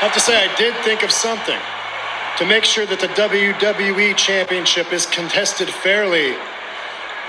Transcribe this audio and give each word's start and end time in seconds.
I 0.00 0.04
have 0.04 0.16
to 0.16 0.20
say, 0.20 0.32
I 0.32 0.48
did 0.56 0.72
think 0.80 1.04
of 1.04 1.12
something 1.12 1.60
to 2.40 2.48
make 2.48 2.64
sure 2.64 2.88
that 2.88 3.04
the 3.04 3.12
WWE 3.20 4.16
Championship 4.16 4.96
is 4.96 5.04
contested 5.04 5.68
fairly. 5.68 6.32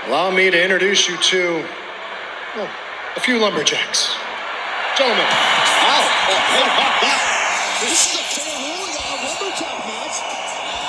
Allow 0.08 0.32
me 0.32 0.48
to 0.48 0.56
introduce 0.56 1.04
you 1.04 1.20
to 1.36 1.68
well, 2.56 2.72
a 3.12 3.20
few 3.20 3.36
lumberjacks. 3.36 4.16
Gentlemen. 4.96 5.20
Wow. 5.20 6.00
Oh, 6.32 7.12
this 7.84 8.08
is 8.08 8.16
a 8.16 8.24
fair 8.40 8.56
ruling 8.56 8.96
on 9.04 9.16
lumberjack 9.20 9.76
match. 9.84 10.16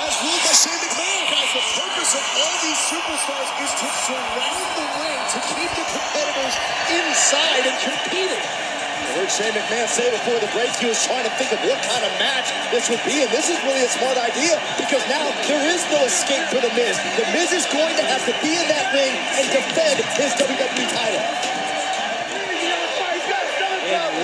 As 0.08 0.16
ruled 0.24 0.40
by 0.40 0.56
Shane 0.56 0.80
McMahon. 0.88 1.36
Guys, 1.36 1.52
the 1.52 1.64
purpose 1.68 2.12
of 2.16 2.24
all 2.32 2.56
these 2.64 2.80
superstars 2.80 3.50
is 3.60 3.72
to 3.76 3.88
surround 4.08 4.68
the 4.72 4.86
ring 5.04 5.20
to 5.36 5.38
keep 5.52 5.68
the 5.68 5.84
competitors 5.84 6.56
inside 6.88 7.68
and 7.68 7.76
competing. 7.76 8.73
I 9.04 9.20
heard 9.20 9.28
Shane 9.28 9.52
McMahon 9.52 9.84
say 9.84 10.08
before 10.08 10.40
the 10.40 10.48
break 10.56 10.72
he 10.80 10.88
was 10.88 10.96
trying 11.04 11.28
to 11.28 11.32
think 11.36 11.52
of 11.52 11.60
what 11.68 11.76
kind 11.84 12.00
of 12.00 12.08
match 12.16 12.48
this 12.72 12.88
would 12.88 13.04
be, 13.04 13.20
and 13.20 13.28
this 13.28 13.52
is 13.52 13.60
really 13.68 13.84
a 13.84 13.92
smart 13.92 14.16
idea 14.16 14.56
because 14.80 15.04
now 15.12 15.28
there 15.44 15.60
is 15.68 15.84
no 15.92 16.08
escape 16.08 16.40
for 16.48 16.56
The 16.64 16.72
Miz. 16.72 16.96
The 17.20 17.28
Miz 17.36 17.52
is 17.52 17.68
going 17.68 17.92
to 18.00 18.04
have 18.08 18.24
to 18.24 18.32
be 18.40 18.56
in 18.56 18.64
that 18.72 18.96
ring 18.96 19.12
and 19.36 19.44
defend 19.52 20.00
his 20.16 20.32
WWE 20.40 20.88
title. 20.88 21.20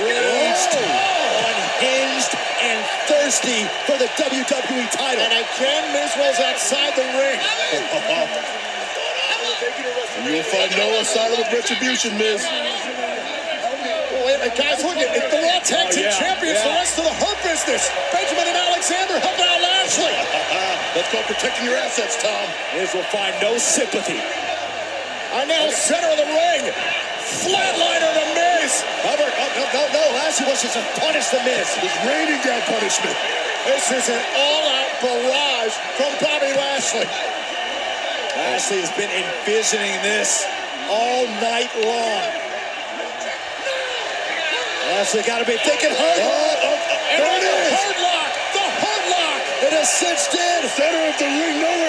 Enraged, 0.01 0.73
unhinged, 1.45 2.33
and 2.65 2.81
thirsty 3.05 3.69
for 3.85 4.01
the 4.01 4.09
WWE 4.17 4.89
title. 4.97 5.21
And 5.29 5.45
again, 5.45 5.93
Miz 5.93 6.09
was 6.17 6.41
outside 6.41 6.97
the 6.97 7.05
ring. 7.21 7.37
You'll 10.25 10.43
find 10.49 10.73
no 10.77 11.01
asylum 11.01 11.41
of 11.41 11.53
retribution, 11.53 12.17
Miz. 12.17 12.41
Oh, 14.41 14.49
wait 14.49 14.57
a 14.57 14.57
minute, 14.57 14.57
guys, 14.57 14.81
look 14.81 14.97
at 14.97 15.13
it. 15.13 15.29
The 15.29 15.37
Raw 15.37 15.61
Tag 15.61 15.85
oh, 15.85 15.93
Team 15.93 16.09
Oh, 16.09 16.09
yeah, 16.09 16.17
Champions, 16.17 16.65
the 16.65 16.73
rest 16.73 16.97
of 16.97 17.05
the 17.05 17.13
Hurt 17.21 17.37
Business. 17.45 17.93
Benjamin 18.09 18.49
and 18.49 18.57
Alexander 18.73 19.21
helping 19.21 19.45
out 19.45 19.61
Lashley. 19.61 20.17
Let's 20.97 21.13
go 21.13 21.21
protecting 21.29 21.69
your 21.69 21.77
assets, 21.77 22.17
Tom. 22.25 22.49
Miz 22.73 22.89
will 22.97 23.05
find 23.13 23.37
no 23.45 23.61
sympathy. 23.61 24.17
And 25.37 25.45
now 25.45 25.69
center 25.69 26.09
of 26.09 26.17
the 26.17 26.25
ring. 26.25 26.73
Flatliner 27.21 28.13
to 28.17 28.27
Miz. 28.33 28.81
However, 29.05 29.29
oh, 29.29 29.51
no, 29.61 29.65
no, 29.77 29.83
no, 29.93 29.93
no. 29.93 30.05
Lashley 30.17 30.49
wants 30.49 30.65
to 30.65 30.83
punish 30.97 31.29
the 31.29 31.45
Miz. 31.45 31.69
He's 31.77 31.95
raining 32.09 32.41
down 32.41 32.65
punishment. 32.65 33.17
This 33.69 33.93
is 33.93 34.09
an 34.09 34.25
all-out 34.41 34.93
barrage 35.05 35.77
from 36.01 36.11
Bobby 36.17 36.57
Lashley. 36.57 37.05
Lashley 38.41 38.81
has 38.81 38.91
been 38.97 39.13
envisioning 39.13 40.01
this 40.01 40.49
all 40.89 41.29
night 41.45 41.71
long. 41.85 42.40
Lashley 44.91 45.23
got 45.23 45.39
to 45.39 45.47
be 45.47 45.57
thinking 45.63 45.95
hard. 45.95 46.19
Oh, 46.19 46.27
oh, 46.27 46.67
oh, 46.67 47.15
And 47.15 47.23
there 47.23 47.39
it 47.39 47.47
the 47.47 47.79
Hurt 47.79 47.99
Lock. 48.03 48.31
The 48.59 48.67
Hurt 48.83 49.05
Lock. 49.07 49.41
It 49.71 49.73
is 49.79 49.87
cinched 49.87 50.35
in. 50.35 50.67
Center 50.67 51.07
of 51.07 51.15
the 51.15 51.31
ring, 51.31 51.63
nowhere 51.63 51.80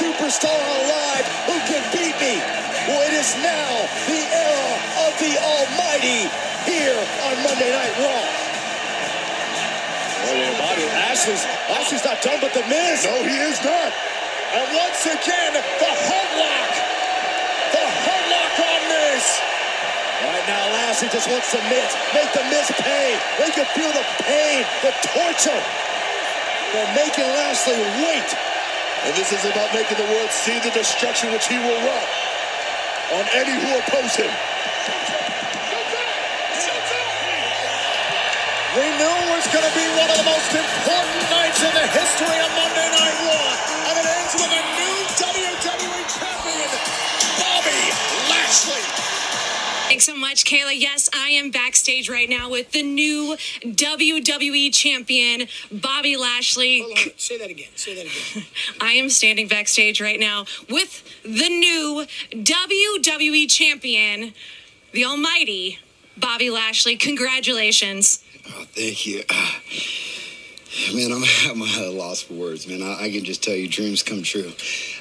superstar 0.00 0.56
alive 0.56 1.28
who 1.44 1.56
can 1.68 1.84
beat 1.92 2.16
me. 2.16 2.40
Well, 2.88 3.04
it 3.04 3.12
is 3.12 3.36
now 3.44 3.84
the 4.08 4.22
era 4.24 4.72
of 5.04 5.12
the 5.20 5.36
Almighty 5.36 6.24
here 6.64 6.96
on 7.28 7.36
Monday 7.44 7.68
Night 7.68 7.92
Raw. 8.00 8.24
Oh, 10.24 10.36
yeah, 10.36 10.56
Bobby 10.56 10.88
Lashley's, 10.96 11.44
Lashley's 11.68 12.04
not 12.04 12.24
done, 12.24 12.40
but 12.40 12.56
the 12.56 12.64
Miz. 12.64 13.04
No, 13.04 13.20
he 13.28 13.36
is 13.44 13.60
not. 13.60 13.92
And 14.56 14.66
once 14.72 15.04
again, 15.04 15.52
the 15.52 15.92
Hurt 16.08 16.32
Lock. 16.40 16.72
The 17.76 17.84
Hurt 17.84 18.24
Lock 18.32 18.54
on 18.56 18.80
Miz. 18.88 19.24
Right 20.24 20.44
now, 20.48 20.64
Lashley 20.80 21.12
just 21.12 21.28
wants 21.28 21.52
to 21.52 21.60
Miz, 21.68 21.90
make 22.16 22.32
the 22.32 22.44
Miz 22.48 22.72
pay. 22.80 23.20
Make 23.36 23.52
him 23.52 23.68
feel 23.76 23.92
the 23.92 24.06
pain, 24.24 24.64
the 24.80 24.92
torture. 25.12 25.62
They're 26.72 26.94
making 26.96 27.28
Lashley 27.36 27.76
wait. 28.00 28.49
And 29.04 29.16
this 29.16 29.32
is 29.32 29.44
about 29.48 29.72
making 29.72 29.96
the 29.96 30.04
world 30.12 30.30
see 30.30 30.58
the 30.60 30.70
destruction 30.70 31.32
which 31.32 31.48
he 31.48 31.56
will 31.56 31.80
wrought 31.86 32.10
on 33.16 33.24
any 33.32 33.54
who 33.56 33.70
oppose 33.80 34.14
him. 34.14 34.30
We 38.76 38.86
knew 38.86 39.02
it 39.02 39.30
was 39.34 39.46
going 39.50 39.66
to 39.66 39.74
be 39.74 39.86
one 39.98 40.10
of 40.10 40.16
the 40.20 40.28
most 40.30 40.52
important 40.54 41.26
nights 41.32 41.58
in 41.58 41.72
the 41.74 41.86
history 41.90 42.38
of 42.38 42.50
Monday 42.54 42.88
Night 42.92 43.16
Raw. 43.26 43.50
And 43.88 43.94
it 43.98 44.06
ends 44.06 44.34
with 44.36 44.52
a 44.52 44.62
new 44.78 44.96
WWE 45.16 46.04
champion, 46.06 46.70
Bobby 47.40 47.82
Lashley. 48.30 48.84
Thanks 49.88 50.04
so 50.04 50.14
much, 50.14 50.44
Kayla. 50.44 50.78
Yes, 50.78 50.99
am 51.30 51.50
backstage 51.50 52.08
right 52.08 52.28
now 52.28 52.50
with 52.50 52.72
the 52.72 52.82
new 52.82 53.36
WWE 53.62 54.72
champion, 54.72 55.48
Bobby 55.70 56.16
Lashley. 56.16 56.84
Say 57.16 57.38
that 57.38 57.50
again. 57.50 57.68
Say 57.76 57.94
that 57.94 58.06
again. 58.06 58.46
I 58.80 58.92
am 58.92 59.08
standing 59.10 59.48
backstage 59.48 60.00
right 60.00 60.20
now 60.20 60.44
with 60.68 61.02
the 61.22 61.48
new 61.48 62.06
WWE 62.32 63.50
champion, 63.50 64.32
the 64.92 65.04
almighty 65.04 65.78
Bobby 66.16 66.50
Lashley. 66.50 66.96
Congratulations. 66.96 68.22
Oh, 68.48 68.64
thank 68.74 69.06
you. 69.06 69.22
Ah, 69.30 69.60
Man, 70.94 71.10
I'm, 71.12 71.24
I'm 71.50 71.62
at 71.62 71.82
a 71.82 71.90
loss 71.90 72.22
for 72.22 72.34
words, 72.34 72.66
man. 72.66 72.82
I, 72.82 73.04
I 73.04 73.10
can 73.10 73.24
just 73.24 73.42
tell 73.42 73.54
you 73.54 73.68
dreams 73.68 74.02
come 74.02 74.22
true. 74.22 74.52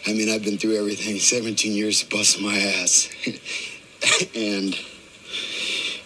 I 0.07 0.13
mean, 0.13 0.29
I've 0.29 0.43
been 0.43 0.57
through 0.57 0.77
everything 0.77 1.19
17 1.19 1.73
years 1.73 2.03
busting 2.03 2.43
my 2.43 2.57
ass. 2.57 3.09
and 4.35 4.77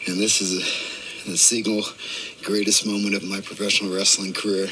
and 0.08 0.20
this 0.20 0.42
is 0.42 0.58
a, 0.58 1.30
the 1.32 1.38
single 1.38 1.84
greatest 2.44 2.86
moment 2.86 3.16
of 3.16 3.24
my 3.24 3.40
professional 3.40 3.96
wrestling 3.96 4.34
career 4.34 4.68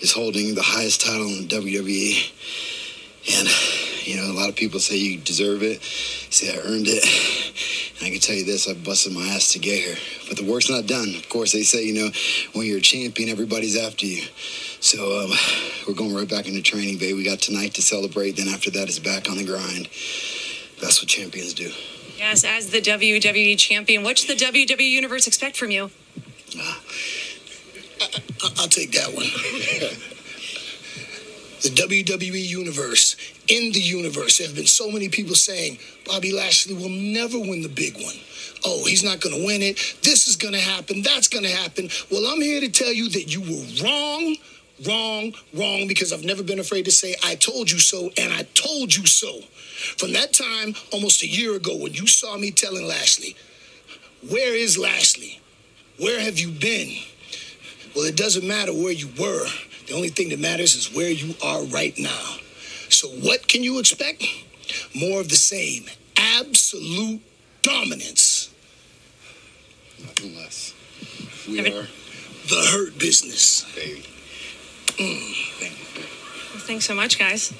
is 0.00 0.12
holding 0.12 0.54
the 0.54 0.62
highest 0.62 1.00
title 1.06 1.28
in 1.28 1.46
WWE. 1.46 2.32
And, 3.38 3.48
you 4.04 4.16
know, 4.16 4.32
a 4.32 4.34
lot 4.34 4.48
of 4.48 4.56
people 4.56 4.80
say 4.80 4.96
you 4.96 5.18
deserve 5.18 5.62
it, 5.62 5.80
say 5.82 6.52
I 6.52 6.58
earned 6.62 6.88
it. 6.88 7.04
And 7.98 8.08
I 8.08 8.10
can 8.10 8.18
tell 8.18 8.34
you 8.34 8.44
this, 8.44 8.68
I 8.68 8.74
busted 8.74 9.12
my 9.12 9.24
ass 9.28 9.52
to 9.52 9.60
get 9.60 9.78
here. 9.78 9.96
But 10.28 10.36
the 10.36 10.50
work's 10.50 10.68
not 10.68 10.86
done. 10.86 11.14
Of 11.14 11.28
course, 11.28 11.52
they 11.52 11.62
say, 11.62 11.84
you 11.84 11.94
know, 11.94 12.10
when 12.52 12.66
you're 12.66 12.78
a 12.78 12.80
champion, 12.80 13.28
everybody's 13.28 13.76
after 13.76 14.06
you. 14.06 14.24
So 14.80 15.20
um, 15.20 15.30
we're 15.86 15.94
going 15.94 16.12
right 16.12 16.28
back 16.28 16.48
into 16.48 16.62
training, 16.62 16.98
babe. 16.98 17.14
We 17.14 17.22
got 17.22 17.38
tonight 17.38 17.74
to 17.74 17.82
celebrate. 17.82 18.32
Then 18.32 18.48
after 18.48 18.72
that, 18.72 18.88
it's 18.88 18.98
back 18.98 19.30
on 19.30 19.36
the 19.36 19.44
grind. 19.44 19.88
That's 20.80 21.00
what 21.00 21.08
champions 21.08 21.54
do. 21.54 21.70
Yes, 22.22 22.44
as 22.44 22.70
the 22.70 22.80
WWE 22.80 23.58
champion, 23.58 24.04
what 24.04 24.16
should 24.16 24.38
the 24.38 24.44
WWE 24.44 24.88
universe 24.88 25.26
expect 25.26 25.56
from 25.56 25.72
you? 25.72 25.90
Uh, 26.56 26.76
I'll 28.58 28.68
take 28.68 28.92
that 28.92 29.08
one. 29.12 29.24
the 31.62 31.70
WWE 31.70 32.40
universe, 32.40 33.16
in 33.48 33.72
the 33.72 33.80
universe, 33.80 34.38
there 34.38 34.46
have 34.46 34.54
been 34.54 34.66
so 34.66 34.88
many 34.88 35.08
people 35.08 35.34
saying 35.34 35.78
Bobby 36.06 36.32
Lashley 36.32 36.74
will 36.74 36.90
never 36.90 37.40
win 37.40 37.62
the 37.62 37.68
big 37.68 37.94
one. 37.96 38.14
Oh, 38.64 38.84
he's 38.86 39.02
not 39.02 39.20
going 39.20 39.34
to 39.34 39.44
win 39.44 39.60
it. 39.60 39.96
This 40.04 40.28
is 40.28 40.36
going 40.36 40.54
to 40.54 40.60
happen. 40.60 41.02
That's 41.02 41.26
going 41.26 41.42
to 41.42 41.50
happen. 41.50 41.90
Well, 42.08 42.24
I'm 42.32 42.40
here 42.40 42.60
to 42.60 42.68
tell 42.68 42.92
you 42.92 43.08
that 43.08 43.34
you 43.34 43.40
were 43.40 43.66
wrong, 43.84 44.36
wrong, 44.86 45.34
wrong, 45.54 45.88
because 45.88 46.12
I've 46.12 46.24
never 46.24 46.44
been 46.44 46.60
afraid 46.60 46.84
to 46.84 46.92
say, 46.92 47.16
I 47.24 47.34
told 47.34 47.68
you 47.68 47.80
so, 47.80 48.10
and 48.16 48.32
I 48.32 48.44
told 48.54 48.94
you 48.94 49.06
so. 49.06 49.40
From 49.98 50.12
that 50.12 50.32
time, 50.32 50.74
almost 50.92 51.22
a 51.22 51.26
year 51.28 51.54
ago, 51.56 51.76
when 51.76 51.92
you 51.94 52.06
saw 52.06 52.36
me 52.36 52.50
telling 52.50 52.86
Lashley, 52.86 53.36
Where 54.28 54.54
is 54.54 54.78
Lashley? 54.78 55.40
Where 55.98 56.20
have 56.20 56.38
you 56.38 56.50
been? 56.50 56.90
Well, 57.94 58.04
it 58.06 58.16
doesn't 58.16 58.46
matter 58.46 58.72
where 58.72 58.92
you 58.92 59.08
were. 59.18 59.46
The 59.86 59.94
only 59.94 60.08
thing 60.08 60.28
that 60.30 60.38
matters 60.38 60.74
is 60.74 60.94
where 60.94 61.10
you 61.10 61.34
are 61.44 61.62
right 61.64 61.94
now. 61.98 62.36
So, 62.88 63.08
what 63.08 63.48
can 63.48 63.62
you 63.62 63.78
expect? 63.78 64.24
More 64.94 65.20
of 65.20 65.28
the 65.28 65.36
same. 65.36 65.84
Absolute 66.16 67.20
dominance. 67.62 68.48
Nothing 70.00 70.36
less. 70.36 70.72
We 71.48 71.56
Have 71.58 71.66
it- 71.66 71.74
are, 71.74 71.88
The 72.48 72.62
hurt 72.72 72.98
business. 72.98 73.64
baby. 73.74 74.02
Mm. 74.98 75.34
Well, 76.54 76.62
thanks 76.64 76.84
so 76.86 76.94
much, 76.94 77.18
guys. 77.18 77.52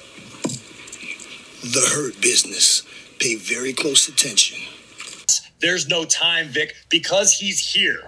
The 1.63 1.79
hurt 1.95 2.21
business. 2.21 2.83
Pay 3.19 3.35
very 3.35 3.71
close 3.71 4.09
attention. 4.09 4.57
There's 5.61 5.87
no 5.87 6.03
time, 6.03 6.49
Vic, 6.49 6.75
because 6.89 7.31
he's 7.31 7.65
here. 7.65 8.01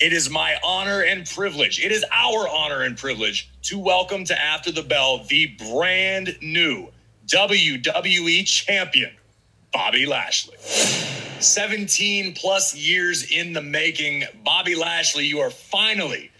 It 0.00 0.14
is 0.14 0.30
my 0.30 0.56
honor 0.64 1.02
and 1.02 1.28
privilege. 1.28 1.84
It 1.84 1.92
is 1.92 2.02
our 2.10 2.48
honor 2.48 2.80
and 2.80 2.96
privilege 2.96 3.50
to 3.64 3.78
welcome 3.78 4.24
to 4.24 4.40
After 4.40 4.72
the 4.72 4.82
Bell 4.82 5.22
the 5.28 5.48
brand 5.70 6.38
new 6.40 6.88
WWE 7.26 8.46
champion, 8.46 9.12
Bobby 9.70 10.06
Lashley. 10.06 10.56
17 11.40 12.32
plus 12.32 12.74
years 12.74 13.30
in 13.30 13.52
the 13.52 13.60
making. 13.60 14.24
Bobby 14.46 14.74
Lashley, 14.74 15.26
you 15.26 15.40
are 15.40 15.50
finally 15.50 16.30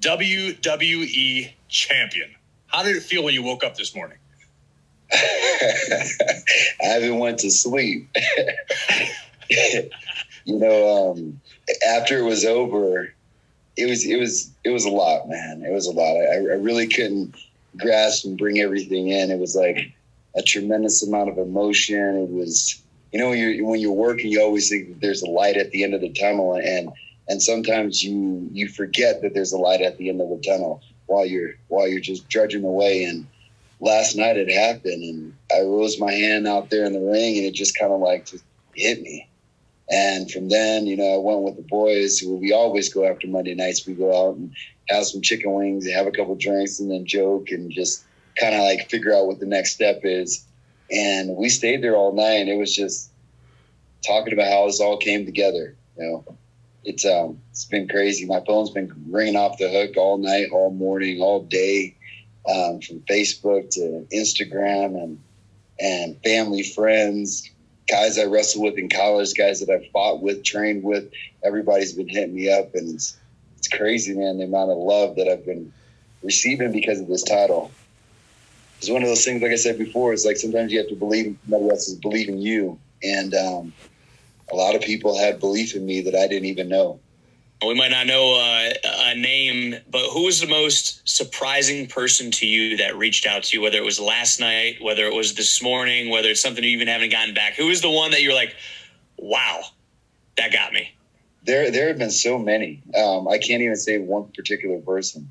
WWE 0.00 1.52
champion. 1.68 2.30
How 2.68 2.82
did 2.82 2.96
it 2.96 3.02
feel 3.02 3.24
when 3.24 3.34
you 3.34 3.42
woke 3.42 3.62
up 3.62 3.76
this 3.76 3.94
morning? 3.94 4.16
I 5.12 6.38
haven't 6.80 7.18
went 7.18 7.38
to 7.40 7.50
sleep. 7.50 8.08
you 9.50 10.58
know, 10.58 11.12
um, 11.12 11.40
after 11.88 12.18
it 12.18 12.24
was 12.24 12.44
over, 12.44 13.14
it 13.76 13.86
was 13.86 14.06
it 14.06 14.18
was 14.18 14.50
it 14.64 14.70
was 14.70 14.84
a 14.84 14.90
lot, 14.90 15.28
man. 15.28 15.62
It 15.62 15.72
was 15.72 15.86
a 15.86 15.92
lot. 15.92 16.16
I, 16.16 16.36
I 16.36 16.56
really 16.56 16.86
couldn't 16.86 17.34
grasp 17.76 18.24
and 18.24 18.38
bring 18.38 18.60
everything 18.60 19.08
in. 19.08 19.30
It 19.30 19.38
was 19.38 19.56
like 19.56 19.92
a 20.36 20.42
tremendous 20.42 21.06
amount 21.06 21.30
of 21.30 21.38
emotion. 21.38 22.16
It 22.16 22.30
was, 22.30 22.80
you 23.12 23.18
know, 23.18 23.30
when 23.30 23.38
you're 23.38 23.66
when 23.66 23.80
you're 23.80 23.92
working, 23.92 24.30
you 24.30 24.42
always 24.42 24.68
think 24.68 24.88
that 24.88 25.00
there's 25.00 25.22
a 25.22 25.30
light 25.30 25.56
at 25.56 25.70
the 25.70 25.84
end 25.84 25.94
of 25.94 26.00
the 26.00 26.12
tunnel, 26.12 26.54
and 26.56 26.90
and 27.28 27.42
sometimes 27.42 28.02
you 28.02 28.48
you 28.52 28.68
forget 28.68 29.22
that 29.22 29.34
there's 29.34 29.52
a 29.52 29.58
light 29.58 29.80
at 29.80 29.98
the 29.98 30.08
end 30.08 30.20
of 30.20 30.28
the 30.28 30.38
tunnel 30.38 30.82
while 31.06 31.26
you're 31.26 31.52
while 31.68 31.88
you're 31.88 32.00
just 32.00 32.28
drudging 32.28 32.64
away. 32.64 33.04
And 33.04 33.26
last 33.80 34.16
night 34.16 34.36
it 34.36 34.50
happened, 34.50 35.02
and 35.02 35.34
I 35.52 35.62
rose 35.62 36.00
my 36.00 36.12
hand 36.12 36.46
out 36.46 36.70
there 36.70 36.84
in 36.84 36.92
the 36.92 37.00
ring, 37.00 37.36
and 37.36 37.46
it 37.46 37.54
just 37.54 37.78
kind 37.78 37.92
of 37.92 38.00
like 38.00 38.26
just 38.26 38.44
hit 38.74 39.00
me. 39.02 39.28
And 39.90 40.30
from 40.30 40.48
then, 40.48 40.86
you 40.86 40.96
know, 40.96 41.14
I 41.14 41.18
went 41.18 41.42
with 41.42 41.56
the 41.56 41.62
boys. 41.62 42.18
Who 42.18 42.36
we 42.36 42.52
always 42.52 42.92
go 42.92 43.04
after 43.04 43.26
Monday 43.26 43.54
nights. 43.54 43.86
We 43.86 43.94
go 43.94 44.28
out 44.28 44.36
and 44.36 44.54
have 44.88 45.04
some 45.06 45.22
chicken 45.22 45.52
wings, 45.52 45.84
and 45.84 45.94
have 45.94 46.06
a 46.06 46.12
couple 46.12 46.34
drinks, 46.36 46.80
and 46.80 46.90
then 46.90 47.06
joke 47.06 47.50
and 47.50 47.70
just 47.70 48.04
kind 48.38 48.54
of 48.54 48.62
like 48.62 48.90
figure 48.90 49.14
out 49.14 49.26
what 49.26 49.40
the 49.40 49.46
next 49.46 49.72
step 49.74 50.00
is. 50.02 50.44
And 50.90 51.36
we 51.36 51.48
stayed 51.48 51.82
there 51.82 51.96
all 51.96 52.12
night. 52.12 52.40
And 52.40 52.48
it 52.48 52.56
was 52.56 52.74
just 52.74 53.10
talking 54.06 54.32
about 54.32 54.50
how 54.50 54.66
this 54.66 54.80
all 54.80 54.98
came 54.98 55.24
together. 55.24 55.76
You 55.96 56.04
know, 56.04 56.36
it's 56.84 57.04
um, 57.04 57.40
it's 57.50 57.64
been 57.64 57.88
crazy. 57.88 58.26
My 58.26 58.42
phone's 58.46 58.70
been 58.70 58.92
ringing 59.08 59.36
off 59.36 59.58
the 59.58 59.68
hook 59.68 59.96
all 59.96 60.18
night, 60.18 60.48
all 60.52 60.70
morning, 60.70 61.20
all 61.20 61.42
day, 61.42 61.96
um, 62.48 62.80
from 62.80 63.00
Facebook 63.00 63.70
to 63.70 64.06
Instagram 64.12 65.02
and 65.02 65.20
and 65.80 66.16
family, 66.22 66.62
friends, 66.62 67.50
guys 67.88 68.18
I 68.18 68.24
wrestled 68.24 68.64
with 68.64 68.78
in 68.78 68.88
college, 68.88 69.34
guys 69.34 69.60
that 69.60 69.70
I 69.70 69.88
fought 69.92 70.22
with, 70.22 70.44
trained 70.44 70.84
with. 70.84 71.10
Everybody's 71.42 71.92
been 71.92 72.08
hitting 72.08 72.34
me 72.34 72.52
up, 72.52 72.74
and 72.74 72.94
it's 72.94 73.16
it's 73.58 73.68
crazy, 73.68 74.14
man. 74.14 74.38
The 74.38 74.44
amount 74.44 74.70
of 74.70 74.78
love 74.78 75.16
that 75.16 75.28
I've 75.28 75.44
been 75.44 75.72
receiving 76.22 76.72
because 76.72 77.00
of 77.00 77.08
this 77.08 77.22
title. 77.22 77.70
It's 78.78 78.90
one 78.90 79.02
of 79.02 79.08
those 79.08 79.24
things, 79.24 79.40
like 79.40 79.52
I 79.52 79.56
said 79.56 79.78
before, 79.78 80.12
it's 80.12 80.26
like 80.26 80.36
sometimes 80.36 80.70
you 80.70 80.78
have 80.78 80.88
to 80.88 80.96
believe 80.96 81.38
somebody 81.42 81.70
else 81.70 81.88
is 81.88 81.94
believing 81.94 82.38
you, 82.38 82.78
and 83.02 83.34
um, 83.34 83.72
a 84.52 84.56
lot 84.56 84.74
of 84.74 84.82
people 84.82 85.18
had 85.18 85.40
belief 85.40 85.74
in 85.74 85.86
me 85.86 86.02
that 86.02 86.14
I 86.14 86.26
didn't 86.28 86.46
even 86.46 86.68
know. 86.68 87.00
We 87.66 87.74
might 87.74 87.90
not 87.90 88.06
know 88.06 88.34
uh, 88.34 88.72
a 88.84 89.14
name, 89.14 89.76
but 89.90 90.02
who 90.10 90.24
was 90.24 90.40
the 90.40 90.46
most 90.46 91.06
surprising 91.08 91.86
person 91.86 92.30
to 92.32 92.46
you 92.46 92.76
that 92.78 92.96
reached 92.96 93.26
out 93.26 93.44
to 93.44 93.56
you? 93.56 93.62
Whether 93.62 93.78
it 93.78 93.84
was 93.84 94.00
last 94.00 94.40
night, 94.40 94.76
whether 94.80 95.04
it 95.04 95.14
was 95.14 95.34
this 95.34 95.62
morning, 95.62 96.10
whether 96.10 96.28
it's 96.28 96.40
something 96.40 96.62
you 96.62 96.70
even 96.70 96.88
haven't 96.88 97.10
gotten 97.10 97.34
back. 97.34 97.54
Who 97.54 97.66
was 97.66 97.80
the 97.80 97.90
one 97.90 98.10
that 98.10 98.22
you're 98.22 98.34
like, 98.34 98.54
"Wow, 99.16 99.62
that 100.36 100.52
got 100.52 100.72
me"? 100.72 100.94
There, 101.44 101.70
there 101.70 101.88
have 101.88 101.98
been 101.98 102.10
so 102.10 102.38
many. 102.38 102.82
Um, 102.96 103.28
I 103.28 103.38
can't 103.38 103.62
even 103.62 103.76
say 103.76 103.98
one 103.98 104.30
particular 104.34 104.78
person 104.80 105.30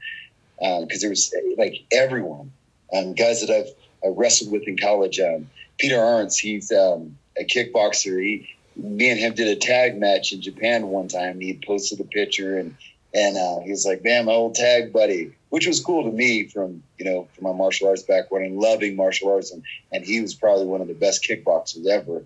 because 0.60 1.02
there 1.02 1.10
was 1.10 1.34
like 1.58 1.84
everyone. 1.92 2.52
Um, 2.94 3.14
guys 3.14 3.46
that 3.46 3.50
I've 3.50 3.74
I 4.04 4.10
wrestled 4.10 4.52
with 4.52 4.68
in 4.68 4.78
college. 4.78 5.20
Um, 5.20 5.50
Peter 5.78 5.98
Aerts, 5.98 6.38
he's 6.38 6.72
um, 6.72 7.18
a 7.38 7.44
kickboxer. 7.44 8.22
He, 8.22 8.50
me 8.76 9.10
and 9.10 9.20
him 9.20 9.34
did 9.34 9.48
a 9.48 9.56
tag 9.56 9.98
match 9.98 10.34
in 10.34 10.42
Japan 10.42 10.88
one 10.88 11.08
time. 11.08 11.40
He 11.40 11.60
posted 11.66 12.00
a 12.00 12.06
picture 12.06 12.58
and 12.58 12.76
and 13.16 13.38
uh, 13.38 13.60
he 13.60 13.70
was 13.70 13.86
like, 13.86 14.04
"Man, 14.04 14.26
my 14.26 14.34
old 14.34 14.56
tag 14.56 14.92
buddy," 14.92 15.34
which 15.50 15.68
was 15.68 15.80
cool 15.80 16.04
to 16.04 16.12
me 16.12 16.48
from 16.48 16.84
you 16.98 17.06
know 17.06 17.28
from 17.34 17.44
my 17.44 17.54
martial 17.54 17.88
arts 17.88 18.02
background 18.02 18.46
and 18.46 18.58
loving 18.58 18.96
martial 18.96 19.32
arts. 19.32 19.52
And 19.52 19.64
and 19.92 20.04
he 20.04 20.20
was 20.20 20.34
probably 20.34 20.66
one 20.66 20.82
of 20.82 20.88
the 20.88 20.96
best 20.96 21.24
kickboxers 21.24 21.86
ever. 21.86 22.24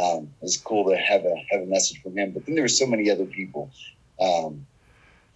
Um, 0.00 0.30
it 0.40 0.42
was 0.42 0.56
cool 0.56 0.88
to 0.88 0.96
have 0.96 1.24
a 1.24 1.34
have 1.50 1.60
a 1.60 1.66
message 1.66 2.02
from 2.02 2.16
him. 2.16 2.30
But 2.30 2.46
then 2.46 2.54
there 2.54 2.64
were 2.64 2.68
so 2.68 2.86
many 2.86 3.10
other 3.10 3.26
people. 3.26 3.70
Um, 4.18 4.66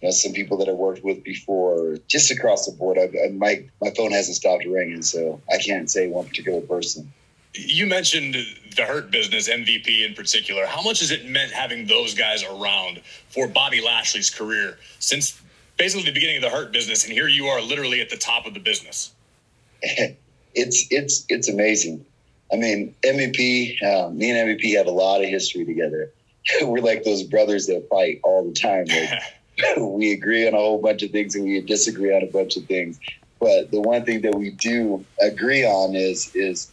you 0.01 0.07
know, 0.07 0.11
some 0.11 0.33
people 0.33 0.57
that 0.57 0.69
I 0.69 0.73
worked 0.73 1.03
with 1.03 1.23
before, 1.23 1.97
just 2.07 2.31
across 2.31 2.65
the 2.65 2.71
board. 2.71 2.97
I, 2.97 3.09
I, 3.25 3.29
my 3.29 3.63
my 3.81 3.91
phone 3.91 4.11
hasn't 4.11 4.37
stopped 4.37 4.65
ringing, 4.65 5.03
so 5.03 5.39
I 5.51 5.59
can't 5.59 5.89
say 5.89 6.07
one 6.07 6.25
particular 6.25 6.61
person. 6.61 7.13
You 7.57 7.87
mentioned 7.87 8.35
the 8.75 8.83
Hurt 8.83 9.11
Business 9.11 9.49
MVP 9.49 10.05
in 10.05 10.13
particular. 10.13 10.65
How 10.65 10.81
much 10.81 10.99
has 10.99 11.11
it 11.11 11.25
meant 11.25 11.51
having 11.51 11.87
those 11.87 12.13
guys 12.13 12.43
around 12.43 13.01
for 13.29 13.47
Bobby 13.47 13.81
Lashley's 13.81 14.29
career 14.29 14.77
since 14.99 15.41
basically 15.77 16.05
the 16.05 16.13
beginning 16.13 16.37
of 16.37 16.43
the 16.43 16.49
Hurt 16.49 16.71
Business, 16.71 17.03
and 17.05 17.13
here 17.13 17.27
you 17.27 17.47
are, 17.47 17.61
literally 17.61 18.01
at 18.01 18.09
the 18.09 18.17
top 18.17 18.45
of 18.45 18.53
the 18.53 18.59
business? 18.59 19.13
it's 19.81 20.87
it's 20.89 21.25
it's 21.29 21.49
amazing. 21.49 22.05
I 22.51 22.57
mean, 22.57 22.93
MVP, 23.03 23.83
um, 23.83 24.17
me 24.17 24.31
and 24.31 24.59
MVP 24.59 24.77
have 24.77 24.87
a 24.87 24.91
lot 24.91 25.21
of 25.21 25.27
history 25.27 25.65
together. 25.65 26.11
We're 26.61 26.79
like 26.79 27.03
those 27.03 27.23
brothers 27.23 27.65
that 27.67 27.87
fight 27.89 28.19
all 28.23 28.45
the 28.45 28.53
time. 28.53 28.85
Like, 28.85 29.77
we 29.77 30.11
agree 30.11 30.47
on 30.47 30.53
a 30.53 30.57
whole 30.57 30.79
bunch 30.79 31.01
of 31.01 31.11
things 31.11 31.35
and 31.35 31.45
we 31.45 31.59
disagree 31.61 32.15
on 32.15 32.21
a 32.21 32.27
bunch 32.27 32.55
of 32.57 32.65
things. 32.65 32.99
But 33.39 33.71
the 33.71 33.81
one 33.81 34.05
thing 34.05 34.21
that 34.21 34.35
we 34.35 34.51
do 34.51 35.05
agree 35.21 35.65
on 35.65 35.95
is 35.95 36.33
is 36.35 36.71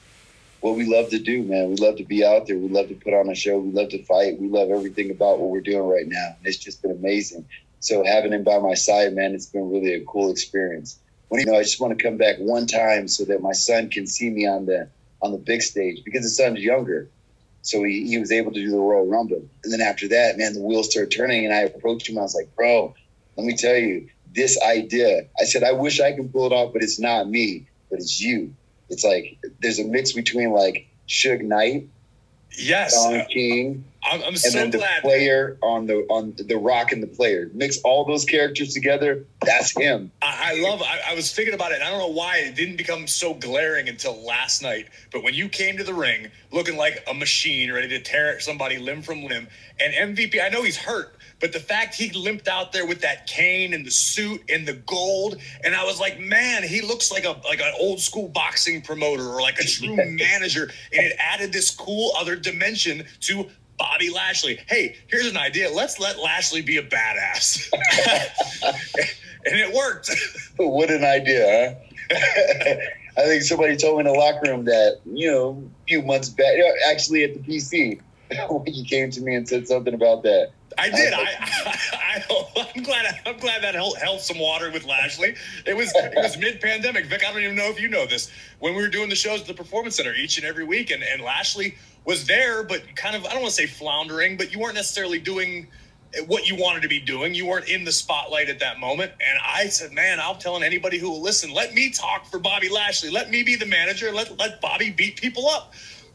what 0.63 0.77
we 0.77 0.87
love 0.87 1.11
to 1.11 1.19
do, 1.19 1.43
man. 1.43 1.71
We 1.71 1.77
love 1.77 1.97
to 1.97 2.05
be 2.05 2.25
out 2.25 2.47
there. 2.47 2.57
We 2.57 2.69
love 2.69 2.89
to 2.89 2.95
put 2.95 3.15
on 3.15 3.29
a 3.29 3.35
show. 3.35 3.59
We 3.59 3.73
love 3.73 3.91
to 3.91 4.05
fight. 4.05 4.41
We 4.41 4.49
love 4.49 4.71
everything 4.71 5.11
about 5.11 5.41
what 5.41 5.51
we're 5.51 5.61
doing 5.61 5.89
right 5.89 6.07
now. 6.07 6.37
It's 6.45 6.57
just 6.57 6.83
been 6.83 6.93
amazing. 6.93 7.47
So 7.81 8.05
having 8.05 8.33
him 8.33 8.45
by 8.45 8.59
my 8.59 8.75
side, 8.75 9.13
man, 9.13 9.35
it's 9.35 9.47
been 9.47 9.71
really 9.71 9.95
a 9.95 10.05
cool 10.05 10.31
experience. 10.31 11.01
When 11.29 11.41
you 11.41 11.47
know, 11.47 11.59
I 11.59 11.65
just 11.65 11.81
want 11.81 11.99
to 11.99 12.03
come 12.03 12.17
back 12.17 12.37
one 12.39 12.69
time 12.69 13.09
so 13.09 13.25
that 13.25 13.43
my 13.43 13.53
son 13.53 13.91
can 13.91 14.07
see 14.07 14.31
me 14.31 14.47
on 14.47 14.67
the 14.67 14.91
on 15.21 15.33
the 15.33 15.39
big 15.39 15.63
stage 15.63 16.03
because 16.05 16.23
his 16.23 16.37
son's 16.37 16.61
younger. 16.61 17.11
So 17.63 17.83
he, 17.85 18.09
he 18.09 18.19
was 18.19 18.33
able 18.33 18.53
to 18.53 18.61
do 18.61 18.71
the 18.71 18.79
Royal 18.79 19.07
Rumble. 19.07 19.49
And 19.65 19.73
then 19.73 19.81
after 19.81 20.09
that, 20.09 20.39
man, 20.39 20.55
the 20.55 20.63
wheels 20.63 20.91
started 20.91 21.11
turning 21.17 21.45
and 21.45 21.55
I 21.55 21.61
approached 21.61 22.09
him. 22.09 22.19
I 22.19 22.23
was 22.23 22.35
like, 22.35 22.55
bro, 22.57 22.95
let 23.37 23.47
me 23.47 23.57
tell 23.57 23.77
you, 23.77 24.09
this 24.33 24.61
idea. 24.63 25.29
I 25.41 25.45
said, 25.45 25.63
I 25.63 25.73
wish 25.73 26.01
I 26.01 26.13
could 26.13 26.33
pull 26.33 26.47
it 26.47 26.53
off, 26.53 26.73
but 26.73 26.83
it's 26.83 26.99
not 26.99 27.29
me, 27.29 27.69
but 27.91 28.01
it's 28.01 28.21
you 28.21 28.57
it's 28.93 29.05
like 29.05 29.39
there's 29.61 29.79
a 29.79 29.85
mix 29.85 30.13
between 30.13 30.51
like 30.51 30.87
Suge 31.09 31.43
Knight, 31.43 31.89
yes, 32.57 32.95
Don 32.95 33.25
King, 33.27 33.85
I'm, 34.05 34.21
I'm 34.23 34.29
and 34.29 34.39
so 34.39 34.51
then 34.51 34.71
the 34.71 34.79
glad. 34.79 35.03
player 35.03 35.59
on 35.63 35.87
the 35.87 36.05
on 36.11 36.35
the 36.37 36.57
Rock 36.57 36.91
and 36.93 37.03
the 37.03 37.07
player. 37.07 37.51
Mix 37.55 37.79
all 37.83 38.05
those 38.05 38.25
characters 38.25 38.75
together. 38.75 39.25
That's 39.45 39.77
him. 39.77 40.11
I, 40.21 40.55
I 40.55 40.61
love. 40.61 40.83
I, 40.83 41.13
I 41.13 41.15
was 41.15 41.33
thinking 41.33 41.55
about 41.55 41.71
it, 41.71 41.77
and 41.77 41.85
I 41.85 41.91
don't 41.91 42.01
know 42.01 42.09
why 42.09 42.39
it 42.39 42.57
didn't 42.57 42.77
become 42.77 43.07
so 43.07 43.35
glaring 43.35 43.89
until 43.89 44.21
last 44.25 44.61
night. 44.61 44.89
But 45.13 45.23
when 45.23 45.35
you 45.35 45.49
came 45.49 45.77
to 45.79 45.85
the 45.85 45.95
ring 45.95 46.29
looking 46.51 46.77
like 46.77 47.05
a 47.09 47.15
machine, 47.15 47.73
ready 47.73 47.89
to 47.89 48.01
tear 48.01 48.41
somebody 48.41 48.79
limb 48.79 49.03
from 49.03 49.23
limb, 49.23 49.47
and 49.79 50.17
MVP, 50.17 50.43
I 50.43 50.49
know 50.49 50.63
he's 50.65 50.77
hurt, 50.77 51.17
but 51.43 51.53
the 51.53 51.61
fact 51.61 51.97
he 51.97 52.11
limped 52.13 52.47
out 52.47 52.73
there 52.73 52.87
with 52.87 53.01
that 53.01 53.27
cane 53.27 53.75
and 53.75 53.85
the 53.85 53.91
suit 53.91 54.41
and 54.49 54.67
the 54.67 54.75
gold, 54.75 55.39
and 55.65 55.75
I 55.75 55.85
was 55.85 55.99
like, 55.99 56.21
man, 56.21 56.63
he 56.63 56.81
looks 56.81 57.11
like 57.11 57.25
a 57.25 57.37
like 57.45 57.61
an 57.61 57.75
old 57.79 58.01
school 58.01 58.29
boxing 58.29 58.81
promoter 58.81 59.29
or 59.29 59.43
like 59.43 59.59
a 59.59 59.65
true 59.65 59.97
manager, 59.97 60.71
and 60.93 61.07
it 61.07 61.17
added 61.19 61.53
this 61.53 61.71
cool 61.71 62.13
other 62.17 62.37
dimension 62.37 63.05
to 63.23 63.51
Bobby 63.77 64.09
Lashley. 64.09 64.61
Hey, 64.69 64.97
here's 65.09 65.27
an 65.27 65.37
idea. 65.37 65.69
Let's 65.69 65.99
let 65.99 66.21
Lashley 66.21 66.63
be 66.63 66.77
a 66.77 66.83
badass. 66.85 67.69
and 69.45 69.57
it 69.57 69.75
worked. 69.75 70.11
what 70.59 70.91
an 70.93 71.05
idea, 71.05 71.77
huh? 72.11 72.17
I 73.19 73.25
think 73.25 73.43
somebody 73.43 73.77
told 73.77 73.97
me 73.97 74.07
in 74.09 74.13
the 74.13 74.19
locker 74.19 74.49
room 74.49 74.65
that, 74.67 75.01
you 75.05 75.31
know, 75.31 75.71
a 75.83 75.85
few 75.87 76.03
months 76.03 76.29
back, 76.29 76.55
actually 76.89 77.25
at 77.25 77.35
the 77.35 77.41
PC, 77.41 78.01
when 78.49 78.75
you 78.75 78.85
came 78.85 79.11
to 79.11 79.21
me 79.21 79.35
and 79.35 79.47
said 79.47 79.67
something 79.67 79.93
about 79.93 80.23
that. 80.23 80.53
I 80.79 80.91
did. 80.91 81.13
I, 81.13 81.21
I, 81.93 82.25
I, 82.57 82.73
am 82.77 82.83
glad. 82.83 83.21
I'm 83.27 83.39
glad 83.39 83.63
that 83.63 83.75
held, 83.75 83.97
held 83.99 84.21
some 84.21 84.39
water 84.39 84.71
with 84.71 84.85
Lashley. 84.85 85.35
It 85.67 85.77
was 85.77 85.93
it 85.95 86.15
was 86.17 86.39
mid 86.39 86.61
pandemic. 86.61 87.07
Vic, 87.07 87.25
I 87.27 87.33
don't 87.33 87.43
even 87.43 87.57
know 87.57 87.69
if 87.69 87.81
you 87.81 87.89
know 87.89 88.07
this. 88.07 88.31
When 88.59 88.75
we 88.75 88.83
were 88.83 88.89
doing 88.89 89.09
the 89.09 89.17
shows 89.17 89.41
at 89.41 89.47
the 89.47 89.55
Performance 89.55 89.97
Center 89.97 90.15
each 90.15 90.39
and 90.39 90.47
every 90.47 90.65
week, 90.65 90.91
and, 90.91 91.03
and 91.03 91.23
Lashley 91.23 91.77
was 92.05 92.27
there, 92.27 92.63
but 92.63 92.83
kind 92.97 93.17
of 93.17 93.25
I 93.25 93.31
don't 93.31 93.43
want 93.43 93.55
to 93.55 93.57
say 93.57 93.67
floundering, 93.67 94.37
but 94.37 94.53
you 94.53 94.59
weren't 94.59 94.75
necessarily 94.75 95.19
doing 95.19 95.69
what 96.27 96.47
you 96.47 96.57
wanted 96.57 96.83
to 96.83 96.89
be 96.89 97.01
doing. 97.01 97.35
You 97.35 97.47
weren't 97.47 97.69
in 97.69 97.85
the 97.85 97.93
spotlight 97.93 98.49
at 98.49 98.59
that 98.59 98.79
moment. 98.79 99.13
And 99.13 99.39
I 99.47 99.67
said, 99.69 99.93
man, 99.93 100.21
I'm 100.21 100.39
telling 100.39 100.63
anybody 100.63 100.99
who 100.99 101.11
will 101.11 101.23
listen, 101.23 101.53
let 101.53 101.73
me 101.73 101.91
talk 101.91 102.27
for 102.27 102.39
Bobby 102.39 102.69
Lashley. 102.69 103.11
Let 103.11 103.31
me 103.31 103.43
be 103.43 103.57
the 103.57 103.67
manager. 103.67 104.13
Let 104.13 104.39
let 104.39 104.61
Bobby 104.61 104.91
beat 104.91 105.17
people 105.17 105.49
up. 105.49 105.73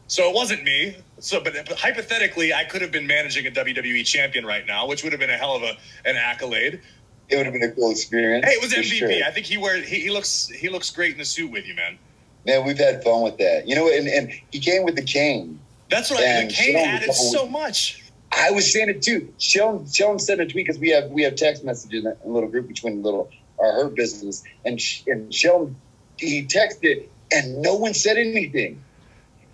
So 0.08 0.28
it 0.28 0.34
wasn't 0.34 0.64
me. 0.64 0.96
So, 1.20 1.40
but, 1.42 1.52
but 1.66 1.78
hypothetically, 1.78 2.54
I 2.54 2.64
could 2.64 2.82
have 2.82 2.90
been 2.90 3.06
managing 3.06 3.46
a 3.46 3.50
WWE 3.50 4.04
champion 4.06 4.44
right 4.46 4.66
now, 4.66 4.86
which 4.86 5.02
would 5.04 5.12
have 5.12 5.20
been 5.20 5.30
a 5.30 5.36
hell 5.36 5.54
of 5.54 5.62
a 5.62 5.76
an 6.04 6.16
accolade. 6.16 6.80
it 7.28 7.36
would 7.36 7.44
have 7.44 7.52
been 7.52 7.62
a 7.62 7.70
cool 7.72 7.90
experience. 7.90 8.46
Hey, 8.46 8.52
it 8.52 8.62
was 8.62 8.72
MVP. 8.72 8.98
sure. 8.98 9.10
I 9.24 9.30
think 9.30 9.46
he 9.46 9.58
wear 9.58 9.80
he, 9.80 10.00
he 10.00 10.10
looks 10.10 10.48
he 10.48 10.68
looks 10.68 10.90
great 10.90 11.12
in 11.12 11.18
the 11.18 11.24
suit 11.24 11.50
with 11.50 11.66
you, 11.66 11.74
man. 11.74 11.98
Man, 12.46 12.66
we've 12.66 12.78
had 12.78 13.04
fun 13.04 13.22
with 13.22 13.36
that. 13.38 13.68
You 13.68 13.74
know, 13.74 13.90
and, 13.90 14.08
and 14.08 14.32
he 14.50 14.60
came 14.60 14.84
with 14.84 14.96
the 14.96 15.02
cane. 15.02 15.60
That's 15.90 16.10
what 16.10 16.20
I, 16.20 16.24
And 16.24 16.50
the 16.50 16.54
Shelton 16.54 16.76
added 16.76 17.14
so 17.14 17.46
much. 17.46 18.02
I 18.32 18.50
was 18.50 18.72
saying 18.72 18.88
it 18.88 19.02
too. 19.02 19.32
Shelton, 19.38 19.90
Shelton 19.90 20.18
sent 20.18 20.40
a 20.40 20.46
tweet 20.46 20.66
because 20.66 20.78
we 20.78 20.90
have 20.90 21.10
we 21.10 21.22
have 21.22 21.36
text 21.36 21.64
messages 21.64 22.04
in 22.04 22.14
a 22.24 22.28
little 22.28 22.48
group 22.48 22.68
between 22.68 23.02
little 23.02 23.30
our 23.58 23.72
Hurt 23.72 23.94
Business 23.94 24.42
and 24.64 24.80
and 25.06 25.34
Shelton. 25.34 25.76
He 26.18 26.44
texted 26.44 27.08
and 27.30 27.60
no 27.60 27.74
one 27.74 27.94
said 27.94 28.16
anything. 28.16 28.82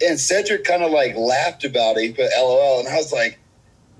And 0.02 0.18
Cedric 0.18 0.64
kind 0.64 0.82
of 0.82 0.90
like 0.90 1.16
laughed 1.16 1.64
about 1.64 1.96
it, 1.98 2.16
but 2.16 2.30
LOL. 2.36 2.80
And 2.80 2.88
I 2.88 2.96
was 2.96 3.12
like, 3.12 3.38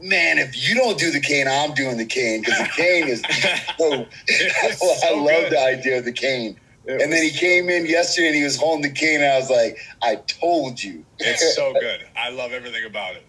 man, 0.00 0.38
if 0.38 0.68
you 0.68 0.74
don't 0.74 0.98
do 0.98 1.10
the 1.10 1.20
cane, 1.20 1.46
I'm 1.48 1.74
doing 1.74 1.96
the 1.96 2.04
cane 2.06 2.40
because 2.40 2.58
the 2.58 2.68
cane 2.76 3.08
is 3.08 3.22
so. 3.78 4.06
It's 4.28 5.04
I 5.04 5.10
love 5.14 5.26
good. 5.26 5.52
the 5.52 5.60
idea 5.60 5.98
of 5.98 6.04
the 6.04 6.12
cane. 6.12 6.58
It 6.86 7.00
and 7.00 7.12
then 7.12 7.22
he 7.22 7.30
came 7.30 7.70
in 7.70 7.86
yesterday 7.86 8.28
and 8.28 8.36
he 8.36 8.44
was 8.44 8.56
holding 8.56 8.82
the 8.82 8.90
cane. 8.90 9.20
And 9.22 9.32
I 9.32 9.38
was 9.38 9.50
like, 9.50 9.78
I 10.02 10.16
told 10.16 10.82
you. 10.82 11.04
It's 11.18 11.54
so 11.56 11.72
good. 11.80 12.06
I 12.16 12.30
love 12.30 12.52
everything 12.52 12.84
about 12.84 13.14
it. 13.16 13.24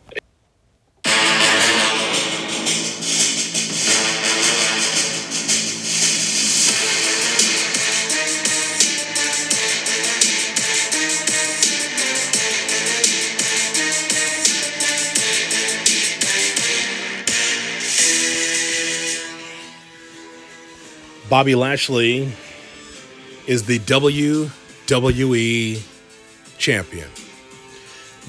Bobby 21.27 21.55
Lashley 21.55 22.32
is 23.48 23.63
the 23.63 23.79
WWE 23.79 25.82
champion. 26.60 27.10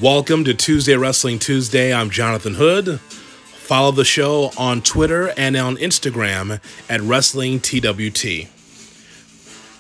Welcome 0.00 0.44
to 0.44 0.54
Tuesday 0.54 0.96
Wrestling 0.96 1.38
Tuesday. 1.38 1.92
I'm 1.92 2.08
Jonathan 2.08 2.54
Hood. 2.54 2.98
Follow 2.98 3.90
the 3.90 4.06
show 4.06 4.50
on 4.56 4.80
Twitter 4.80 5.30
and 5.36 5.56
on 5.56 5.76
Instagram 5.76 6.58
at 6.88 7.02
Wrestling 7.02 7.60
TWT. 7.60 8.48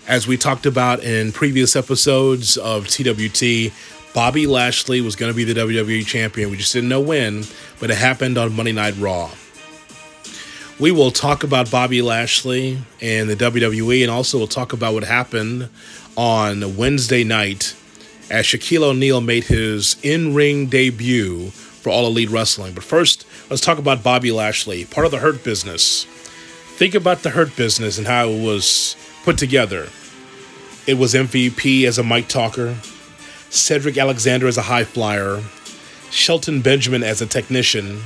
As 0.06 0.28
we 0.28 0.36
talked 0.36 0.66
about 0.66 1.02
in 1.02 1.32
previous 1.32 1.74
episodes 1.74 2.58
of 2.58 2.86
TWT, 2.86 3.72
Bobby 4.12 4.46
Lashley 4.46 5.00
was 5.00 5.16
going 5.16 5.32
to 5.32 5.36
be 5.36 5.44
the 5.44 5.58
WWE 5.58 6.04
champion. 6.04 6.50
We 6.50 6.58
just 6.58 6.74
didn't 6.74 6.90
know 6.90 7.00
when, 7.00 7.44
but 7.80 7.90
it 7.90 7.96
happened 7.96 8.36
on 8.36 8.54
Monday 8.54 8.72
Night 8.72 8.94
Raw. 8.98 9.30
We 10.78 10.90
will 10.90 11.10
talk 11.10 11.42
about 11.42 11.70
Bobby 11.70 12.02
Lashley 12.02 12.76
and 13.00 13.30
the 13.30 13.36
WWE, 13.36 14.02
and 14.02 14.10
also 14.10 14.36
we'll 14.36 14.46
talk 14.46 14.74
about 14.74 14.92
what 14.92 15.04
happened 15.04 15.70
on 16.18 16.76
Wednesday 16.76 17.24
night 17.24 17.74
as 18.30 18.44
Shaquille 18.44 18.82
O'Neal 18.82 19.22
made 19.22 19.44
his 19.44 19.96
in 20.02 20.34
ring 20.34 20.66
debut 20.66 21.48
for 21.48 21.88
All 21.88 22.06
Elite 22.06 22.28
Wrestling. 22.28 22.74
But 22.74 22.84
first, 22.84 23.26
let's 23.48 23.62
talk 23.62 23.78
about 23.78 24.02
Bobby 24.02 24.30
Lashley, 24.30 24.84
part 24.84 25.06
of 25.06 25.12
the 25.12 25.18
Hurt 25.18 25.42
Business. 25.42 26.04
Think 26.76 26.94
about 26.94 27.22
the 27.22 27.30
Hurt 27.30 27.56
Business 27.56 27.96
and 27.96 28.06
how 28.06 28.28
it 28.28 28.44
was 28.44 28.96
put 29.24 29.38
together. 29.38 29.88
It 30.86 30.98
was 30.98 31.14
MVP 31.14 31.84
as 31.84 31.96
a 31.96 32.04
mic 32.04 32.28
talker, 32.28 32.76
Cedric 33.48 33.96
Alexander 33.96 34.46
as 34.46 34.58
a 34.58 34.62
high 34.62 34.84
flyer, 34.84 35.42
Shelton 36.10 36.60
Benjamin 36.60 37.02
as 37.02 37.22
a 37.22 37.26
technician, 37.26 38.02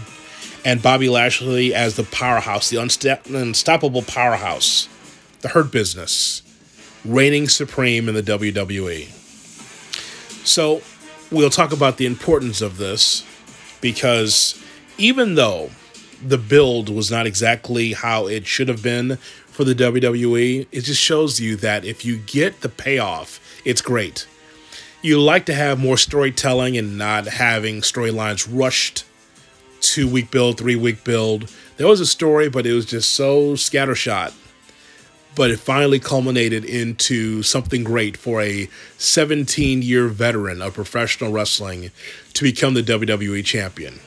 and 0.64 0.82
Bobby 0.82 1.08
Lashley 1.08 1.74
as 1.74 1.96
the 1.96 2.04
powerhouse, 2.04 2.70
the 2.70 2.76
unsta- 2.76 3.24
unstoppable 3.34 4.02
powerhouse, 4.02 4.88
the 5.40 5.48
Hurt 5.48 5.72
Business, 5.72 6.42
reigning 7.04 7.48
supreme 7.48 8.08
in 8.08 8.14
the 8.14 8.22
WWE. 8.22 9.08
So, 10.46 10.82
we'll 11.30 11.50
talk 11.50 11.72
about 11.72 11.96
the 11.96 12.06
importance 12.06 12.60
of 12.60 12.76
this 12.78 13.24
because 13.80 14.60
even 14.98 15.34
though 15.34 15.70
the 16.22 16.38
build 16.38 16.88
was 16.88 17.10
not 17.10 17.26
exactly 17.26 17.92
how 17.92 18.26
it 18.26 18.46
should 18.46 18.68
have 18.68 18.82
been 18.82 19.16
for 19.46 19.64
the 19.64 19.74
WWE, 19.74 20.66
it 20.70 20.82
just 20.82 21.00
shows 21.00 21.40
you 21.40 21.56
that 21.56 21.84
if 21.84 22.04
you 22.04 22.18
get 22.18 22.60
the 22.60 22.68
payoff, 22.68 23.40
it's 23.64 23.82
great. 23.82 24.26
You 25.02 25.20
like 25.20 25.46
to 25.46 25.54
have 25.54 25.78
more 25.78 25.96
storytelling 25.96 26.76
and 26.76 26.98
not 26.98 27.26
having 27.26 27.80
storylines 27.80 28.46
rushed 28.50 29.04
two 29.80 30.08
week 30.08 30.30
build, 30.30 30.58
three 30.58 30.76
week 30.76 31.04
build. 31.04 31.52
There 31.76 31.86
was 31.86 32.00
a 32.00 32.06
story, 32.06 32.48
but 32.48 32.66
it 32.66 32.72
was 32.72 32.86
just 32.86 33.12
so 33.12 33.52
scattershot. 33.54 34.32
But 35.36 35.50
it 35.50 35.60
finally 35.60 36.00
culminated 36.00 36.64
into 36.64 37.42
something 37.42 37.84
great 37.84 38.16
for 38.16 38.42
a 38.42 38.68
17 38.98 39.82
year 39.82 40.08
veteran 40.08 40.60
of 40.60 40.74
professional 40.74 41.32
wrestling 41.32 41.90
to 42.34 42.42
become 42.42 42.74
the 42.74 42.82
WWE 42.82 43.44
champion. 43.44 44.00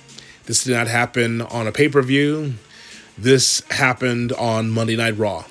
This 0.46 0.64
did 0.64 0.74
not 0.74 0.88
happen 0.88 1.42
on 1.42 1.68
a 1.68 1.72
pay 1.72 1.88
per 1.88 2.02
view. 2.02 2.56
This 3.18 3.62
happened 3.70 4.34
on 4.34 4.70
Monday 4.70 4.96
Night 4.96 5.18
Raw. 5.18 5.46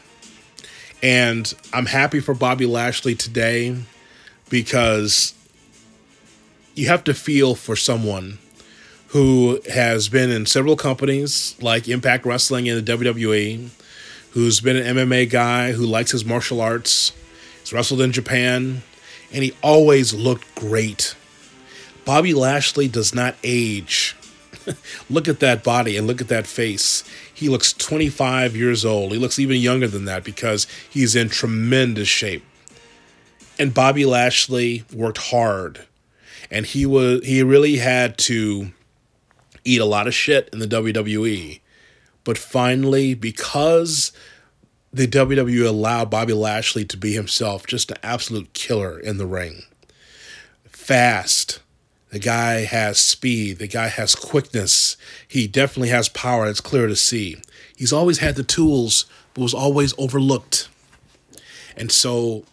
And 1.03 1.53
I'm 1.73 1.87
happy 1.87 2.21
for 2.21 2.35
Bobby 2.35 2.67
Lashley 2.67 3.15
today 3.15 3.77
because 4.49 5.35
you 6.75 6.89
have 6.89 7.05
to 7.05 7.15
feel 7.15 7.55
for 7.55 7.75
someone 7.75 8.39
who 9.13 9.61
has 9.71 10.09
been 10.09 10.31
in 10.31 10.47
several 10.47 10.75
companies 10.75 11.55
like 11.61 11.87
Impact 11.87 12.25
Wrestling 12.25 12.67
and 12.67 12.85
the 12.85 12.97
WWE, 12.97 13.69
who's 14.31 14.61
been 14.61 14.77
an 14.77 14.97
MMA 14.97 15.29
guy, 15.29 15.73
who 15.73 15.85
likes 15.85 16.13
his 16.13 16.25
martial 16.25 16.63
arts, 16.63 17.13
he's 17.61 17.75
wrestled 17.75 18.01
in 18.01 18.11
Japan, 18.11 18.83
and 19.31 19.45
he 19.45 19.53
always 19.63 20.15
looked 20.15 20.55
great. 20.55 21.15
Bobby 22.07 22.33
Lashley 22.33 22.89
does 22.89 23.15
not 23.15 23.37
age. 23.45 24.17
look 25.11 25.29
at 25.29 25.41
that 25.41 25.63
body 25.63 25.99
and 25.99 26.07
look 26.07 26.23
at 26.23 26.29
that 26.29 26.47
face. 26.47 27.05
He 27.35 27.51
looks 27.51 27.75
25 27.75 28.57
years 28.57 28.83
old. 28.83 29.13
He 29.13 29.19
looks 29.19 29.39
even 29.39 29.59
younger 29.59 29.89
than 29.89 30.07
that 30.07 30.25
because 30.25 30.67
he's 30.89 31.15
in 31.15 31.29
tremendous 31.29 32.09
shape. 32.09 32.45
And 33.59 33.75
Bobby 33.75 34.07
Lashley 34.07 34.85
worked 34.91 35.19
hard. 35.19 35.85
And 36.51 36.65
he 36.65 36.87
was 36.87 37.27
he 37.27 37.43
really 37.43 37.77
had 37.77 38.17
to 38.19 38.73
eat 39.65 39.81
a 39.81 39.87
lot 39.87 40.07
of 40.07 40.15
shit 40.15 40.49
in 40.53 40.59
the 40.59 40.67
WWE. 40.67 41.61
But 42.25 42.39
finally, 42.39 43.15
because 43.15 44.13
the 44.93 45.07
WWE 45.07 45.67
allowed 45.67 46.11
Bobby 46.11 46.33
Lashley 46.33 46.85
to 46.85 46.97
be 46.97 47.15
himself, 47.15 47.67
just 47.67 47.91
an 47.91 47.97
absolute 48.03 48.53
killer 48.53 48.99
in 48.99 49.19
the 49.19 49.27
ring. 49.27 49.63
Fast. 50.69 51.61
The 52.11 52.19
guy 52.19 52.65
has 52.65 52.99
speed. 52.99 53.59
The 53.59 53.67
guy 53.67 53.89
has 53.89 54.15
quickness. 54.15 54.99
He 55.27 55.49
definitely 55.49 55.89
has 55.89 56.11
power. 56.11 56.47
It's 56.47 56.61
clear 56.61 56.87
to 56.87 56.97
see. 56.97 57.37
He's 57.75 57.93
always 57.93 58.19
had 58.19 58.37
the 58.37 58.43
tools, 58.43 59.07
but 59.33 59.41
was 59.41 59.55
always 59.55 59.95
overlooked. 59.97 60.69
And 61.75 61.91
so 61.91 62.45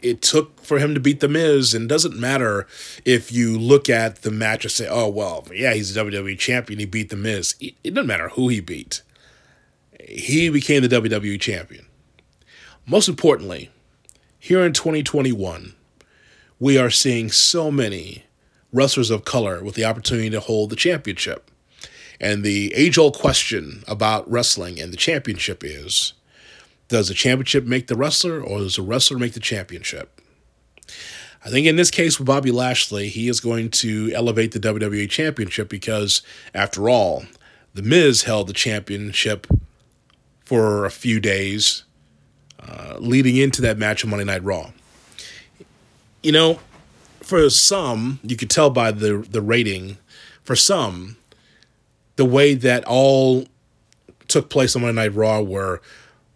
it 0.00 0.22
took 0.22 0.60
for 0.62 0.78
him 0.78 0.94
to 0.94 1.00
beat 1.00 1.20
The 1.20 1.28
Miz, 1.28 1.74
and 1.74 1.88
doesn't 1.88 2.16
matter 2.16 2.66
if 3.04 3.32
you 3.32 3.58
look 3.58 3.88
at 3.88 4.22
the 4.22 4.30
match 4.30 4.64
and 4.64 4.72
say, 4.72 4.86
oh, 4.88 5.08
well, 5.08 5.46
yeah, 5.52 5.74
he's 5.74 5.96
a 5.96 6.04
WWE 6.04 6.38
champion, 6.38 6.78
he 6.78 6.86
beat 6.86 7.10
The 7.10 7.16
Miz. 7.16 7.54
It 7.60 7.74
it 7.84 7.94
doesn't 7.94 8.06
matter 8.06 8.30
who 8.30 8.48
he 8.48 8.60
beat. 8.60 9.02
He 10.00 10.48
became 10.48 10.82
the 10.82 10.88
WWE 10.88 11.40
champion. 11.40 11.86
Most 12.86 13.08
importantly, 13.08 13.70
here 14.38 14.64
in 14.64 14.72
2021, 14.72 15.74
we 16.58 16.78
are 16.78 16.90
seeing 16.90 17.30
so 17.30 17.70
many 17.70 18.24
wrestlers 18.72 19.10
of 19.10 19.24
color 19.24 19.62
with 19.62 19.74
the 19.74 19.84
opportunity 19.84 20.30
to 20.30 20.40
hold 20.40 20.70
the 20.70 20.76
championship. 20.76 21.50
And 22.20 22.42
the 22.42 22.72
age 22.74 22.98
old 22.98 23.16
question 23.16 23.84
about 23.86 24.28
wrestling 24.30 24.80
and 24.80 24.92
the 24.92 24.96
championship 24.96 25.62
is 25.64 26.14
does 26.88 27.08
the 27.08 27.14
championship 27.14 27.64
make 27.64 27.86
the 27.86 27.96
wrestler 27.96 28.40
or 28.40 28.58
does 28.58 28.76
the 28.76 28.82
wrestler 28.82 29.18
make 29.18 29.34
the 29.34 29.40
championship? 29.40 30.20
I 31.44 31.50
think 31.50 31.66
in 31.66 31.76
this 31.76 31.90
case 31.90 32.18
with 32.18 32.26
Bobby 32.26 32.50
Lashley, 32.50 33.08
he 33.08 33.28
is 33.28 33.40
going 33.40 33.70
to 33.70 34.12
elevate 34.14 34.52
the 34.52 34.58
WWE 34.58 35.08
championship 35.08 35.68
because, 35.68 36.22
after 36.52 36.88
all, 36.88 37.24
The 37.74 37.82
Miz 37.82 38.22
held 38.24 38.48
the 38.48 38.52
championship 38.52 39.46
for 40.44 40.84
a 40.84 40.90
few 40.90 41.20
days 41.20 41.84
uh, 42.60 42.96
leading 42.98 43.36
into 43.36 43.62
that 43.62 43.78
match 43.78 44.02
on 44.02 44.10
Monday 44.10 44.24
Night 44.24 44.42
Raw. 44.42 44.72
You 46.22 46.32
know, 46.32 46.58
for 47.22 47.48
some, 47.50 48.18
you 48.22 48.36
could 48.36 48.50
tell 48.50 48.70
by 48.70 48.90
the 48.90 49.18
the 49.18 49.42
rating. 49.42 49.98
For 50.42 50.56
some, 50.56 51.18
the 52.16 52.24
way 52.24 52.54
that 52.54 52.82
all 52.86 53.46
took 54.26 54.48
place 54.48 54.74
on 54.74 54.82
Monday 54.82 55.02
Night 55.02 55.14
Raw, 55.14 55.40
where 55.40 55.80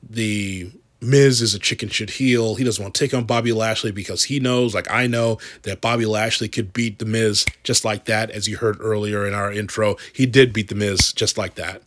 the 0.02 0.70
Miz 1.00 1.40
is 1.42 1.54
a 1.54 1.58
chicken 1.58 1.88
shit 1.88 2.10
heel. 2.10 2.54
He 2.54 2.64
doesn't 2.64 2.82
want 2.82 2.94
to 2.94 2.98
take 3.04 3.12
on 3.12 3.24
Bobby 3.24 3.52
Lashley 3.52 3.90
because 3.90 4.24
he 4.24 4.38
knows, 4.40 4.74
like 4.74 4.88
I 4.90 5.06
know, 5.08 5.38
that 5.62 5.80
Bobby 5.80 6.06
Lashley 6.06 6.48
could 6.48 6.72
beat 6.72 6.98
The 7.00 7.04
Miz 7.04 7.44
just 7.64 7.84
like 7.84 8.04
that. 8.04 8.30
As 8.30 8.46
you 8.48 8.58
heard 8.58 8.76
earlier 8.80 9.26
in 9.26 9.34
our 9.34 9.50
intro, 9.52 9.96
he 10.12 10.26
did 10.26 10.52
beat 10.52 10.68
The 10.68 10.74
Miz 10.76 11.12
just 11.12 11.36
like 11.36 11.56
that. 11.56 11.82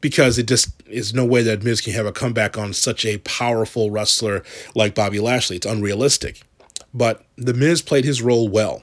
because 0.00 0.38
it 0.38 0.46
just 0.46 0.70
is 0.88 1.12
no 1.14 1.24
way 1.24 1.42
that 1.42 1.62
Miz 1.62 1.80
can 1.80 1.92
have 1.92 2.06
a 2.06 2.12
comeback 2.12 2.56
on 2.56 2.72
such 2.72 3.04
a 3.04 3.18
powerful 3.18 3.90
wrestler 3.90 4.42
like 4.74 4.94
Bobby 4.94 5.20
Lashley. 5.20 5.56
It's 5.56 5.66
unrealistic. 5.66 6.40
But 6.94 7.24
The 7.36 7.54
Miz 7.54 7.82
played 7.82 8.04
his 8.04 8.22
role 8.22 8.48
well, 8.48 8.82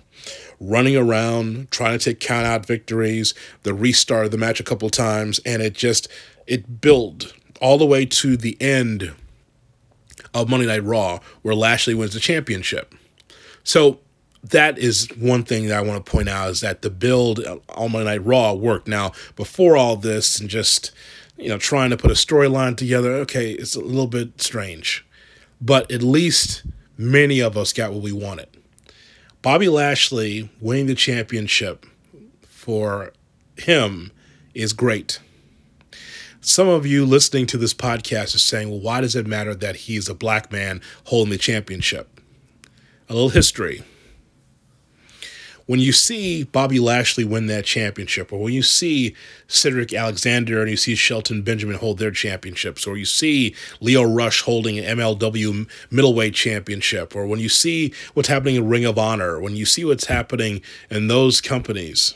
running 0.59 0.95
around, 0.95 1.71
trying 1.71 1.97
to 1.97 2.03
take 2.03 2.19
count 2.19 2.45
out 2.45 2.65
victories, 2.65 3.33
the 3.63 3.73
restart 3.73 4.25
of 4.25 4.31
the 4.31 4.37
match 4.37 4.59
a 4.59 4.63
couple 4.63 4.89
times, 4.89 5.39
and 5.45 5.61
it 5.61 5.73
just 5.73 6.07
it 6.47 6.81
built 6.81 7.33
all 7.61 7.77
the 7.77 7.85
way 7.85 8.05
to 8.05 8.37
the 8.37 8.57
end 8.61 9.13
of 10.33 10.49
Monday 10.49 10.67
Night 10.67 10.83
Raw, 10.83 11.19
where 11.41 11.55
Lashley 11.55 11.93
wins 11.93 12.13
the 12.13 12.19
championship. 12.19 12.93
So 13.63 13.99
that 14.43 14.77
is 14.77 15.07
one 15.17 15.43
thing 15.43 15.67
that 15.67 15.77
I 15.77 15.81
want 15.81 16.05
to 16.05 16.11
point 16.11 16.29
out 16.29 16.49
is 16.49 16.61
that 16.61 16.81
the 16.81 16.89
build 16.89 17.39
on 17.69 17.91
Monday 17.91 18.05
Night 18.05 18.25
Raw 18.25 18.53
worked. 18.53 18.87
Now, 18.87 19.11
before 19.35 19.75
all 19.75 19.95
this 19.95 20.39
and 20.39 20.49
just, 20.49 20.91
you 21.37 21.49
know, 21.49 21.57
trying 21.57 21.89
to 21.89 21.97
put 21.97 22.11
a 22.11 22.15
storyline 22.15 22.77
together, 22.77 23.13
okay, 23.13 23.51
it's 23.51 23.75
a 23.75 23.81
little 23.81 24.07
bit 24.07 24.41
strange. 24.41 25.05
But 25.59 25.91
at 25.91 26.03
least 26.03 26.63
many 26.97 27.39
of 27.39 27.57
us 27.57 27.73
got 27.73 27.91
what 27.91 28.03
we 28.03 28.11
wanted. 28.11 28.49
Bobby 29.41 29.69
Lashley 29.69 30.49
winning 30.59 30.87
the 30.87 30.95
championship 30.95 31.85
for 32.41 33.13
him 33.57 34.11
is 34.53 34.73
great. 34.73 35.19
Some 36.47 36.67
of 36.67 36.85
you 36.85 37.07
listening 37.07 37.47
to 37.47 37.57
this 37.57 37.73
podcast 37.73 38.35
are 38.35 38.39
saying, 38.39 38.69
well, 38.69 38.79
why 38.79 39.01
does 39.01 39.15
it 39.15 39.25
matter 39.25 39.55
that 39.55 39.75
he's 39.75 40.07
a 40.07 40.13
black 40.13 40.51
man 40.51 40.79
holding 41.05 41.31
the 41.31 41.39
championship? 41.39 42.21
A 43.09 43.13
little 43.13 43.29
history 43.29 43.83
when 45.65 45.79
you 45.79 45.91
see 45.91 46.43
Bobby 46.43 46.79
Lashley 46.79 47.23
win 47.23 47.47
that 47.47 47.65
championship, 47.65 48.31
or 48.31 48.39
when 48.39 48.53
you 48.53 48.61
see 48.61 49.15
Cedric 49.47 49.93
Alexander 49.93 50.61
and 50.61 50.69
you 50.69 50.77
see 50.77 50.95
Shelton 50.95 51.41
Benjamin 51.41 51.77
hold 51.77 51.97
their 51.97 52.11
championships, 52.11 52.85
or 52.85 52.97
you 52.97 53.05
see 53.05 53.55
Lio 53.81 54.03
Rush 54.03 54.41
holding 54.41 54.77
an 54.77 54.99
MLW 54.99 55.67
middleweight 55.89 56.35
championship, 56.35 57.15
or 57.15 57.25
when 57.25 57.39
you 57.39 57.49
see 57.49 57.93
what's 58.13 58.29
happening 58.29 58.55
in 58.55 58.69
Ring 58.69 58.85
of 58.85 58.99
Honor, 58.99 59.39
when 59.39 59.55
you 59.55 59.65
see 59.65 59.83
what's 59.83 60.05
happening 60.05 60.61
in 60.89 61.07
those 61.07 61.41
companies, 61.41 62.13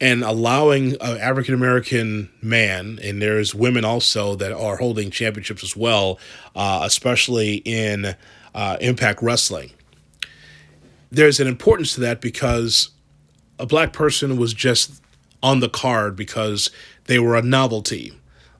and 0.00 0.22
allowing 0.22 0.92
an 1.00 1.18
African 1.18 1.54
American 1.54 2.30
man, 2.40 2.98
and 3.02 3.20
there's 3.20 3.54
women 3.54 3.84
also 3.84 4.34
that 4.36 4.52
are 4.52 4.76
holding 4.76 5.10
championships 5.10 5.62
as 5.64 5.76
well, 5.76 6.18
uh, 6.54 6.80
especially 6.84 7.56
in 7.64 8.14
uh, 8.54 8.76
Impact 8.80 9.22
Wrestling 9.22 9.70
there's 11.10 11.40
an 11.40 11.46
importance 11.46 11.94
to 11.94 12.00
that 12.00 12.20
because 12.20 12.90
a 13.58 13.66
black 13.66 13.92
person 13.92 14.36
was 14.36 14.54
just 14.54 15.02
on 15.42 15.60
the 15.60 15.68
card 15.68 16.16
because 16.16 16.70
they 17.04 17.18
were 17.18 17.36
a 17.36 17.42
novelty, 17.42 18.12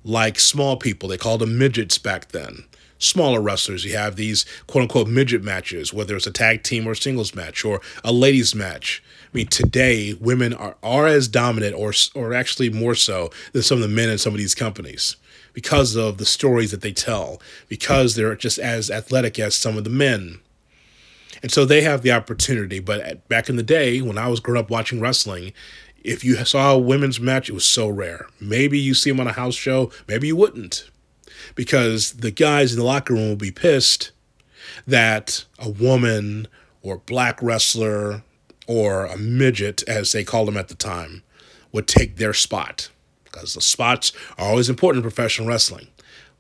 like 0.05 0.39
small 0.39 0.77
people. 0.77 1.09
They 1.09 1.19
called 1.19 1.41
them 1.41 1.59
midgets 1.59 1.99
back 1.99 2.29
then. 2.29 2.65
Smaller 2.99 3.41
wrestlers, 3.41 3.85
you 3.85 3.97
have 3.97 4.17
these 4.17 4.45
quote 4.67 4.83
unquote 4.83 5.09
midget 5.09 5.43
matches, 5.43 5.95
whether 5.95 6.17
it's 6.17 6.27
a 6.27 6.33
tag 6.33 6.63
team 6.63 6.87
or 6.87 6.95
singles 6.95 7.35
match 7.35 7.65
or 7.65 7.81
a 8.03 8.13
ladies 8.13 8.55
match. 8.55 9.03
I 9.33 9.37
mean, 9.37 9.47
today 9.47 10.15
women 10.15 10.53
are, 10.55 10.77
are 10.83 11.07
as 11.07 11.29
dominant 11.29 11.77
or 11.77 11.93
or 12.15 12.35
actually 12.35 12.71
more 12.71 12.95
so 12.95 13.31
than 13.53 13.63
some 13.63 13.79
of 13.79 13.83
the 13.83 13.95
men 13.95 14.09
in 14.09 14.19
some 14.19 14.33
of 14.33 14.39
these 14.39 14.55
companies 14.55 15.17
because 15.53 15.97
of 15.97 16.19
the 16.19 16.27
stories 16.27 16.71
that 16.71 16.83
they 16.83 16.93
tell, 16.93 17.41
because 17.69 18.15
they're 18.15 18.35
just 18.37 18.59
as 18.59 18.91
athletic 18.91 19.39
as 19.39 19.55
some 19.55 19.77
of 19.77 19.85
the 19.85 19.91
men. 19.91 20.41
And 21.43 21.53
so 21.53 21.65
they 21.65 21.83
have 21.83 22.03
the 22.03 22.13
opportunity. 22.13 22.81
But 22.81 23.27
back 23.29 23.49
in 23.49 23.57
the 23.57 23.63
day, 23.63 24.01
when 24.01 24.19
I 24.19 24.29
was 24.29 24.41
growing 24.41 24.61
up 24.61 24.71
watching 24.71 25.01
wrestling, 25.01 25.53
if 26.03 26.25
you 26.25 26.37
saw 26.45 26.73
a 26.73 26.79
women's 26.79 27.21
match, 27.21 27.49
it 27.49 27.55
was 27.55 27.65
so 27.65 27.89
rare. 27.89 28.27
Maybe 28.41 28.79
you 28.79 28.95
see 28.95 29.11
them 29.11 29.21
on 29.21 29.27
a 29.27 29.33
house 29.33 29.55
show, 29.55 29.91
maybe 30.07 30.29
you 30.29 30.37
wouldn't. 30.37 30.89
Because 31.59 32.13
the 32.13 32.31
guys 32.31 32.73
in 32.73 32.79
the 32.79 32.85
locker 32.85 33.15
room 33.15 33.31
will 33.31 33.37
be 33.37 33.51
pissed 33.51 34.13
that 34.87 35.45
a 35.59 35.69
woman 35.69 36.47
or 36.83 36.99
black 36.99 37.43
wrestler 37.43 38.23
or 38.69 39.07
a 39.07 39.19
midget, 39.19 39.83
as 39.89 40.13
they 40.13 40.23
called 40.23 40.47
them 40.47 40.57
at 40.57 40.69
the 40.69 40.77
time, 40.77 41.25
would 41.73 41.89
take 41.89 42.17
their 42.17 42.33
spot. 42.33 42.91
Because 43.25 43.55
the 43.55 43.61
spots 43.61 44.13
are 44.39 44.47
always 44.51 44.71
important 44.71 45.05
in 45.05 45.11
professional 45.11 45.49
wrestling. 45.49 45.89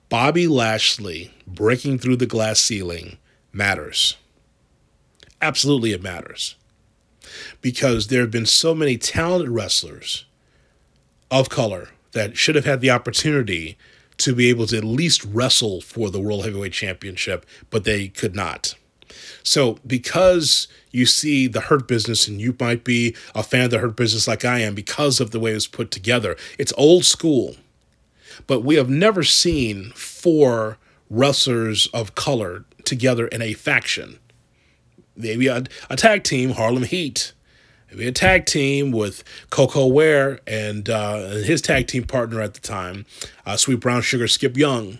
Bobby 0.08 0.46
Lashley 0.46 1.34
breaking 1.46 1.98
through 1.98 2.16
the 2.16 2.24
glass 2.24 2.60
ceiling 2.60 3.18
matters 3.52 4.16
absolutely 5.40 5.92
it 5.92 6.02
matters 6.02 6.56
because 7.60 8.08
there 8.08 8.20
have 8.20 8.30
been 8.30 8.46
so 8.46 8.74
many 8.74 8.96
talented 8.96 9.50
wrestlers 9.50 10.24
of 11.30 11.48
color 11.48 11.90
that 12.12 12.36
should 12.36 12.54
have 12.54 12.64
had 12.64 12.80
the 12.80 12.90
opportunity 12.90 13.76
to 14.18 14.34
be 14.34 14.48
able 14.48 14.66
to 14.66 14.78
at 14.78 14.84
least 14.84 15.24
wrestle 15.24 15.80
for 15.80 16.10
the 16.10 16.20
World 16.20 16.44
Heavyweight 16.44 16.72
Championship, 16.72 17.46
but 17.70 17.84
they 17.84 18.08
could 18.08 18.34
not. 18.34 18.74
So, 19.42 19.78
because 19.86 20.68
you 20.90 21.06
see 21.06 21.46
the 21.46 21.62
Hurt 21.62 21.88
Business, 21.88 22.28
and 22.28 22.40
you 22.40 22.54
might 22.60 22.84
be 22.84 23.16
a 23.34 23.42
fan 23.42 23.64
of 23.64 23.70
the 23.70 23.78
Hurt 23.78 23.96
Business 23.96 24.28
like 24.28 24.44
I 24.44 24.60
am, 24.60 24.74
because 24.74 25.20
of 25.20 25.30
the 25.30 25.40
way 25.40 25.52
it 25.52 25.54
was 25.54 25.66
put 25.66 25.90
together, 25.90 26.36
it's 26.58 26.72
old 26.76 27.04
school. 27.04 27.56
But 28.46 28.60
we 28.60 28.74
have 28.74 28.90
never 28.90 29.22
seen 29.22 29.92
four 29.94 30.78
wrestlers 31.08 31.86
of 31.88 32.14
color 32.14 32.64
together 32.84 33.26
in 33.28 33.40
a 33.40 33.54
faction 33.54 34.18
maybe 35.18 35.48
a, 35.48 35.64
a 35.90 35.96
tag 35.96 36.22
team, 36.22 36.50
Harlem 36.50 36.84
Heat. 36.84 37.32
Maybe 37.90 38.06
a 38.06 38.12
tag 38.12 38.46
team 38.46 38.92
with 38.92 39.24
Koko 39.50 39.86
Ware 39.86 40.40
and 40.46 40.88
uh, 40.88 41.28
his 41.36 41.62
tag 41.62 41.86
team 41.86 42.04
partner 42.04 42.40
at 42.40 42.54
the 42.54 42.60
time, 42.60 43.06
uh, 43.46 43.56
Sweet 43.56 43.80
Brown 43.80 44.02
Sugar 44.02 44.28
Skip 44.28 44.56
Young. 44.56 44.98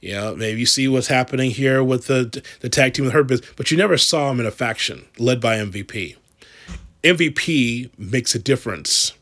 Yeah, 0.00 0.32
maybe 0.32 0.58
you 0.58 0.66
see 0.66 0.88
what's 0.88 1.06
happening 1.06 1.50
here 1.50 1.84
with 1.84 2.06
the 2.06 2.42
the 2.60 2.68
tag 2.68 2.94
team 2.94 3.04
with 3.04 3.14
Hurt 3.14 3.28
Business, 3.28 3.50
but 3.56 3.70
you 3.70 3.76
never 3.76 3.96
saw 3.96 4.30
him 4.30 4.40
in 4.40 4.46
a 4.46 4.50
faction 4.50 5.06
led 5.18 5.40
by 5.40 5.58
MVP. 5.58 6.16
MVP 7.04 7.90
makes 7.98 8.34
a 8.34 8.38
difference, 8.38 9.12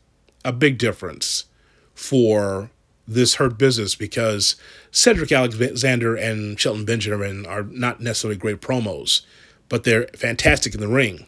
a 0.45 0.53
big 0.53 0.79
difference 0.79 1.47
for 1.95 2.71
this 3.07 3.35
Hurt 3.35 3.59
Business 3.59 3.95
because 3.95 4.57
Cedric 4.91 5.33
Alexander 5.33 6.15
and 6.15 6.59
Shelton 6.59 6.85
Benjamin 6.85 7.45
are 7.47 7.65
not 7.65 8.01
necessarily 8.01 8.39
great 8.39 8.61
promos 8.61 9.23
but 9.71 9.85
they're 9.85 10.09
fantastic 10.15 10.75
in 10.75 10.81
the 10.81 10.89
ring. 10.89 11.25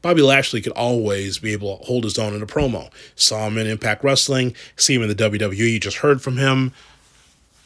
Bobby 0.00 0.22
Lashley 0.22 0.60
could 0.60 0.72
always 0.72 1.38
be 1.38 1.52
able 1.52 1.78
to 1.78 1.84
hold 1.84 2.04
his 2.04 2.18
own 2.18 2.34
in 2.34 2.42
a 2.42 2.46
promo. 2.46 2.90
Saw 3.16 3.46
him 3.46 3.58
in 3.58 3.66
Impact 3.66 4.04
Wrestling, 4.04 4.54
see 4.76 4.94
him 4.94 5.02
in 5.02 5.08
the 5.08 5.14
WWE. 5.14 5.56
You 5.56 5.80
just 5.80 5.98
heard 5.98 6.22
from 6.22 6.36
him 6.36 6.72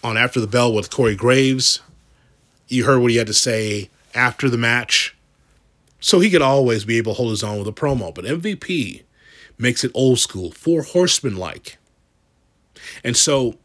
on 0.03 0.16
After 0.16 0.40
the 0.40 0.47
Bell 0.47 0.73
with 0.73 0.90
Corey 0.90 1.14
Graves. 1.14 1.81
You 2.68 2.85
heard 2.85 3.01
what 3.01 3.11
he 3.11 3.18
had 3.18 3.27
to 3.27 3.35
say 3.35 3.90
after 4.14 4.49
the 4.49 4.59
match. 4.59 5.14
So 6.01 6.21
he 6.21 6.31
could 6.31 6.42
always 6.42 6.85
be 6.85 6.99
able 6.99 7.12
to 7.12 7.16
hold 7.16 7.31
his 7.31 7.45
own 7.45 7.59
with 7.59 7.68
a 7.68 7.73
promo. 7.73 8.14
But 8.14 8.25
MVP 8.25 9.03
makes 9.59 9.85
it 9.85 9.92
old 9.95 10.18
school, 10.18 10.51
four 10.51 10.83
horsemen 10.83 11.37
like. 11.37 11.79
And 13.05 13.16
so 13.16 13.59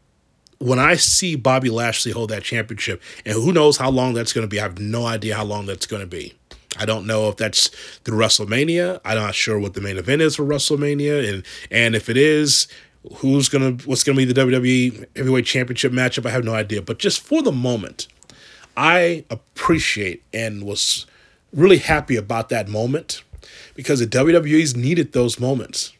when 0.58 0.78
I 0.78 0.94
see 0.94 1.34
Bobby 1.34 1.70
Lashley 1.70 2.12
hold 2.12 2.30
that 2.30 2.44
championship, 2.44 3.02
and 3.24 3.34
who 3.34 3.52
knows 3.52 3.76
how 3.76 3.90
long 3.90 4.14
that's 4.14 4.32
going 4.32 4.44
to 4.44 4.48
be, 4.48 4.60
I 4.60 4.64
have 4.64 4.78
no 4.78 5.06
idea 5.06 5.36
how 5.36 5.44
long 5.44 5.66
that's 5.66 5.86
going 5.86 6.02
to 6.02 6.06
be. 6.06 6.37
I 6.78 6.86
don't 6.86 7.06
know 7.06 7.28
if 7.28 7.36
that's 7.36 7.68
through 8.04 8.18
WrestleMania. 8.18 9.00
I'm 9.04 9.18
not 9.18 9.34
sure 9.34 9.58
what 9.58 9.74
the 9.74 9.80
main 9.80 9.96
event 9.98 10.22
is 10.22 10.36
for 10.36 10.44
WrestleMania, 10.44 11.28
and 11.28 11.44
and 11.70 11.94
if 11.94 12.08
it 12.08 12.16
is, 12.16 12.68
who's 13.16 13.48
gonna 13.48 13.72
what's 13.84 14.04
gonna 14.04 14.16
be 14.16 14.24
the 14.24 14.40
WWE 14.40 15.06
Heavyweight 15.16 15.46
Championship 15.46 15.92
matchup? 15.92 16.26
I 16.26 16.30
have 16.30 16.44
no 16.44 16.54
idea. 16.54 16.82
But 16.82 16.98
just 16.98 17.20
for 17.20 17.42
the 17.42 17.52
moment, 17.52 18.08
I 18.76 19.24
appreciate 19.30 20.22
and 20.32 20.64
was 20.64 21.06
really 21.52 21.78
happy 21.78 22.16
about 22.16 22.48
that 22.50 22.68
moment 22.68 23.22
because 23.74 24.00
the 24.00 24.06
WWE's 24.06 24.76
needed 24.76 25.12
those 25.12 25.40
moments. 25.40 25.92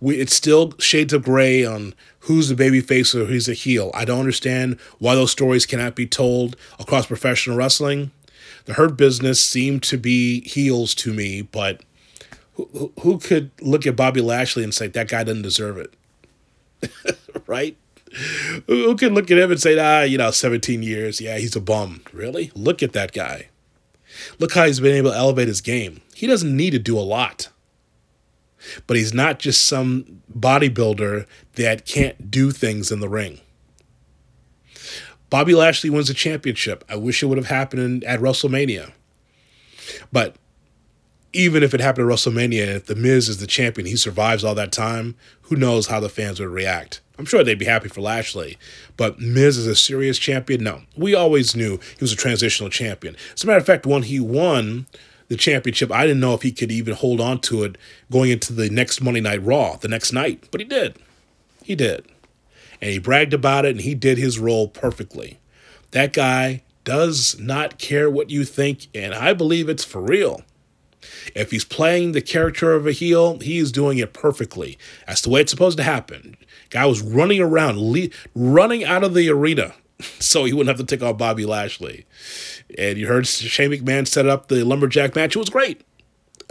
We, 0.00 0.16
it's 0.16 0.34
still 0.34 0.72
shades 0.78 1.12
of 1.12 1.24
gray 1.24 1.64
on 1.64 1.94
who's 2.20 2.48
the 2.48 2.54
baby 2.54 2.80
face 2.80 3.14
or 3.14 3.26
who's 3.26 3.48
a 3.48 3.54
heel. 3.54 3.90
I 3.94 4.04
don't 4.04 4.20
understand 4.20 4.78
why 4.98 5.14
those 5.14 5.30
stories 5.30 5.66
cannot 5.66 5.94
be 5.94 6.06
told 6.06 6.56
across 6.78 7.06
professional 7.06 7.56
wrestling 7.56 8.10
the 8.64 8.74
Hurt 8.74 8.96
Business 8.96 9.40
seemed 9.40 9.82
to 9.84 9.96
be 9.96 10.46
heels 10.48 10.94
to 10.96 11.12
me, 11.12 11.42
but 11.42 11.82
who, 12.54 12.92
who 13.00 13.18
could 13.18 13.50
look 13.60 13.86
at 13.86 13.96
Bobby 13.96 14.20
Lashley 14.20 14.64
and 14.64 14.74
say 14.74 14.86
that 14.88 15.08
guy 15.08 15.24
doesn't 15.24 15.42
deserve 15.42 15.78
it? 15.78 15.94
right? 17.46 17.76
Who 18.66 18.96
can 18.96 19.14
look 19.14 19.30
at 19.30 19.38
him 19.38 19.50
and 19.50 19.60
say, 19.60 19.78
ah, 19.78 20.02
you 20.02 20.18
know, 20.18 20.30
17 20.30 20.82
years, 20.82 21.20
yeah, 21.20 21.38
he's 21.38 21.54
a 21.54 21.60
bum. 21.60 22.02
Really? 22.12 22.50
Look 22.54 22.82
at 22.82 22.92
that 22.92 23.12
guy. 23.12 23.48
Look 24.38 24.54
how 24.54 24.66
he's 24.66 24.80
been 24.80 24.96
able 24.96 25.12
to 25.12 25.16
elevate 25.16 25.48
his 25.48 25.60
game. 25.60 26.00
He 26.14 26.26
doesn't 26.26 26.54
need 26.54 26.70
to 26.70 26.78
do 26.78 26.98
a 26.98 27.00
lot. 27.00 27.48
But 28.86 28.96
he's 28.96 29.14
not 29.14 29.38
just 29.38 29.66
some 29.66 30.22
bodybuilder 30.36 31.26
that 31.54 31.86
can't 31.86 32.30
do 32.30 32.50
things 32.50 32.90
in 32.90 33.00
the 33.00 33.08
ring. 33.08 33.40
Bobby 35.30 35.54
Lashley 35.54 35.90
wins 35.90 36.08
the 36.08 36.14
championship. 36.14 36.84
I 36.88 36.96
wish 36.96 37.22
it 37.22 37.26
would 37.26 37.38
have 37.38 37.46
happened 37.46 38.04
at 38.04 38.20
WrestleMania. 38.20 38.92
But 40.12 40.36
even 41.32 41.62
if 41.62 41.72
it 41.72 41.80
happened 41.80 42.10
at 42.10 42.14
WrestleMania 42.14 42.66
if 42.76 42.86
The 42.86 42.96
Miz 42.96 43.28
is 43.28 43.38
the 43.38 43.46
champion, 43.46 43.86
he 43.86 43.96
survives 43.96 44.42
all 44.44 44.54
that 44.56 44.72
time, 44.72 45.14
who 45.42 45.56
knows 45.56 45.86
how 45.86 46.00
the 46.00 46.08
fans 46.08 46.40
would 46.40 46.48
react. 46.48 47.00
I'm 47.18 47.26
sure 47.26 47.44
they'd 47.44 47.58
be 47.58 47.66
happy 47.66 47.88
for 47.88 48.00
Lashley. 48.00 48.58
But 48.96 49.20
Miz 49.20 49.56
is 49.56 49.66
a 49.66 49.76
serious 49.76 50.18
champion? 50.18 50.64
No. 50.64 50.82
We 50.96 51.14
always 51.14 51.54
knew 51.54 51.78
he 51.78 52.02
was 52.02 52.12
a 52.12 52.16
transitional 52.16 52.70
champion. 52.70 53.14
As 53.34 53.44
a 53.44 53.46
matter 53.46 53.58
of 53.58 53.66
fact, 53.66 53.86
when 53.86 54.04
he 54.04 54.18
won 54.18 54.86
the 55.28 55.36
championship, 55.36 55.92
I 55.92 56.06
didn't 56.06 56.20
know 56.20 56.34
if 56.34 56.42
he 56.42 56.50
could 56.50 56.72
even 56.72 56.94
hold 56.94 57.20
on 57.20 57.40
to 57.42 57.62
it 57.62 57.76
going 58.10 58.30
into 58.30 58.52
the 58.52 58.70
next 58.70 59.00
Monday 59.00 59.20
Night 59.20 59.44
Raw, 59.44 59.76
the 59.76 59.86
next 59.86 60.12
night. 60.12 60.48
But 60.50 60.60
he 60.60 60.66
did. 60.66 60.96
He 61.62 61.74
did. 61.74 62.06
And 62.80 62.90
he 62.90 62.98
bragged 62.98 63.34
about 63.34 63.64
it 63.64 63.72
and 63.72 63.80
he 63.80 63.94
did 63.94 64.18
his 64.18 64.38
role 64.38 64.68
perfectly. 64.68 65.38
That 65.90 66.12
guy 66.12 66.62
does 66.84 67.38
not 67.38 67.78
care 67.78 68.10
what 68.10 68.30
you 68.30 68.44
think, 68.44 68.88
and 68.94 69.12
I 69.14 69.32
believe 69.34 69.68
it's 69.68 69.84
for 69.84 70.00
real. 70.00 70.42
If 71.34 71.50
he's 71.50 71.64
playing 71.64 72.12
the 72.12 72.22
character 72.22 72.72
of 72.72 72.86
a 72.86 72.92
heel, 72.92 73.38
he's 73.38 73.72
doing 73.72 73.98
it 73.98 74.12
perfectly. 74.12 74.78
That's 75.06 75.22
the 75.22 75.30
way 75.30 75.40
it's 75.40 75.50
supposed 75.50 75.76
to 75.78 75.82
happen. 75.82 76.36
Guy 76.70 76.86
was 76.86 77.02
running 77.02 77.40
around, 77.40 77.78
le- 77.78 78.08
running 78.34 78.84
out 78.84 79.04
of 79.04 79.14
the 79.14 79.28
arena 79.28 79.74
so 80.18 80.44
he 80.44 80.52
wouldn't 80.52 80.76
have 80.76 80.86
to 80.86 80.96
take 80.96 81.04
on 81.04 81.16
Bobby 81.16 81.44
Lashley. 81.44 82.06
And 82.78 82.98
you 82.98 83.06
heard 83.06 83.26
Shane 83.26 83.70
McMahon 83.70 84.06
set 84.06 84.26
up 84.26 84.48
the 84.48 84.64
lumberjack 84.64 85.14
match. 85.14 85.36
It 85.36 85.38
was 85.38 85.50
great. 85.50 85.82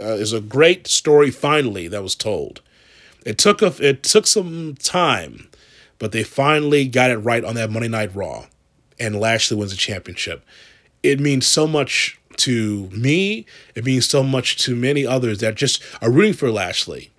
Uh, 0.00 0.14
it 0.14 0.20
was 0.20 0.32
a 0.32 0.40
great 0.40 0.86
story 0.86 1.30
finally 1.30 1.88
that 1.88 2.02
was 2.02 2.14
told. 2.14 2.62
It 3.26 3.36
took 3.36 3.60
a, 3.60 3.74
it 3.86 4.02
took 4.02 4.26
some 4.26 4.76
time, 4.76 5.48
but 6.00 6.10
they 6.10 6.24
finally 6.24 6.88
got 6.88 7.12
it 7.12 7.18
right 7.18 7.44
on 7.44 7.54
that 7.54 7.70
Monday 7.70 7.86
Night 7.86 8.12
Raw, 8.16 8.46
and 8.98 9.20
Lashley 9.20 9.56
wins 9.56 9.70
the 9.70 9.76
championship. 9.76 10.44
It 11.04 11.20
means 11.20 11.46
so 11.46 11.68
much 11.68 12.18
to 12.38 12.88
me. 12.88 13.46
It 13.74 13.84
means 13.84 14.08
so 14.08 14.24
much 14.24 14.56
to 14.64 14.74
many 14.74 15.06
others 15.06 15.38
that 15.38 15.54
just 15.54 15.82
are 16.02 16.10
rooting 16.10 16.32
for 16.32 16.50
Lashley. 16.50 17.10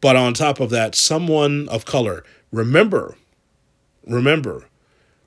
But 0.00 0.16
on 0.16 0.34
top 0.34 0.58
of 0.58 0.70
that, 0.70 0.94
someone 0.94 1.68
of 1.68 1.84
color. 1.84 2.24
Remember, 2.50 3.16
remember, 4.06 4.68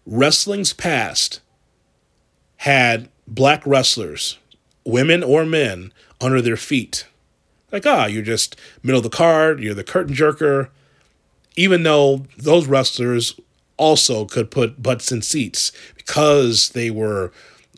wrestling's 0.05 0.73
past 0.73 1.39
had 2.57 3.09
black 3.27 3.65
wrestlers, 3.65 4.39
women 4.85 5.23
or 5.23 5.45
men, 5.45 5.93
under 6.19 6.41
their 6.41 6.57
feet. 6.57 7.05
Like, 7.71 7.85
ah, 7.85 8.05
you're 8.05 8.23
just 8.23 8.55
middle 8.81 8.99
of 8.99 9.03
the 9.03 9.15
card, 9.15 9.59
you're 9.59 9.75
the 9.75 9.83
curtain 9.83 10.15
jerker. 10.15 10.69
Even 11.57 11.83
though 11.83 12.25
those 12.37 12.67
wrestlers 12.67 13.37
also 13.75 14.23
could 14.25 14.49
put 14.49 14.81
butts 14.81 15.11
in 15.11 15.21
seats 15.21 15.73
because 15.95 16.69
they 16.69 16.89
were 16.89 17.33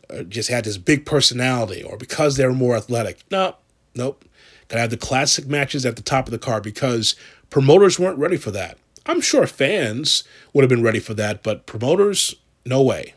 uh, 0.08 0.22
just 0.22 0.48
had 0.48 0.64
this 0.64 0.78
big 0.78 1.04
personality 1.04 1.82
or 1.82 1.96
because 1.96 2.36
they 2.36 2.46
were 2.46 2.52
more 2.52 2.76
athletic. 2.76 3.22
No, 3.30 3.56
nope. 3.94 4.24
Gotta 4.68 4.82
have 4.82 4.90
the 4.90 4.96
classic 4.96 5.46
matches 5.46 5.84
at 5.84 5.96
the 5.96 6.02
top 6.02 6.26
of 6.26 6.30
the 6.30 6.38
card 6.38 6.62
because 6.62 7.16
promoters 7.50 7.98
weren't 7.98 8.18
ready 8.18 8.36
for 8.36 8.50
that. 8.52 8.78
I'm 9.06 9.20
sure 9.20 9.46
fans 9.46 10.24
would 10.52 10.62
have 10.62 10.68
been 10.68 10.82
ready 10.82 11.00
for 11.00 11.14
that, 11.14 11.42
but 11.42 11.66
promoters, 11.66 12.36
no 12.64 12.82
way. 12.82 13.14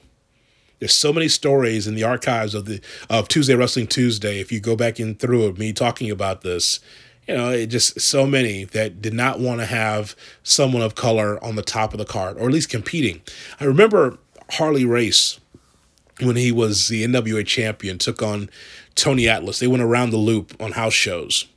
There's 0.79 0.93
so 0.93 1.13
many 1.13 1.27
stories 1.27 1.87
in 1.87 1.95
the 1.95 2.03
archives 2.03 2.55
of 2.55 2.65
the 2.65 2.81
of 3.09 3.27
Tuesday 3.27 3.55
Wrestling 3.55 3.87
Tuesday. 3.87 4.39
If 4.39 4.51
you 4.51 4.59
go 4.59 4.75
back 4.75 4.99
in 4.99 5.15
through 5.15 5.47
it, 5.47 5.57
me 5.57 5.71
talking 5.71 6.11
about 6.11 6.41
this, 6.41 6.79
you 7.27 7.35
know, 7.35 7.51
it 7.51 7.67
just 7.67 7.99
so 8.01 8.25
many 8.25 8.65
that 8.65 9.01
did 9.01 9.13
not 9.13 9.39
want 9.39 9.61
to 9.61 9.65
have 9.65 10.15
someone 10.43 10.81
of 10.81 10.95
color 10.95 11.41
on 11.43 11.55
the 11.55 11.61
top 11.61 11.93
of 11.93 11.97
the 11.97 12.05
card 12.05 12.37
or 12.37 12.47
at 12.47 12.51
least 12.51 12.69
competing. 12.69 13.21
I 13.59 13.65
remember 13.65 14.17
Harley 14.51 14.85
Race 14.85 15.39
when 16.21 16.35
he 16.35 16.51
was 16.51 16.89
the 16.89 17.05
NWA 17.05 17.45
champion 17.45 17.97
took 17.97 18.21
on 18.21 18.49
Tony 18.95 19.27
Atlas. 19.27 19.59
They 19.59 19.67
went 19.67 19.83
around 19.83 20.09
the 20.09 20.17
loop 20.17 20.55
on 20.61 20.73
house 20.73 20.93
shows. 20.93 21.47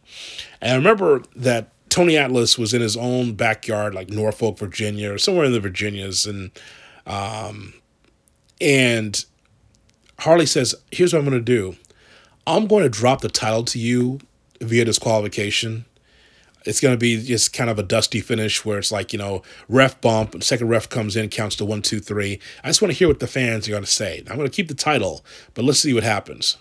And 0.60 0.72
I 0.72 0.76
remember 0.76 1.22
that 1.34 1.72
Tony 1.88 2.16
Atlas 2.16 2.58
was 2.58 2.72
in 2.72 2.80
his 2.80 2.96
own 2.96 3.34
backyard, 3.34 3.94
like 3.94 4.08
Norfolk, 4.08 4.58
Virginia, 4.58 5.12
or 5.12 5.18
somewhere 5.18 5.44
in 5.44 5.52
the 5.52 5.60
Virginias, 5.60 6.26
and 6.26 6.50
um, 7.06 7.74
and 8.60 9.24
Harley 10.18 10.46
says, 10.46 10.74
"Here's 10.90 11.12
what 11.12 11.20
I'm 11.20 11.24
going 11.28 11.38
to 11.38 11.44
do. 11.44 11.76
I'm 12.46 12.66
going 12.66 12.82
to 12.82 12.88
drop 12.88 13.20
the 13.20 13.28
title 13.28 13.64
to 13.64 13.78
you 13.78 14.20
via 14.60 14.84
disqualification. 14.84 15.84
It's 16.64 16.80
going 16.80 16.94
to 16.94 16.98
be 16.98 17.22
just 17.22 17.52
kind 17.52 17.70
of 17.70 17.78
a 17.78 17.82
dusty 17.84 18.20
finish 18.20 18.64
where 18.64 18.78
it's 18.78 18.90
like, 18.90 19.12
you 19.12 19.18
know, 19.20 19.42
ref 19.68 20.00
bump, 20.00 20.42
second 20.42 20.68
ref 20.68 20.88
comes 20.88 21.14
in, 21.14 21.28
counts 21.28 21.54
to 21.56 21.64
one, 21.64 21.80
two, 21.80 22.00
three. 22.00 22.40
I 22.64 22.68
just 22.68 22.82
want 22.82 22.92
to 22.92 22.98
hear 22.98 23.06
what 23.06 23.20
the 23.20 23.28
fans 23.28 23.68
are 23.68 23.70
going 23.70 23.84
to 23.84 23.90
say. 23.90 24.24
I'm 24.28 24.36
going 24.36 24.48
to 24.48 24.54
keep 24.54 24.66
the 24.66 24.74
title, 24.74 25.24
but 25.54 25.64
let's 25.64 25.78
see 25.78 25.94
what 25.94 26.02
happens. 26.02 26.56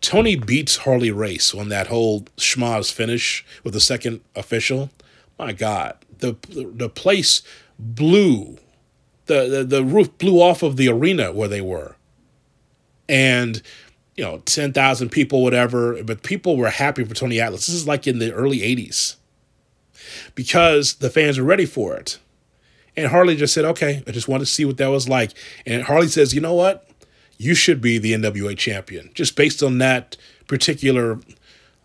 Tony 0.00 0.36
beats 0.36 0.78
Harley 0.78 1.10
Race 1.10 1.54
on 1.54 1.70
that 1.70 1.88
whole 1.88 2.22
schmaz 2.36 2.92
finish 2.92 3.44
with 3.64 3.74
the 3.74 3.80
second 3.80 4.20
official. 4.36 4.90
My 5.38 5.52
God, 5.52 5.96
the 6.18 6.36
the 6.50 6.88
place 6.88 7.42
blew, 7.78 8.58
the, 9.26 9.48
the 9.48 9.64
the 9.64 9.84
roof 9.84 10.16
blew 10.18 10.40
off 10.40 10.62
of 10.62 10.76
the 10.76 10.88
arena 10.88 11.32
where 11.32 11.48
they 11.48 11.60
were, 11.60 11.96
and 13.08 13.62
you 14.18 14.24
know, 14.24 14.38
10,000 14.38 15.10
people, 15.10 15.44
whatever, 15.44 16.02
but 16.02 16.24
people 16.24 16.56
were 16.56 16.70
happy 16.70 17.04
for 17.04 17.14
Tony 17.14 17.40
Atlas. 17.40 17.66
This 17.66 17.76
is 17.76 17.86
like 17.86 18.04
in 18.08 18.18
the 18.18 18.32
early 18.32 18.58
80s 18.58 19.14
because 20.34 20.94
the 20.94 21.08
fans 21.08 21.38
were 21.38 21.44
ready 21.44 21.64
for 21.64 21.94
it. 21.94 22.18
And 22.96 23.06
Harley 23.12 23.36
just 23.36 23.54
said, 23.54 23.64
okay, 23.64 24.02
I 24.08 24.10
just 24.10 24.26
wanted 24.26 24.46
to 24.46 24.50
see 24.50 24.64
what 24.64 24.76
that 24.78 24.88
was 24.88 25.08
like. 25.08 25.34
And 25.64 25.84
Harley 25.84 26.08
says, 26.08 26.34
you 26.34 26.40
know 26.40 26.54
what? 26.54 26.90
You 27.36 27.54
should 27.54 27.80
be 27.80 27.96
the 27.96 28.12
NWA 28.12 28.58
champion 28.58 29.10
just 29.14 29.36
based 29.36 29.62
on 29.62 29.78
that 29.78 30.16
particular 30.48 31.20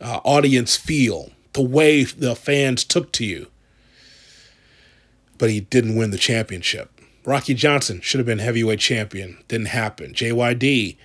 uh, 0.02 0.19
audience 0.24 0.76
feel, 0.76 1.30
the 1.54 1.62
way 1.62 2.04
the 2.04 2.36
fans 2.36 2.84
took 2.84 3.12
to 3.12 3.26
you. 3.26 3.46
But 5.38 5.52
he 5.52 5.60
didn't 5.60 5.96
win 5.96 6.10
the 6.10 6.17
championship. 6.17 7.00
Rocky 7.26 7.54
Johnson 7.54 8.02
should 8.02 8.17
have 8.17 8.26
been 8.26 8.39
heavyweight 8.39 8.80
champion. 8.80 9.38
Didn't 9.48 9.67
happen. 9.67 10.13
JYD 10.13 10.98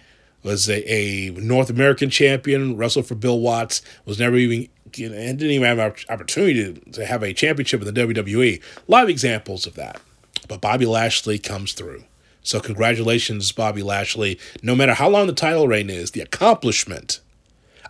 was 0.49 0.69
a, 0.69 0.83
a 0.91 1.31
North 1.33 1.69
American 1.69 2.09
champion, 2.09 2.77
wrestled 2.77 3.07
for 3.07 3.15
Bill 3.15 3.39
Watts, 3.39 3.83
was 4.07 4.19
never 4.19 4.37
even 4.37 4.69
you 4.97 5.11
know, 5.11 5.15
and 5.15 5.39
didn't 5.39 5.53
even 5.53 5.69
have 5.69 5.79
an 5.79 5.93
opportunity 6.09 6.73
to, 6.73 6.91
to 6.93 7.05
have 7.05 7.23
a 7.23 7.35
championship 7.35 7.83
in 7.83 7.93
the 7.93 8.01
WWE. 8.01 8.59
A 8.59 8.91
lot 8.91 9.03
of 9.03 9.11
examples 9.11 9.67
of 9.67 9.75
that. 9.75 10.01
But 10.49 10.63
Bobby 10.63 10.87
Lashley 10.87 11.39
comes 11.39 11.75
through. 11.75 12.05
So 12.43 12.61
congratulations, 12.61 13.53
Bobby 13.53 13.83
Lashley. 13.83 14.39
No 14.63 14.75
matter 14.75 14.95
how 14.95 15.11
long 15.11 15.27
the 15.27 15.35
title 15.35 15.69
reign 15.69 15.91
is, 15.91 16.13
the 16.13 16.23
accomplishment, 16.23 17.21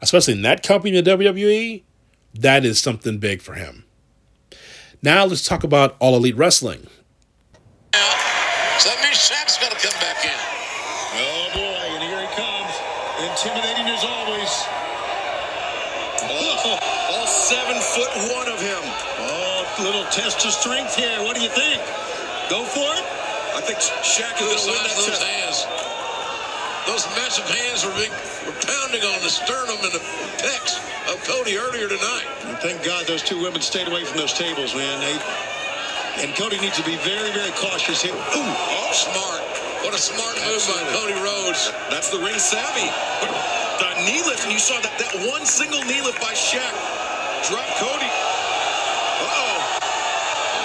especially 0.03 0.35
in 0.35 0.43
that 0.43 0.65
company, 0.65 1.01
the 1.01 1.11
WWE, 1.17 1.85
that 2.35 2.65
is 2.65 2.81
something 2.81 3.19
big 3.19 3.41
for 3.41 3.55
him. 3.55 3.85
Now 5.01 5.25
let's 5.27 5.47
talk 5.47 5.63
about 5.63 5.95
All 6.01 6.17
Elite 6.17 6.37
Wrestling. 6.37 6.89
So 8.79 8.91
that 8.91 8.99
means 9.03 9.19
Shaq's 9.19 9.59
got 9.59 9.71
to 9.71 9.79
come 9.79 9.95
back 10.03 10.23
in. 10.23 10.39
Oh 11.19 11.51
boy, 11.51 11.99
and 11.99 12.03
here 12.03 12.23
he 12.23 12.31
comes. 12.39 12.75
Intimidating 13.27 13.91
as 13.91 14.03
always. 14.07 14.53
Oh, 16.31 16.79
all 17.11 17.27
seven 17.27 17.75
foot 17.75 18.11
one 18.39 18.47
of 18.47 18.61
him. 18.63 18.83
Oh, 19.19 19.67
little 19.83 20.07
test 20.19 20.43
of 20.43 20.51
strength 20.51 20.99
here. 20.99 21.23
What 21.23 21.39
do 21.39 21.43
you 21.47 21.49
think? 21.55 21.79
Go 22.51 22.67
for 22.67 22.91
it? 22.99 23.07
I 23.55 23.63
think 23.63 23.79
Shaq 24.03 24.35
is 24.43 24.51
going 24.51 24.59
to 24.59 24.67
win 24.67 24.83
that 24.83 24.99
those 24.99 25.15
test. 25.15 25.23
hands. 25.23 25.59
Those 26.91 27.07
massive 27.15 27.47
hands 27.47 27.87
were, 27.87 27.95
being, 27.95 28.11
were 28.43 28.59
pounding 28.67 29.07
on 29.07 29.23
the 29.23 29.31
sternum 29.31 29.79
and 29.79 29.95
the 29.95 30.03
pecs 30.43 30.83
of 31.07 31.23
Cody 31.23 31.55
earlier 31.55 31.87
tonight. 31.87 32.27
And 32.51 32.59
thank 32.59 32.83
God 32.83 33.07
those 33.07 33.23
two 33.23 33.39
women 33.39 33.63
stayed 33.63 33.87
away 33.87 34.03
from 34.03 34.19
those 34.19 34.35
tables, 34.35 34.75
man. 34.75 34.99
They, 34.99 35.15
and 36.19 36.35
Cody 36.35 36.59
needs 36.59 36.75
to 36.83 36.87
be 36.89 36.99
very, 37.07 37.31
very 37.31 37.55
cautious 37.55 38.03
here. 38.03 38.11
Ooh, 38.11 38.51
Oh, 38.75 38.91
smart. 38.91 39.43
What 39.87 39.95
a 39.95 40.03
smart 40.03 40.35
move 40.51 40.59
by 40.67 40.83
Cody 40.99 41.15
Rhodes. 41.23 41.71
That's 41.95 42.11
the 42.11 42.19
ring 42.19 42.43
savvy. 42.43 42.91
The 43.79 43.95
knee 44.03 44.19
lift, 44.27 44.43
and 44.43 44.51
you 44.51 44.59
saw 44.59 44.83
that, 44.83 44.99
that 44.99 45.15
one 45.31 45.47
single 45.47 45.79
knee 45.87 46.03
lift 46.03 46.19
by 46.19 46.35
Shaq. 46.35 46.75
Drop 47.47 47.71
Cody. 47.79 48.11
Uh-oh. 49.07 49.78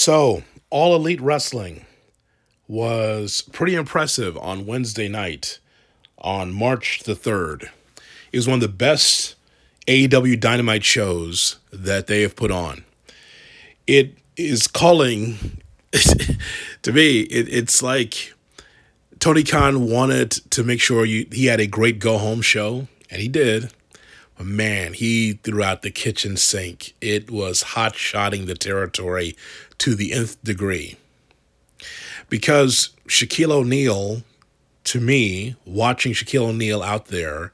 So, 0.00 0.44
All 0.70 0.96
Elite 0.96 1.20
Wrestling 1.20 1.84
was 2.66 3.42
pretty 3.52 3.74
impressive 3.74 4.34
on 4.38 4.64
Wednesday 4.64 5.08
night 5.08 5.58
on 6.16 6.54
March 6.54 7.00
the 7.00 7.12
3rd. 7.12 7.68
It 8.32 8.38
was 8.38 8.48
one 8.48 8.54
of 8.54 8.60
the 8.62 8.68
best 8.68 9.34
AEW 9.86 10.40
Dynamite 10.40 10.84
shows 10.84 11.58
that 11.70 12.06
they 12.06 12.22
have 12.22 12.34
put 12.34 12.50
on. 12.50 12.86
It 13.86 14.16
is 14.38 14.66
calling, 14.66 15.60
to 15.92 16.92
me, 16.92 17.20
it, 17.20 17.52
it's 17.52 17.82
like 17.82 18.32
Tony 19.18 19.42
Khan 19.42 19.86
wanted 19.90 20.30
to 20.30 20.64
make 20.64 20.80
sure 20.80 21.04
you, 21.04 21.26
he 21.30 21.44
had 21.44 21.60
a 21.60 21.66
great 21.66 21.98
go 21.98 22.16
home 22.16 22.40
show, 22.40 22.88
and 23.10 23.20
he 23.20 23.28
did. 23.28 23.70
But 24.38 24.46
man, 24.46 24.94
he 24.94 25.34
threw 25.34 25.62
out 25.62 25.82
the 25.82 25.90
kitchen 25.90 26.38
sink. 26.38 26.94
It 27.02 27.30
was 27.30 27.60
hot 27.60 27.96
shotting 27.96 28.46
the 28.46 28.54
territory 28.54 29.36
to 29.80 29.94
the 29.94 30.12
nth 30.12 30.42
degree. 30.42 30.96
Because 32.28 32.90
Shaquille 33.08 33.50
O'Neal, 33.50 34.22
to 34.84 35.00
me, 35.00 35.56
watching 35.64 36.12
Shaquille 36.12 36.50
O'Neal 36.50 36.82
out 36.82 37.06
there 37.06 37.52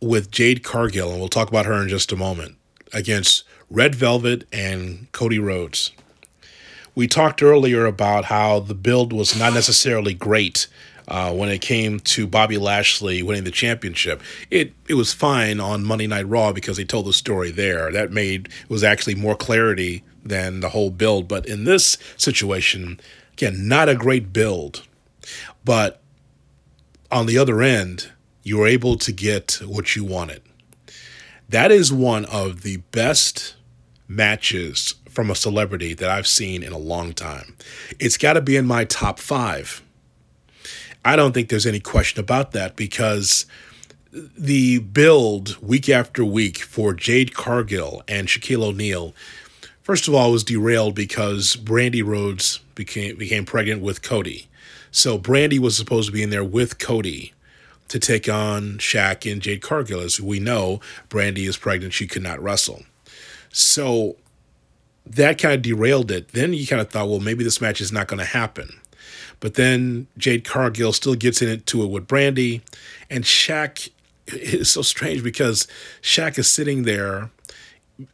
with 0.00 0.30
Jade 0.30 0.64
Cargill, 0.64 1.10
and 1.10 1.20
we'll 1.20 1.28
talk 1.28 1.48
about 1.48 1.66
her 1.66 1.80
in 1.82 1.88
just 1.88 2.12
a 2.12 2.16
moment, 2.16 2.56
against 2.92 3.44
Red 3.70 3.94
Velvet 3.94 4.46
and 4.52 5.10
Cody 5.12 5.38
Rhodes. 5.38 5.92
We 6.94 7.06
talked 7.06 7.42
earlier 7.42 7.86
about 7.86 8.24
how 8.24 8.60
the 8.60 8.74
build 8.74 9.12
was 9.12 9.38
not 9.38 9.52
necessarily 9.52 10.14
great 10.14 10.66
uh, 11.06 11.32
when 11.32 11.48
it 11.48 11.60
came 11.60 12.00
to 12.00 12.26
Bobby 12.26 12.58
Lashley 12.58 13.22
winning 13.22 13.44
the 13.44 13.50
championship. 13.50 14.20
It 14.50 14.72
it 14.88 14.94
was 14.94 15.12
fine 15.12 15.60
on 15.60 15.84
Monday 15.84 16.06
Night 16.06 16.26
Raw 16.26 16.52
because 16.52 16.76
they 16.76 16.84
told 16.84 17.06
the 17.06 17.12
story 17.12 17.50
there. 17.50 17.92
That 17.92 18.10
made 18.10 18.46
it 18.46 18.70
was 18.70 18.82
actually 18.82 19.14
more 19.14 19.36
clarity 19.36 20.02
than 20.24 20.60
the 20.60 20.70
whole 20.70 20.90
build. 20.90 21.28
But 21.28 21.46
in 21.46 21.64
this 21.64 21.96
situation, 22.16 23.00
again, 23.32 23.68
not 23.68 23.88
a 23.88 23.94
great 23.94 24.32
build. 24.32 24.86
But 25.64 26.00
on 27.10 27.26
the 27.26 27.38
other 27.38 27.62
end, 27.62 28.10
you 28.42 28.58
were 28.58 28.66
able 28.66 28.96
to 28.96 29.12
get 29.12 29.60
what 29.64 29.96
you 29.96 30.04
wanted. 30.04 30.42
That 31.48 31.72
is 31.72 31.92
one 31.92 32.24
of 32.26 32.62
the 32.62 32.78
best 32.92 33.54
matches 34.06 34.94
from 35.08 35.30
a 35.30 35.34
celebrity 35.34 35.94
that 35.94 36.10
I've 36.10 36.26
seen 36.26 36.62
in 36.62 36.72
a 36.72 36.78
long 36.78 37.12
time. 37.12 37.56
It's 37.98 38.16
got 38.16 38.34
to 38.34 38.40
be 38.40 38.56
in 38.56 38.66
my 38.66 38.84
top 38.84 39.18
five. 39.18 39.82
I 41.04 41.16
don't 41.16 41.32
think 41.32 41.48
there's 41.48 41.66
any 41.66 41.80
question 41.80 42.20
about 42.20 42.52
that 42.52 42.76
because 42.76 43.46
the 44.12 44.78
build 44.78 45.56
week 45.62 45.88
after 45.88 46.24
week 46.24 46.58
for 46.58 46.94
Jade 46.94 47.34
Cargill 47.34 48.02
and 48.08 48.28
Shaquille 48.28 48.64
O'Neal, 48.64 49.14
first 49.88 50.06
of 50.06 50.14
all, 50.14 50.28
it 50.28 50.32
was 50.32 50.44
derailed 50.44 50.94
because 50.94 51.56
Brandi 51.56 52.04
Rhodes 52.04 52.60
became 52.76 53.16
became 53.16 53.44
pregnant 53.44 53.80
with 53.82 54.02
Cody. 54.02 54.46
So 54.92 55.18
Brandi 55.18 55.58
was 55.58 55.76
supposed 55.76 56.06
to 56.06 56.12
be 56.12 56.22
in 56.22 56.30
there 56.30 56.44
with 56.44 56.78
Cody 56.78 57.32
to 57.88 57.98
take 57.98 58.28
on 58.28 58.78
Shaq 58.78 59.30
and 59.30 59.40
Jade 59.40 59.62
Cargill. 59.62 60.00
As 60.00 60.20
we 60.20 60.38
know, 60.38 60.80
Brandi 61.08 61.48
is 61.48 61.56
pregnant; 61.56 61.94
she 61.94 62.06
could 62.06 62.22
not 62.22 62.40
wrestle. 62.40 62.84
So 63.50 64.16
that 65.06 65.38
kind 65.38 65.54
of 65.54 65.62
derailed 65.62 66.10
it. 66.10 66.28
Then 66.28 66.52
you 66.52 66.66
kind 66.66 66.82
of 66.82 66.90
thought, 66.90 67.08
well, 67.08 67.18
maybe 67.18 67.42
this 67.42 67.62
match 67.62 67.80
is 67.80 67.90
not 67.90 68.08
going 68.08 68.18
to 68.18 68.26
happen. 68.26 68.78
But 69.40 69.54
then 69.54 70.06
Jade 70.18 70.44
Cargill 70.44 70.92
still 70.92 71.14
gets 71.14 71.40
into 71.40 71.82
it 71.82 71.90
with 71.90 72.06
Brandi, 72.06 72.60
and 73.08 73.24
Shaq 73.24 73.88
is 74.26 74.70
so 74.70 74.82
strange 74.82 75.22
because 75.24 75.66
Shaq 76.02 76.38
is 76.38 76.50
sitting 76.50 76.82
there 76.82 77.30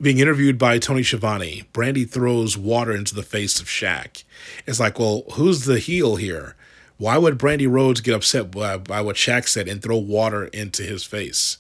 being 0.00 0.18
interviewed 0.18 0.58
by 0.58 0.78
Tony 0.78 1.02
Schiavone. 1.02 1.64
Brandi 1.72 2.08
throws 2.08 2.56
water 2.56 2.92
into 2.92 3.14
the 3.14 3.22
face 3.22 3.60
of 3.60 3.66
Shaq. 3.66 4.24
It's 4.66 4.80
like, 4.80 4.98
well, 4.98 5.24
who's 5.32 5.64
the 5.64 5.78
heel 5.78 6.16
here? 6.16 6.56
Why 6.96 7.18
would 7.18 7.38
Brandi 7.38 7.70
Rhodes 7.70 8.00
get 8.00 8.14
upset 8.14 8.50
by, 8.50 8.78
by 8.78 9.00
what 9.00 9.16
Shaq 9.16 9.48
said 9.48 9.68
and 9.68 9.82
throw 9.82 9.96
water 9.98 10.46
into 10.46 10.82
his 10.82 11.04
face? 11.04 11.58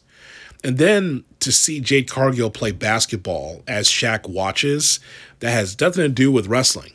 And 0.62 0.78
then 0.78 1.24
to 1.40 1.52
see 1.52 1.80
Jade 1.80 2.08
Cargill 2.08 2.50
play 2.50 2.72
basketball 2.72 3.62
as 3.68 3.88
Shaq 3.88 4.26
watches, 4.28 5.00
that 5.40 5.50
has 5.50 5.78
nothing 5.78 6.04
to 6.04 6.08
do 6.08 6.32
with 6.32 6.46
wrestling. 6.46 6.92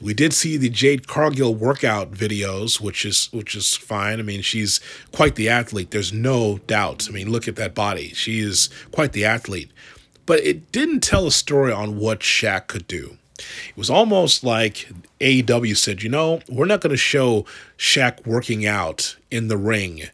We 0.00 0.14
did 0.14 0.32
see 0.32 0.56
the 0.56 0.68
Jade 0.68 1.06
Cargill 1.06 1.54
workout 1.54 2.12
videos, 2.12 2.80
which 2.80 3.04
is 3.04 3.28
which 3.32 3.54
is 3.54 3.74
fine. 3.74 4.20
I 4.20 4.22
mean, 4.22 4.42
she's 4.42 4.80
quite 5.12 5.34
the 5.34 5.48
athlete. 5.48 5.90
There's 5.90 6.12
no 6.12 6.58
doubt. 6.66 7.06
I 7.08 7.12
mean, 7.12 7.30
look 7.30 7.48
at 7.48 7.56
that 7.56 7.74
body. 7.74 8.10
She 8.10 8.40
is 8.40 8.70
quite 8.92 9.12
the 9.12 9.24
athlete. 9.24 9.70
But 10.26 10.40
it 10.40 10.72
didn't 10.72 11.00
tell 11.00 11.26
a 11.26 11.32
story 11.32 11.72
on 11.72 11.98
what 11.98 12.20
Shaq 12.20 12.66
could 12.66 12.86
do. 12.86 13.16
It 13.38 13.76
was 13.76 13.90
almost 13.90 14.44
like 14.44 14.88
AEW 15.20 15.76
said, 15.76 16.02
you 16.02 16.08
know, 16.08 16.40
we're 16.48 16.66
not 16.66 16.80
going 16.80 16.90
to 16.90 16.96
show 16.96 17.44
Shaq 17.78 18.26
working 18.26 18.66
out 18.66 19.16
in 19.30 19.48
the 19.48 19.56
ring 19.56 20.04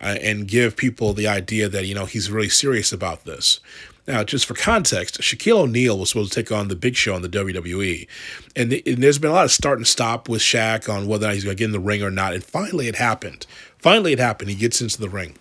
uh, 0.00 0.16
and 0.20 0.46
give 0.46 0.76
people 0.76 1.12
the 1.12 1.26
idea 1.26 1.68
that, 1.68 1.86
you 1.86 1.94
know, 1.94 2.04
he's 2.04 2.30
really 2.30 2.48
serious 2.48 2.92
about 2.92 3.24
this. 3.24 3.60
Now, 4.06 4.22
just 4.22 4.46
for 4.46 4.54
context, 4.54 5.20
Shaquille 5.20 5.62
O'Neal 5.62 5.98
was 5.98 6.10
supposed 6.10 6.32
to 6.32 6.42
take 6.42 6.52
on 6.52 6.68
the 6.68 6.76
Big 6.76 6.94
Show 6.94 7.16
in 7.16 7.22
the 7.22 7.28
WWE, 7.28 8.06
and, 8.54 8.70
the, 8.70 8.82
and 8.86 9.02
there's 9.02 9.18
been 9.18 9.32
a 9.32 9.34
lot 9.34 9.46
of 9.46 9.50
start 9.50 9.78
and 9.78 9.86
stop 9.86 10.28
with 10.28 10.42
Shaq 10.42 10.88
on 10.92 11.08
whether 11.08 11.26
or 11.26 11.28
not 11.28 11.34
he's 11.34 11.44
going 11.44 11.56
to 11.56 11.58
get 11.58 11.64
in 11.64 11.72
the 11.72 11.80
ring 11.80 12.02
or 12.02 12.10
not. 12.10 12.32
And 12.32 12.44
finally, 12.44 12.86
it 12.86 12.94
happened. 12.94 13.46
Finally, 13.78 14.12
it 14.12 14.20
happened. 14.20 14.50
He 14.50 14.56
gets 14.56 14.80
into 14.80 15.00
the 15.00 15.08
ring. 15.08 15.36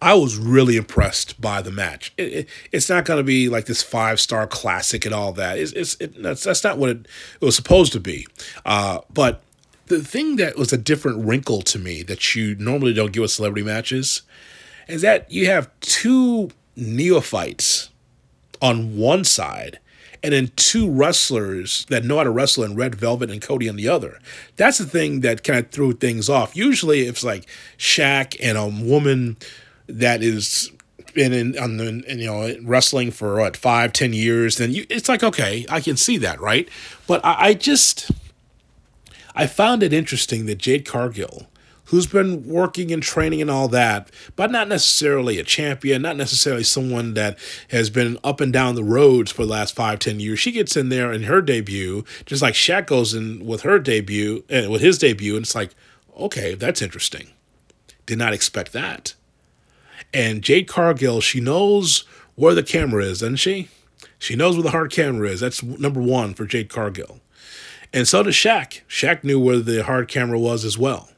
I 0.00 0.14
was 0.14 0.36
really 0.36 0.76
impressed 0.76 1.40
by 1.40 1.60
the 1.60 1.72
match. 1.72 2.12
It, 2.16 2.32
it, 2.32 2.48
it's 2.70 2.88
not 2.88 3.04
going 3.04 3.18
to 3.18 3.24
be 3.24 3.48
like 3.48 3.66
this 3.66 3.82
five 3.82 4.20
star 4.20 4.46
classic 4.46 5.04
and 5.04 5.14
all 5.14 5.32
that. 5.32 5.58
It's, 5.58 5.72
it's 5.72 5.96
it, 5.96 6.22
that's 6.22 6.44
that's 6.44 6.62
not 6.62 6.78
what 6.78 6.90
it, 6.90 7.06
was 7.40 7.56
supposed 7.56 7.92
to 7.94 8.00
be. 8.00 8.26
Uh, 8.64 9.00
but 9.12 9.42
the 9.86 10.02
thing 10.02 10.36
that 10.36 10.56
was 10.56 10.72
a 10.72 10.78
different 10.78 11.24
wrinkle 11.24 11.62
to 11.62 11.78
me 11.78 12.02
that 12.04 12.34
you 12.36 12.54
normally 12.56 12.92
don't 12.92 13.12
get 13.12 13.20
with 13.20 13.30
celebrity 13.30 13.66
matches 13.66 14.22
is 14.86 15.02
that 15.02 15.30
you 15.30 15.46
have 15.46 15.68
two 15.80 16.50
neophytes 16.76 17.90
on 18.62 18.96
one 18.96 19.24
side 19.24 19.78
and 20.22 20.32
then 20.32 20.50
two 20.56 20.90
wrestlers 20.90 21.86
that 21.86 22.04
know 22.04 22.18
how 22.18 22.24
to 22.24 22.30
wrestle 22.30 22.64
in 22.64 22.74
Red 22.74 22.94
Velvet 22.94 23.30
and 23.30 23.40
Cody 23.40 23.68
on 23.68 23.76
the 23.76 23.88
other. 23.88 24.18
That's 24.56 24.78
the 24.78 24.86
thing 24.86 25.20
that 25.20 25.44
kind 25.44 25.60
of 25.60 25.70
threw 25.70 25.92
things 25.92 26.28
off. 26.28 26.56
Usually, 26.56 27.02
it's 27.02 27.22
like 27.22 27.46
Shaq 27.78 28.36
and 28.42 28.58
a 28.58 28.66
woman 28.66 29.36
that 29.88 30.22
is 30.22 30.70
been 31.14 31.32
in 31.32 31.58
on 31.58 31.78
the 31.78 32.04
you 32.08 32.26
know 32.26 32.54
wrestling 32.62 33.10
for 33.10 33.38
what 33.38 33.56
five 33.56 33.92
ten 33.92 34.12
years, 34.12 34.56
then 34.56 34.72
you 34.72 34.86
it's 34.88 35.08
like 35.08 35.22
okay, 35.22 35.66
I 35.68 35.80
can 35.80 35.96
see 35.96 36.18
that 36.18 36.40
right. 36.40 36.68
But 37.06 37.24
I, 37.24 37.48
I 37.48 37.54
just 37.54 38.10
I 39.34 39.46
found 39.46 39.82
it 39.82 39.92
interesting 39.92 40.46
that 40.46 40.58
Jade 40.58 40.84
Cargill 40.84 41.48
who's 41.88 42.06
been 42.06 42.46
working 42.46 42.92
and 42.92 43.02
training 43.02 43.40
and 43.40 43.50
all 43.50 43.68
that, 43.68 44.10
but 44.36 44.50
not 44.50 44.68
necessarily 44.68 45.38
a 45.38 45.44
champion, 45.44 46.02
not 46.02 46.16
necessarily 46.16 46.62
someone 46.62 47.14
that 47.14 47.38
has 47.70 47.88
been 47.88 48.18
up 48.22 48.40
and 48.40 48.52
down 48.52 48.74
the 48.74 48.84
roads 48.84 49.32
for 49.32 49.44
the 49.44 49.52
last 49.52 49.74
five, 49.74 49.98
ten 49.98 50.20
years. 50.20 50.38
She 50.38 50.52
gets 50.52 50.76
in 50.76 50.90
there 50.90 51.12
in 51.12 51.24
her 51.24 51.40
debut, 51.40 52.04
just 52.26 52.42
like 52.42 52.54
Shaq 52.54 52.86
goes 52.86 53.14
in 53.14 53.44
with 53.44 53.62
her 53.62 53.78
debut, 53.78 54.44
uh, 54.50 54.68
with 54.68 54.82
his 54.82 54.98
debut, 54.98 55.36
and 55.36 55.44
it's 55.44 55.54
like, 55.54 55.74
okay, 56.16 56.54
that's 56.54 56.82
interesting. 56.82 57.28
Did 58.04 58.18
not 58.18 58.34
expect 58.34 58.72
that. 58.72 59.14
And 60.12 60.42
Jade 60.42 60.68
Cargill, 60.68 61.20
she 61.20 61.40
knows 61.40 62.04
where 62.34 62.54
the 62.54 62.62
camera 62.62 63.04
is, 63.04 63.20
doesn't 63.20 63.36
she? 63.36 63.68
She 64.18 64.36
knows 64.36 64.56
where 64.56 64.62
the 64.62 64.70
hard 64.70 64.90
camera 64.90 65.28
is. 65.28 65.40
That's 65.40 65.62
number 65.62 66.00
one 66.00 66.34
for 66.34 66.46
Jade 66.46 66.68
Cargill. 66.68 67.20
And 67.92 68.06
so 68.06 68.22
does 68.22 68.34
Shaq. 68.34 68.82
Shaq 68.88 69.24
knew 69.24 69.40
where 69.40 69.58
the 69.58 69.84
hard 69.84 70.08
camera 70.08 70.38
was 70.38 70.64
as 70.64 70.76
well. 70.76 71.10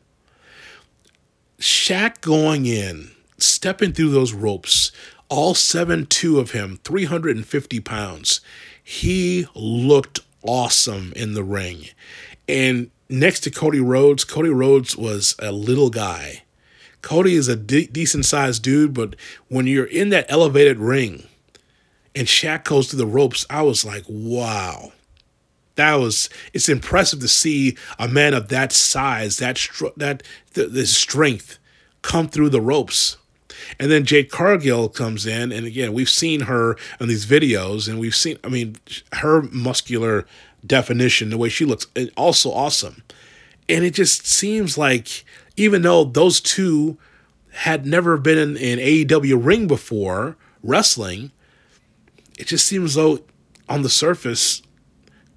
Shaq 1.58 2.20
going 2.20 2.66
in, 2.66 3.10
stepping 3.38 3.92
through 3.92 4.10
those 4.10 4.32
ropes, 4.32 4.92
all 5.28 5.54
seven 5.54 6.06
two 6.06 6.38
of 6.38 6.52
him, 6.52 6.78
350 6.84 7.80
pounds. 7.80 8.40
He 8.82 9.46
looked 9.54 10.20
awesome 10.42 11.12
in 11.14 11.34
the 11.34 11.44
ring. 11.44 11.86
And 12.48 12.90
next 13.08 13.40
to 13.40 13.50
Cody 13.50 13.80
Rhodes, 13.80 14.24
Cody 14.24 14.48
Rhodes 14.48 14.96
was 14.96 15.34
a 15.38 15.52
little 15.52 15.90
guy. 15.90 16.42
Cody 17.02 17.34
is 17.34 17.48
a 17.48 17.56
de- 17.56 17.86
decent 17.86 18.24
sized 18.24 18.62
dude, 18.62 18.94
but 18.94 19.16
when 19.48 19.66
you're 19.66 19.84
in 19.86 20.10
that 20.10 20.26
elevated 20.28 20.78
ring 20.78 21.24
and 22.14 22.26
Shaq 22.26 22.64
goes 22.64 22.88
to 22.88 22.96
the 22.96 23.06
ropes, 23.06 23.46
I 23.48 23.62
was 23.62 23.84
like, 23.84 24.04
wow. 24.08 24.92
That 25.76 25.94
was 25.94 26.28
it's 26.52 26.68
impressive 26.68 27.20
to 27.20 27.28
see 27.28 27.76
a 27.98 28.06
man 28.06 28.34
of 28.34 28.48
that 28.48 28.72
size, 28.72 29.38
that 29.38 29.56
str- 29.56 29.86
that 29.96 30.22
the, 30.52 30.66
the 30.66 30.86
strength 30.86 31.58
come 32.02 32.28
through 32.28 32.50
the 32.50 32.60
ropes. 32.60 33.16
And 33.78 33.90
then 33.90 34.04
Jade 34.04 34.30
Cargill 34.30 34.88
comes 34.88 35.26
in, 35.26 35.52
and 35.52 35.66
again, 35.66 35.92
we've 35.92 36.10
seen 36.10 36.42
her 36.42 36.76
in 36.98 37.08
these 37.08 37.26
videos, 37.26 37.88
and 37.88 37.98
we've 37.98 38.14
seen, 38.14 38.38
I 38.42 38.48
mean, 38.48 38.76
her 39.14 39.42
muscular 39.42 40.26
definition, 40.66 41.30
the 41.30 41.38
way 41.38 41.48
she 41.48 41.64
looks, 41.64 41.86
also 42.16 42.50
awesome. 42.50 43.02
And 43.68 43.84
it 43.84 43.94
just 43.94 44.26
seems 44.26 44.76
like, 44.76 45.24
even 45.56 45.82
though 45.82 46.04
those 46.04 46.40
two 46.40 46.98
had 47.52 47.86
never 47.86 48.16
been 48.16 48.38
in 48.38 48.56
an 48.56 48.78
AEW 48.78 49.44
ring 49.44 49.66
before 49.66 50.36
wrestling, 50.62 51.32
it 52.38 52.46
just 52.46 52.66
seems 52.66 52.94
though 52.94 53.20
on 53.68 53.82
the 53.82 53.88
surface 53.88 54.62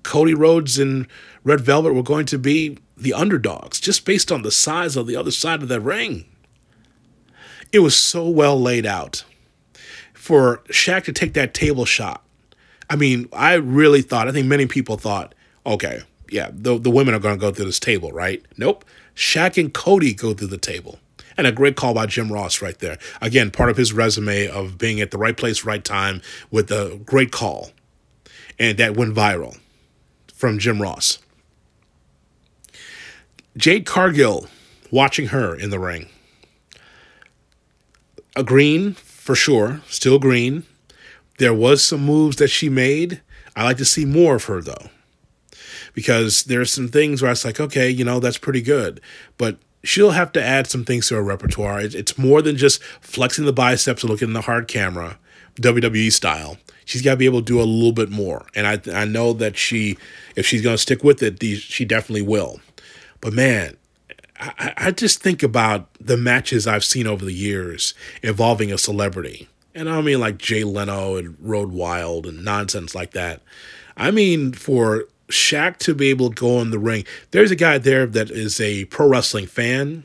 Cody 0.04 0.34
Rhodes 0.34 0.78
and 0.78 1.08
Red 1.44 1.62
Velvet 1.62 1.94
were 1.94 2.04
going 2.04 2.26
to 2.28 2.38
be 2.38 2.78
the 2.96 3.14
underdogs 3.14 3.80
just 3.80 4.06
based 4.06 4.32
on 4.32 4.44
the 4.44 4.52
size 4.52 4.96
of 4.96 5.08
the 5.08 5.16
other 5.16 5.32
side 5.32 5.62
of 5.62 5.70
the 5.70 5.82
ring. 5.82 6.26
It 7.72 7.80
was 7.80 7.96
so 7.96 8.30
well 8.30 8.60
laid 8.60 8.86
out 8.86 9.26
for 10.14 10.58
Shaq 10.70 11.06
to 11.06 11.14
take 11.14 11.34
that 11.34 11.54
table 11.54 11.86
shot. 11.86 12.24
I 12.90 12.96
mean, 12.96 13.28
I 13.34 13.56
really 13.56 14.02
thought, 14.02 14.28
I 14.28 14.32
think 14.32 14.48
many 14.48 14.68
people 14.68 14.98
thought, 14.98 15.34
okay, 15.66 16.02
yeah, 16.30 16.50
the, 16.52 16.78
the 16.78 16.92
women 16.92 17.14
are 17.14 17.20
going 17.20 17.36
to 17.36 17.40
go 17.40 17.52
through 17.52 17.66
this 17.66 17.80
table, 17.80 18.12
right? 18.12 18.44
Nope. 18.58 18.86
Shaq 19.16 19.58
and 19.58 19.74
Cody 19.74 20.14
go 20.14 20.34
through 20.34 20.48
the 20.48 20.58
table. 20.58 21.00
And 21.36 21.48
a 21.48 21.52
great 21.52 21.76
call 21.76 21.96
by 21.96 22.06
Jim 22.06 22.32
Ross 22.32 22.62
right 22.62 22.78
there. 22.78 22.98
Again, 23.20 23.50
part 23.50 23.70
of 23.70 23.78
his 23.78 23.92
resume 23.92 24.48
of 24.48 24.78
being 24.78 25.02
at 25.02 25.10
the 25.10 25.18
right 25.18 25.36
place, 25.36 25.66
right 25.66 25.84
time 25.84 26.22
with 26.52 26.72
a 26.72 27.02
great 27.06 27.32
call. 27.32 27.72
And 28.60 28.78
that 28.78 28.96
went 28.96 29.16
viral 29.16 29.58
from 30.32 30.60
Jim 30.60 30.82
Ross. 30.82 31.18
Jade 33.58 33.86
Cargill, 33.86 34.48
watching 34.92 35.28
her 35.28 35.56
in 35.56 35.70
the 35.72 35.80
ring. 35.80 36.08
A 38.36 38.44
green 38.44 38.94
for 38.94 39.36
sure, 39.36 39.82
still 39.88 40.20
green. 40.20 40.64
There 41.38 41.54
was 41.54 41.84
some 41.84 42.04
moves 42.06 42.38
that 42.38 42.50
she 42.50 42.70
made. 42.70 43.22
I 43.56 43.64
like 43.64 43.78
to 43.78 43.86
see 43.86 44.06
more 44.06 44.36
of 44.36 44.46
her 44.46 44.62
though. 44.62 44.90
Because 45.94 46.44
there's 46.44 46.72
some 46.72 46.88
things 46.88 47.22
where 47.22 47.30
I 47.30 47.34
was 47.34 47.46
like, 47.46 47.60
okay, 47.60 47.90
you 47.90 48.04
know, 48.04 48.20
that's 48.20 48.38
pretty 48.38 48.62
good. 48.62 49.00
But 49.38 49.58
she'll 49.84 50.12
have 50.12 50.32
to 50.34 50.44
add 50.44 50.68
some 50.68 50.86
things 50.86 51.08
to 51.08 51.16
her 51.16 51.24
repertoire. 51.24 51.82
It's 51.82 52.18
more 52.18 52.42
than 52.42 52.58
just 52.58 52.82
flexing 53.02 53.46
the 53.46 53.54
biceps 53.54 54.04
and 54.04 54.10
looking 54.10 54.30
in 54.30 54.34
the 54.34 54.42
hard 54.42 54.68
camera, 54.68 55.20
WWE 55.56 56.12
style. 56.12 56.58
She's 56.86 57.02
got 57.02 57.12
to 57.12 57.18
be 57.18 57.26
able 57.26 57.40
to 57.40 57.46
do 57.46 57.62
a 57.62 57.64
little 57.64 57.94
bit 57.94 58.10
more. 58.10 58.46
And 58.56 58.68
I, 58.68 58.82
I 58.94 59.06
know 59.06 59.34
that 59.34 59.56
she, 59.56 59.98
if 60.36 60.46
she's 60.46 60.62
going 60.62 60.74
to 60.74 60.82
stick 60.82 61.04
with 61.04 61.22
it, 61.22 61.42
she 61.60 61.86
definitely 61.86 62.24
will. 62.24 62.60
But 63.22 63.34
man, 63.34 63.78
I, 64.40 64.74
I 64.78 64.92
just 64.92 65.22
think 65.22 65.44
about 65.44 65.88
the 66.00 66.18
matches 66.18 66.68
I've 66.68 66.84
seen 66.84 67.08
over 67.08 67.24
the 67.24 67.34
years 67.34 67.94
involving 68.22 68.72
a 68.72 68.78
celebrity. 68.78 69.48
And 69.76 69.90
I 69.90 69.96
don't 69.96 70.06
mean 70.06 70.20
like 70.20 70.38
Jay 70.38 70.64
Leno 70.64 71.16
and 71.16 71.38
Road 71.40 71.72
Wild 71.72 72.28
and 72.28 72.44
nonsense 72.44 72.94
like 72.94 73.12
that. 73.12 73.42
I 73.96 74.12
mean 74.12 74.52
for 74.54 75.06
Shaq 75.30 75.78
to 75.78 75.94
be 75.94 76.10
able 76.10 76.30
to 76.30 76.36
go 76.36 76.62
in 76.62 76.72
the 76.72 76.80
ring. 76.80 77.06
There's 77.32 77.52
a 77.52 77.56
guy 77.56 77.78
there 77.78 78.06
that 78.06 78.30
is 78.30 78.60
a 78.60 78.86
pro 78.86 79.08
wrestling 79.08 79.48
fan 79.48 80.04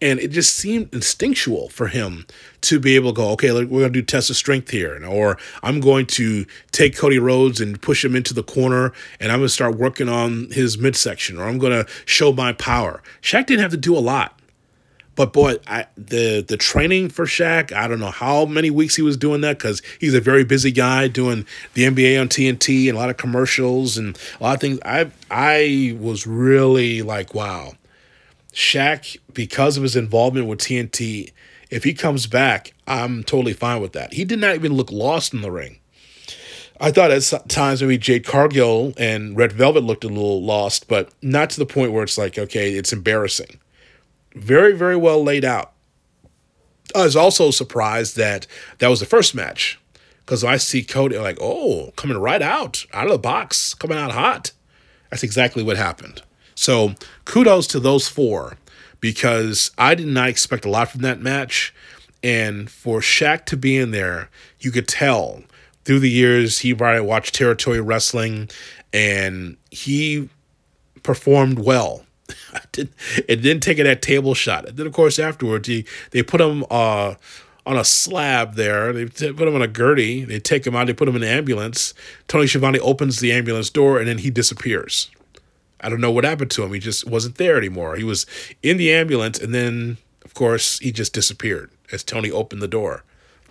and 0.00 0.20
it 0.20 0.28
just 0.28 0.54
seemed 0.54 0.92
instinctual 0.92 1.68
for 1.68 1.88
him 1.88 2.26
to 2.62 2.78
be 2.78 2.96
able 2.96 3.12
to 3.12 3.16
go, 3.16 3.28
okay, 3.30 3.52
we're 3.52 3.64
going 3.64 3.92
to 3.92 4.00
do 4.00 4.02
test 4.02 4.30
of 4.30 4.36
strength 4.36 4.70
here. 4.70 5.02
Or 5.04 5.38
I'm 5.62 5.80
going 5.80 6.06
to 6.06 6.46
take 6.72 6.96
Cody 6.96 7.18
Rhodes 7.18 7.60
and 7.60 7.80
push 7.80 8.04
him 8.04 8.14
into 8.14 8.34
the 8.34 8.42
corner 8.42 8.92
and 9.20 9.32
I'm 9.32 9.38
going 9.38 9.48
to 9.48 9.54
start 9.54 9.76
working 9.76 10.08
on 10.08 10.50
his 10.50 10.78
midsection. 10.78 11.38
Or 11.38 11.44
I'm 11.44 11.58
going 11.58 11.84
to 11.84 11.90
show 12.04 12.32
my 12.32 12.52
power. 12.52 13.02
Shaq 13.22 13.46
didn't 13.46 13.62
have 13.62 13.70
to 13.72 13.76
do 13.76 13.96
a 13.96 14.00
lot. 14.00 14.38
But 15.16 15.32
boy, 15.32 15.56
I, 15.66 15.86
the 15.96 16.44
the 16.46 16.56
training 16.56 17.08
for 17.10 17.24
Shaq, 17.24 17.72
I 17.72 17.86
don't 17.86 18.00
know 18.00 18.10
how 18.10 18.46
many 18.46 18.70
weeks 18.70 18.96
he 18.96 19.02
was 19.02 19.16
doing 19.16 19.42
that 19.42 19.58
because 19.58 19.80
he's 20.00 20.14
a 20.14 20.20
very 20.20 20.44
busy 20.44 20.72
guy 20.72 21.08
doing 21.08 21.46
the 21.74 21.84
NBA 21.84 22.20
on 22.20 22.28
TNT 22.28 22.88
and 22.88 22.96
a 22.96 23.00
lot 23.00 23.10
of 23.10 23.16
commercials 23.16 23.96
and 23.96 24.18
a 24.40 24.42
lot 24.42 24.54
of 24.54 24.60
things. 24.60 24.78
I 24.84 25.10
I 25.30 25.96
was 26.00 26.26
really 26.26 27.02
like, 27.02 27.34
wow, 27.34 27.74
Shaq, 28.52 29.16
because 29.32 29.76
of 29.76 29.82
his 29.82 29.96
involvement 29.96 30.46
with 30.46 30.60
TNT, 30.60 31.32
if 31.70 31.84
he 31.84 31.94
comes 31.94 32.26
back, 32.26 32.72
I'm 32.86 33.22
totally 33.22 33.52
fine 33.52 33.80
with 33.80 33.92
that. 33.92 34.14
He 34.14 34.24
did 34.24 34.40
not 34.40 34.54
even 34.54 34.74
look 34.74 34.90
lost 34.90 35.32
in 35.32 35.42
the 35.42 35.50
ring. 35.50 35.78
I 36.80 36.90
thought 36.90 37.12
at 37.12 37.48
times 37.48 37.82
maybe 37.82 37.98
Jade 37.98 38.26
Cargill 38.26 38.94
and 38.98 39.36
Red 39.36 39.52
Velvet 39.52 39.84
looked 39.84 40.04
a 40.04 40.08
little 40.08 40.42
lost, 40.42 40.88
but 40.88 41.10
not 41.22 41.50
to 41.50 41.58
the 41.58 41.66
point 41.66 41.92
where 41.92 42.02
it's 42.02 42.18
like, 42.18 42.36
okay, 42.36 42.72
it's 42.72 42.92
embarrassing. 42.92 43.60
Very, 44.34 44.72
very 44.76 44.96
well 44.96 45.22
laid 45.22 45.44
out. 45.44 45.72
I 46.94 47.04
was 47.04 47.16
also 47.16 47.50
surprised 47.50 48.16
that 48.16 48.46
that 48.78 48.88
was 48.88 49.00
the 49.00 49.06
first 49.06 49.34
match 49.34 49.80
because 50.24 50.44
I 50.44 50.56
see 50.56 50.82
Cody 50.82 51.18
like, 51.18 51.38
oh, 51.40 51.92
coming 51.96 52.18
right 52.18 52.42
out, 52.42 52.84
out 52.92 53.06
of 53.06 53.12
the 53.12 53.18
box, 53.18 53.74
coming 53.74 53.98
out 53.98 54.12
hot. 54.12 54.52
That's 55.10 55.22
exactly 55.22 55.62
what 55.62 55.76
happened. 55.76 56.22
So 56.54 56.94
kudos 57.24 57.66
to 57.68 57.80
those 57.80 58.08
four 58.08 58.58
because 59.00 59.70
I 59.76 59.94
did 59.94 60.06
not 60.06 60.28
expect 60.28 60.64
a 60.64 60.70
lot 60.70 60.90
from 60.90 61.02
that 61.02 61.20
match. 61.20 61.74
And 62.22 62.70
for 62.70 63.00
Shaq 63.00 63.44
to 63.46 63.56
be 63.56 63.76
in 63.76 63.90
there, 63.90 64.30
you 64.60 64.70
could 64.70 64.88
tell 64.88 65.42
through 65.84 66.00
the 66.00 66.10
years 66.10 66.60
he 66.60 66.74
probably 66.74 67.02
watched 67.02 67.34
territory 67.34 67.80
wrestling 67.80 68.48
and 68.92 69.56
he 69.70 70.30
performed 71.02 71.58
well. 71.58 72.03
it 72.76 73.42
didn't 73.42 73.60
take 73.60 73.78
it 73.78 73.84
that 73.84 74.02
table 74.02 74.34
shot. 74.34 74.66
And 74.66 74.76
then, 74.76 74.86
of 74.86 74.92
course, 74.92 75.18
afterwards, 75.18 75.68
he, 75.68 75.84
they 76.10 76.22
put 76.22 76.40
him 76.40 76.64
uh, 76.70 77.14
on 77.66 77.76
a 77.76 77.84
slab 77.84 78.54
there. 78.54 78.92
They 78.92 79.06
put 79.06 79.48
him 79.48 79.54
on 79.54 79.62
a 79.62 79.68
gurney. 79.68 80.24
They 80.24 80.40
take 80.40 80.66
him 80.66 80.74
out. 80.74 80.86
They 80.86 80.92
put 80.92 81.08
him 81.08 81.16
in 81.16 81.22
an 81.22 81.28
ambulance. 81.28 81.94
Tony 82.28 82.46
Schiavone 82.46 82.80
opens 82.80 83.20
the 83.20 83.32
ambulance 83.32 83.70
door 83.70 83.98
and 83.98 84.08
then 84.08 84.18
he 84.18 84.30
disappears. 84.30 85.10
I 85.84 85.90
don't 85.90 86.00
know 86.00 86.10
what 86.10 86.24
happened 86.24 86.50
to 86.52 86.64
him. 86.64 86.72
He 86.72 86.80
just 86.80 87.06
wasn't 87.06 87.36
there 87.36 87.58
anymore. 87.58 87.96
He 87.96 88.04
was 88.04 88.24
in 88.62 88.78
the 88.78 88.90
ambulance, 88.90 89.38
and 89.38 89.54
then, 89.54 89.98
of 90.24 90.32
course, 90.32 90.78
he 90.78 90.90
just 90.90 91.12
disappeared 91.12 91.70
as 91.92 92.02
Tony 92.02 92.30
opened 92.30 92.62
the 92.62 92.68
door. 92.68 93.04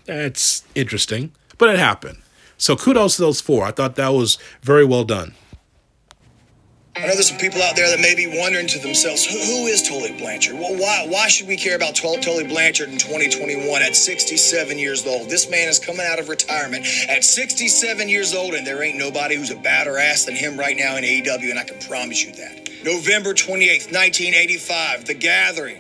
That's 0.06 0.64
interesting, 0.74 1.32
but 1.60 1.70
it 1.70 1.78
happened. 1.78 2.18
So 2.58 2.76
kudos 2.76 3.18
to 3.18 3.22
those 3.22 3.40
four. 3.40 3.66
I 3.66 3.72
thought 3.72 3.96
that 3.96 4.14
was 4.14 4.40
very 4.64 4.84
well 4.84 5.04
done. 5.04 5.36
I 6.95 7.08
know 7.08 7.15
there's 7.15 7.29
some 7.29 7.39
people 7.39 7.60
out 7.63 7.75
there 7.75 7.89
that 7.89 7.99
may 7.99 8.13
be 8.13 8.27
wondering 8.39 8.67
to 8.67 8.77
themselves, 8.77 9.25
who, 9.25 9.39
who 9.39 9.65
is 9.65 9.82
Tully 9.82 10.12
Blanchard? 10.12 10.53
Well, 10.53 10.75
why, 10.77 11.08
why 11.10 11.27
should 11.27 11.47
we 11.47 11.58
care 11.58 11.75
about 11.75 11.95
Tully 11.95 12.43
Blanchard 12.43 12.89
in 12.89 12.99
2021 12.99 13.82
at 13.82 13.95
67 13.95 14.77
years 14.77 15.03
old? 15.08 15.27
This 15.27 15.49
man 15.49 15.67
is 15.67 15.79
coming 15.79 16.06
out 16.08 16.19
of 16.19 16.29
retirement 16.29 16.86
at 17.10 17.23
67 17.23 18.08
years 18.08 18.36
old, 18.36 18.53
and 18.53 18.65
there 18.65 18.84
ain't 18.84 18.99
nobody 18.99 19.36
who's 19.36 19.49
a 19.49 19.56
badder 19.56 19.97
ass 19.97 20.25
than 20.25 20.36
him 20.36 20.56
right 20.56 20.77
now 20.77 20.95
in 20.95 21.03
AEW, 21.03 21.49
and 21.49 21.58
I 21.58 21.63
can 21.63 21.79
promise 21.79 22.23
you 22.23 22.32
that. 22.34 22.69
November 22.84 23.34
28th, 23.34 23.91
1985, 23.91 25.06
The 25.06 25.13
Gathering. 25.15 25.79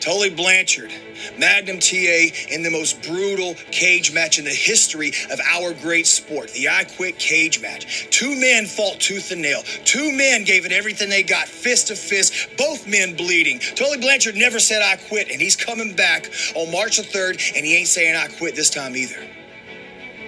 Tully 0.00 0.30
Blanchard, 0.30 0.92
Magnum 1.38 1.78
TA 1.78 2.28
in 2.50 2.62
the 2.62 2.70
most 2.70 3.02
brutal 3.02 3.54
cage 3.70 4.12
match 4.12 4.38
in 4.38 4.44
the 4.44 4.50
history 4.50 5.12
of 5.30 5.40
our 5.40 5.74
great 5.74 6.06
sport, 6.06 6.50
the 6.52 6.68
I 6.68 6.84
Quit 6.84 7.18
cage 7.18 7.60
match. 7.60 8.08
Two 8.10 8.38
men 8.40 8.66
fought 8.66 8.98
tooth 9.00 9.30
and 9.30 9.42
nail. 9.42 9.62
Two 9.84 10.10
men 10.12 10.44
gave 10.44 10.64
it 10.64 10.72
everything 10.72 11.10
they 11.10 11.22
got, 11.22 11.46
fist 11.48 11.88
to 11.88 11.96
fist, 11.96 12.48
both 12.56 12.86
men 12.86 13.14
bleeding. 13.14 13.58
Tully 13.58 13.98
Blanchard 13.98 14.36
never 14.36 14.58
said 14.58 14.82
I 14.82 14.96
quit, 14.96 15.30
and 15.30 15.40
he's 15.40 15.56
coming 15.56 15.94
back 15.94 16.30
on 16.54 16.72
March 16.72 16.96
the 16.96 17.02
3rd, 17.02 17.56
and 17.56 17.64
he 17.64 17.76
ain't 17.76 17.88
saying 17.88 18.16
I 18.16 18.28
quit 18.28 18.54
this 18.56 18.70
time 18.70 18.96
either. 18.96 19.20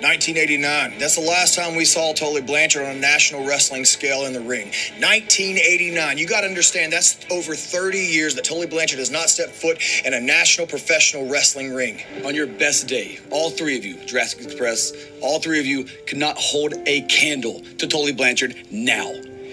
1989. 0.02 0.98
That's 0.98 1.14
the 1.14 1.22
last 1.22 1.54
time 1.54 1.76
we 1.76 1.84
saw 1.84 2.12
Tully 2.12 2.42
Blanchard 2.42 2.82
on 2.82 2.96
a 2.96 2.98
national 2.98 3.46
wrestling 3.46 3.84
scale 3.84 4.26
in 4.26 4.32
the 4.32 4.40
ring. 4.40 4.66
1989. 4.98 6.18
You 6.18 6.26
got 6.26 6.40
to 6.40 6.48
understand 6.48 6.92
that's 6.92 7.24
over 7.30 7.54
30 7.54 7.98
years 7.98 8.34
that 8.34 8.44
Tully 8.44 8.66
Blanchard 8.66 8.98
has 8.98 9.12
not 9.12 9.30
stepped 9.30 9.52
foot 9.52 9.80
in 10.04 10.14
a 10.14 10.20
national 10.20 10.66
professional 10.66 11.28
wrestling 11.28 11.72
ring. 11.72 12.02
On 12.24 12.34
your 12.34 12.48
best 12.48 12.88
day, 12.88 13.20
all 13.30 13.50
three 13.50 13.76
of 13.76 13.84
you, 13.84 14.04
Jurassic 14.04 14.44
Express, 14.44 14.92
all 15.20 15.38
three 15.38 15.60
of 15.60 15.66
you 15.66 15.84
could 16.06 16.18
not 16.18 16.36
hold 16.36 16.74
a 16.86 17.02
candle 17.02 17.62
to 17.78 17.86
Tully 17.86 18.12
Blanchard 18.12 18.56
now 18.72 19.12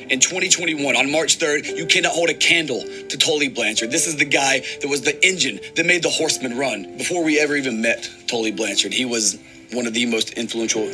in 0.10 0.20
2021 0.20 0.96
on 0.96 1.12
March 1.12 1.38
3rd, 1.38 1.78
you 1.78 1.86
cannot 1.86 2.14
hold 2.14 2.30
a 2.30 2.34
candle 2.34 2.82
to 2.82 3.18
Tully 3.18 3.48
Blanchard. 3.48 3.92
This 3.92 4.08
is 4.08 4.18
the 4.18 4.26
guy 4.26 4.62
that 4.82 4.88
was 4.88 5.02
the 5.02 5.24
engine 5.24 5.60
that 5.76 5.86
made 5.86 6.02
the 6.02 6.10
Horsemen 6.10 6.58
run. 6.58 6.98
Before 6.98 7.24
we 7.24 7.40
ever 7.40 7.56
even 7.56 7.82
met 7.82 8.10
Tully 8.28 8.52
Blanchard, 8.52 8.92
he 8.92 9.06
was 9.06 9.38
one 9.74 9.86
of 9.88 9.94
the 9.94 10.06
most 10.06 10.32
influential 10.32 10.90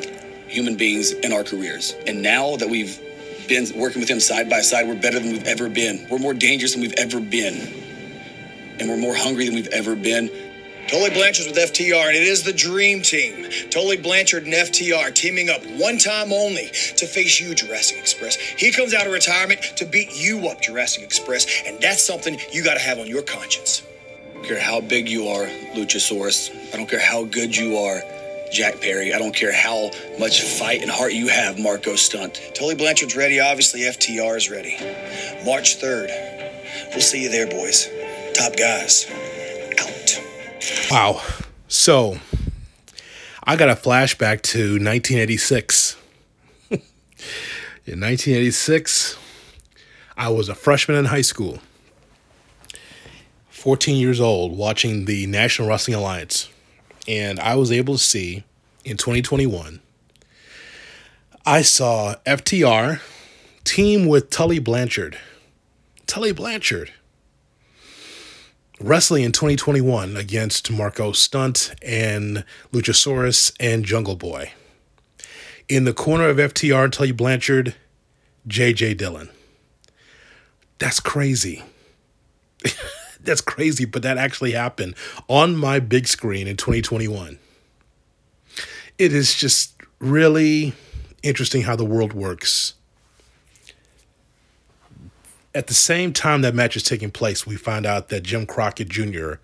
human 0.48 0.76
beings 0.76 1.12
in 1.12 1.32
our 1.34 1.44
careers. 1.44 1.96
And 2.08 2.22
now 2.22 2.56
that 2.58 2.70
we've 2.70 3.00
been 3.48 3.66
working 3.78 4.00
with 4.00 4.10
him 4.10 4.20
side 4.20 4.50
by 4.50 4.62
side, 4.62 4.88
we're 4.88 5.00
better 5.00 5.20
than 5.20 5.32
we've 5.32 5.48
ever 5.48 5.70
been. 5.70 6.08
We're 6.10 6.20
more 6.20 6.34
dangerous 6.34 6.74
than 6.74 6.82
we've 6.82 6.94
ever 6.98 7.20
been. 7.20 7.84
And 8.80 8.90
we're 8.90 8.98
more 8.98 9.16
hungry 9.16 9.46
than 9.46 9.56
we've 9.56 9.68
ever 9.68 9.96
been. 9.96 10.30
Tully 10.88 11.10
Blanchard's 11.10 11.48
with 11.48 11.58
FTR, 11.58 12.08
and 12.10 12.16
it 12.16 12.24
is 12.24 12.44
the 12.44 12.54
dream 12.54 13.02
team. 13.02 13.50
Tully 13.72 13.98
Blanchard 13.98 14.44
and 14.44 14.54
FTR 14.54 15.14
teaming 15.16 15.50
up 15.50 15.66
one 15.80 15.98
time 15.98 16.32
only 16.32 16.68
to 16.68 17.08
face 17.08 17.40
you, 17.40 17.56
Jurassic 17.56 17.98
Express. 17.98 18.36
He 18.36 18.72
comes 18.72 18.94
out 18.94 19.08
of 19.08 19.14
retirement 19.14 19.62
to 19.78 19.86
beat 19.86 20.16
you 20.16 20.48
up, 20.48 20.62
Jurassic 20.62 21.04
Express, 21.04 21.48
and 21.66 21.82
that's 21.82 22.06
something 22.06 22.38
you 22.52 22.64
got 22.64 22.76
to 22.76 22.80
have 22.82 23.00
on 23.00 23.08
your 23.08 23.24
conscience. 23.24 23.82
I 24.30 24.34
don't 24.36 24.46
care 24.46 24.60
how 24.60 24.80
big 24.80 25.10
you 25.10 25.28
are, 25.28 25.48
Luchasaurus. 25.74 26.52
I 26.72 26.78
don't 26.78 26.88
care 26.88 27.00
how 27.00 27.24
good 27.24 27.58
you 27.58 27.78
are, 27.78 28.04
Jack 28.52 28.82
Perry. 28.82 29.14
I 29.14 29.20
don't 29.20 29.36
care 29.36 29.54
how 29.54 29.92
much 30.20 30.42
fight 30.42 30.82
and 30.82 30.90
heart 30.90 31.14
you 31.14 31.28
have, 31.28 31.60
Marco 31.60 31.96
Stunt. 31.96 32.40
Tully 32.54 32.76
Blanchard's 32.76 33.16
ready. 33.16 33.40
Obviously, 33.40 33.82
FTR 33.82 34.38
is 34.38 34.50
ready. 34.50 34.78
March 35.46 35.80
3rd. 35.80 36.10
We'll 36.92 37.02
see 37.02 37.24
you 37.24 37.30
there, 37.30 37.48
boys. 37.48 37.90
Top 38.34 38.56
guys. 38.56 39.06
Out. 39.80 40.22
Wow. 40.90 41.22
So, 41.68 42.18
I 43.44 43.56
got 43.56 43.70
a 43.70 43.76
flashback 43.76 44.42
to 44.44 44.74
1986. 44.74 45.98
In 46.72 46.80
1986, 48.00 49.18
I 50.18 50.30
was 50.30 50.50
a 50.50 50.56
freshman 50.56 50.98
in 50.98 51.06
high 51.06 51.22
school, 51.22 51.60
14 53.50 53.98
years 53.98 54.22
old, 54.22 54.58
watching 54.58 55.06
the 55.06 55.28
National 55.28 55.68
Wrestling 55.68 55.96
Alliance. 55.96 56.50
And 57.08 57.40
I 57.40 57.56
was 57.56 57.72
able 57.72 57.96
to 57.96 58.04
see 58.04 58.44
in 58.84 58.98
2021, 58.98 59.82
I 61.46 61.62
saw 61.62 62.16
FTR 62.26 63.00
team 63.64 64.08
with 64.08 64.30
Tully 64.30 64.60
Blanchard. 64.60 65.18
Tully 66.08 66.32
Blanchard 66.32 66.92
wrestling 68.80 69.24
in 69.24 69.32
2021 69.32 70.18
against 70.18 70.72
Marco 70.72 71.12
Stunt 71.12 71.74
and 71.82 72.44
Luchasaurus 72.72 73.54
and 73.60 73.86
Jungle 73.86 74.16
Boy. 74.16 74.52
In 75.68 75.86
the 75.86 75.94
corner 75.94 76.30
of 76.30 76.38
FTR, 76.38 76.92
Tully 76.92 77.12
Blanchard, 77.12 77.76
JJ 78.48 78.98
Dillon. 78.98 79.30
That's 80.78 81.00
crazy. 81.00 81.64
That's 83.26 83.42
crazy, 83.42 83.86
but 83.86 84.04
that 84.04 84.18
actually 84.18 84.52
happened 84.52 84.96
on 85.28 85.56
my 85.56 85.80
big 85.80 86.08
screen 86.08 86.48
in 86.48 86.58
2021. 86.58 87.40
It 88.98 89.14
is 89.14 89.36
just 89.36 89.74
really 90.00 90.74
interesting 91.24 91.64
how 91.64 91.76
the 91.76 91.86
world 91.86 92.14
works. 92.14 92.76
At 95.54 95.68
the 95.68 95.74
same 95.74 96.14
time 96.14 96.42
that 96.42 96.54
match 96.54 96.76
is 96.76 96.84
taking 96.84 97.12
place, 97.12 97.48
we 97.48 97.56
find 97.56 97.86
out 97.86 98.10
that 98.10 98.24
Jim 98.24 98.46
Crockett 98.46 98.90
Jr., 98.90 99.36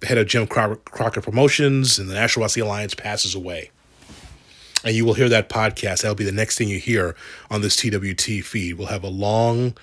the 0.00 0.06
head 0.06 0.18
of 0.18 0.26
Jim 0.26 0.46
Crockett 0.46 1.22
Promotions 1.22 1.98
and 1.98 2.10
the 2.10 2.14
National 2.14 2.42
Wrestling 2.42 2.66
Alliance, 2.66 2.94
passes 2.94 3.34
away. 3.34 3.70
And 4.84 4.96
you 4.96 5.04
will 5.04 5.14
hear 5.14 5.28
that 5.28 5.48
podcast. 5.48 6.02
That'll 6.02 6.16
be 6.16 6.24
the 6.24 6.32
next 6.32 6.58
thing 6.58 6.68
you 6.68 6.80
hear 6.80 7.14
on 7.50 7.60
this 7.60 7.76
TWT 7.76 8.44
feed. 8.44 8.74
We'll 8.74 8.88
have 8.88 9.04
a 9.04 9.08
long 9.08 9.76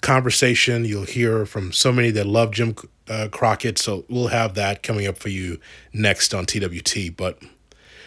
conversation. 0.00 0.84
You'll 0.84 1.04
hear 1.04 1.46
from 1.46 1.72
so 1.72 1.92
many 1.92 2.10
that 2.12 2.26
love 2.26 2.52
Jim 2.52 2.74
uh, 3.08 3.28
Crockett. 3.30 3.78
So 3.78 4.04
we'll 4.08 4.28
have 4.28 4.54
that 4.54 4.82
coming 4.82 5.06
up 5.06 5.18
for 5.18 5.28
you 5.28 5.58
next 5.92 6.34
on 6.34 6.46
TWT. 6.46 7.16
But 7.16 7.42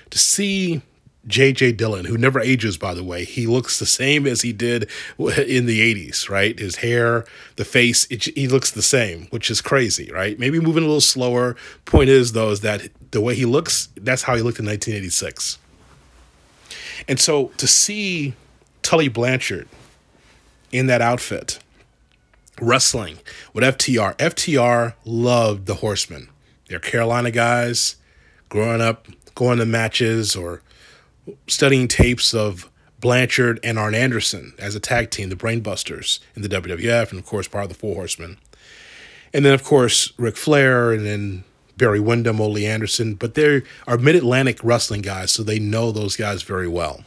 to 0.10 0.18
see 0.18 0.82
JJ 1.28 1.78
Dillon, 1.78 2.06
who 2.06 2.18
never 2.18 2.39
ages, 2.39 2.78
by 2.78 2.94
the 2.94 3.04
way, 3.04 3.24
he 3.24 3.48
looks 3.48 3.80
the 3.80 3.86
same 3.86 4.28
as 4.28 4.41
he 4.41 4.52
did 4.52 4.89
in 5.18 5.66
the 5.66 6.10
80s, 6.10 6.30
right? 6.30 6.58
His 6.58 6.78
hair, 6.78 7.26
the 7.56 7.66
face, 7.66 8.06
it, 8.10 8.26
he 8.26 8.48
looks 8.48 8.72
the 8.72 8.82
same, 8.82 9.28
which 9.30 9.50
is 9.50 9.62
crazy, 9.62 10.12
right? 10.12 10.38
Maybe 10.38 10.60
moving 10.60 10.84
a 10.84 10.88
little 10.88 11.02
slower. 11.02 11.56
Point 11.86 12.10
is, 12.10 12.34
though, 12.34 12.50
is 12.50 12.62
that 12.62 12.89
the 13.12 13.22
way 13.22 13.36
he 13.36 13.46
looks, 13.46 13.89
that's 13.96 14.24
how 14.24 14.36
he 14.36 14.41
looked 14.41 14.60
in 14.60 14.66
1986. 14.66 15.60
And 17.08 17.20
so 17.20 17.48
to 17.58 17.68
see 17.68 18.34
Tully 18.82 19.08
Blanchard 19.08 19.68
in 20.72 20.88
that 20.88 21.02
outfit, 21.02 21.60
wrestling 22.62 23.20
with 23.54 23.64
FTR. 23.64 24.16
FTR 24.18 24.93
loved 25.06 25.66
the 25.66 25.76
Horsemen. 25.76 26.30
They're 26.68 26.80
Carolina 26.80 27.32
guys, 27.32 27.97
growing 28.49 28.82
up, 28.82 29.08
going 29.36 29.60
to 29.60 29.66
matches 29.66 30.36
or 30.36 30.62
studying 31.47 31.88
tapes 31.88 32.34
of 32.34 32.70
Blanchard 32.99 33.60
and 33.64 33.78
Arn 33.78 33.95
Anderson 33.95 34.54
as 34.58 34.76
a 34.76 34.80
tag 34.80 35.10
team, 35.10 35.30
the 35.30 35.36
Brainbusters 35.36 36.20
in 36.36 36.41
the 36.41 36.49
WWF, 36.49 37.10
and 37.12 37.20
of 37.20 37.26
course, 37.26 37.47
part 37.47 37.66
of 37.66 37.70
the 37.70 37.76
Four 37.76 37.95
Horsemen. 37.95 38.38
And 39.34 39.43
then, 39.43 39.54
of 39.54 39.64
course, 39.64 40.14
Ric 40.18 40.38
Flair 40.38 40.91
and 40.91 41.06
then 41.06 41.43
Barry 41.76 41.99
Windham, 41.99 42.39
Ole 42.39 42.66
Anderson, 42.66 43.16
but 43.16 43.34
they 43.34 43.64
are 43.88 43.97
mid 43.97 44.16
Atlantic 44.16 44.64
wrestling 44.64 45.01
guys, 45.01 45.32
so 45.32 45.43
they 45.43 45.60
know 45.60 45.91
those 45.91 46.16
guys 46.16 46.43
very 46.43 46.68
well. 46.68 47.04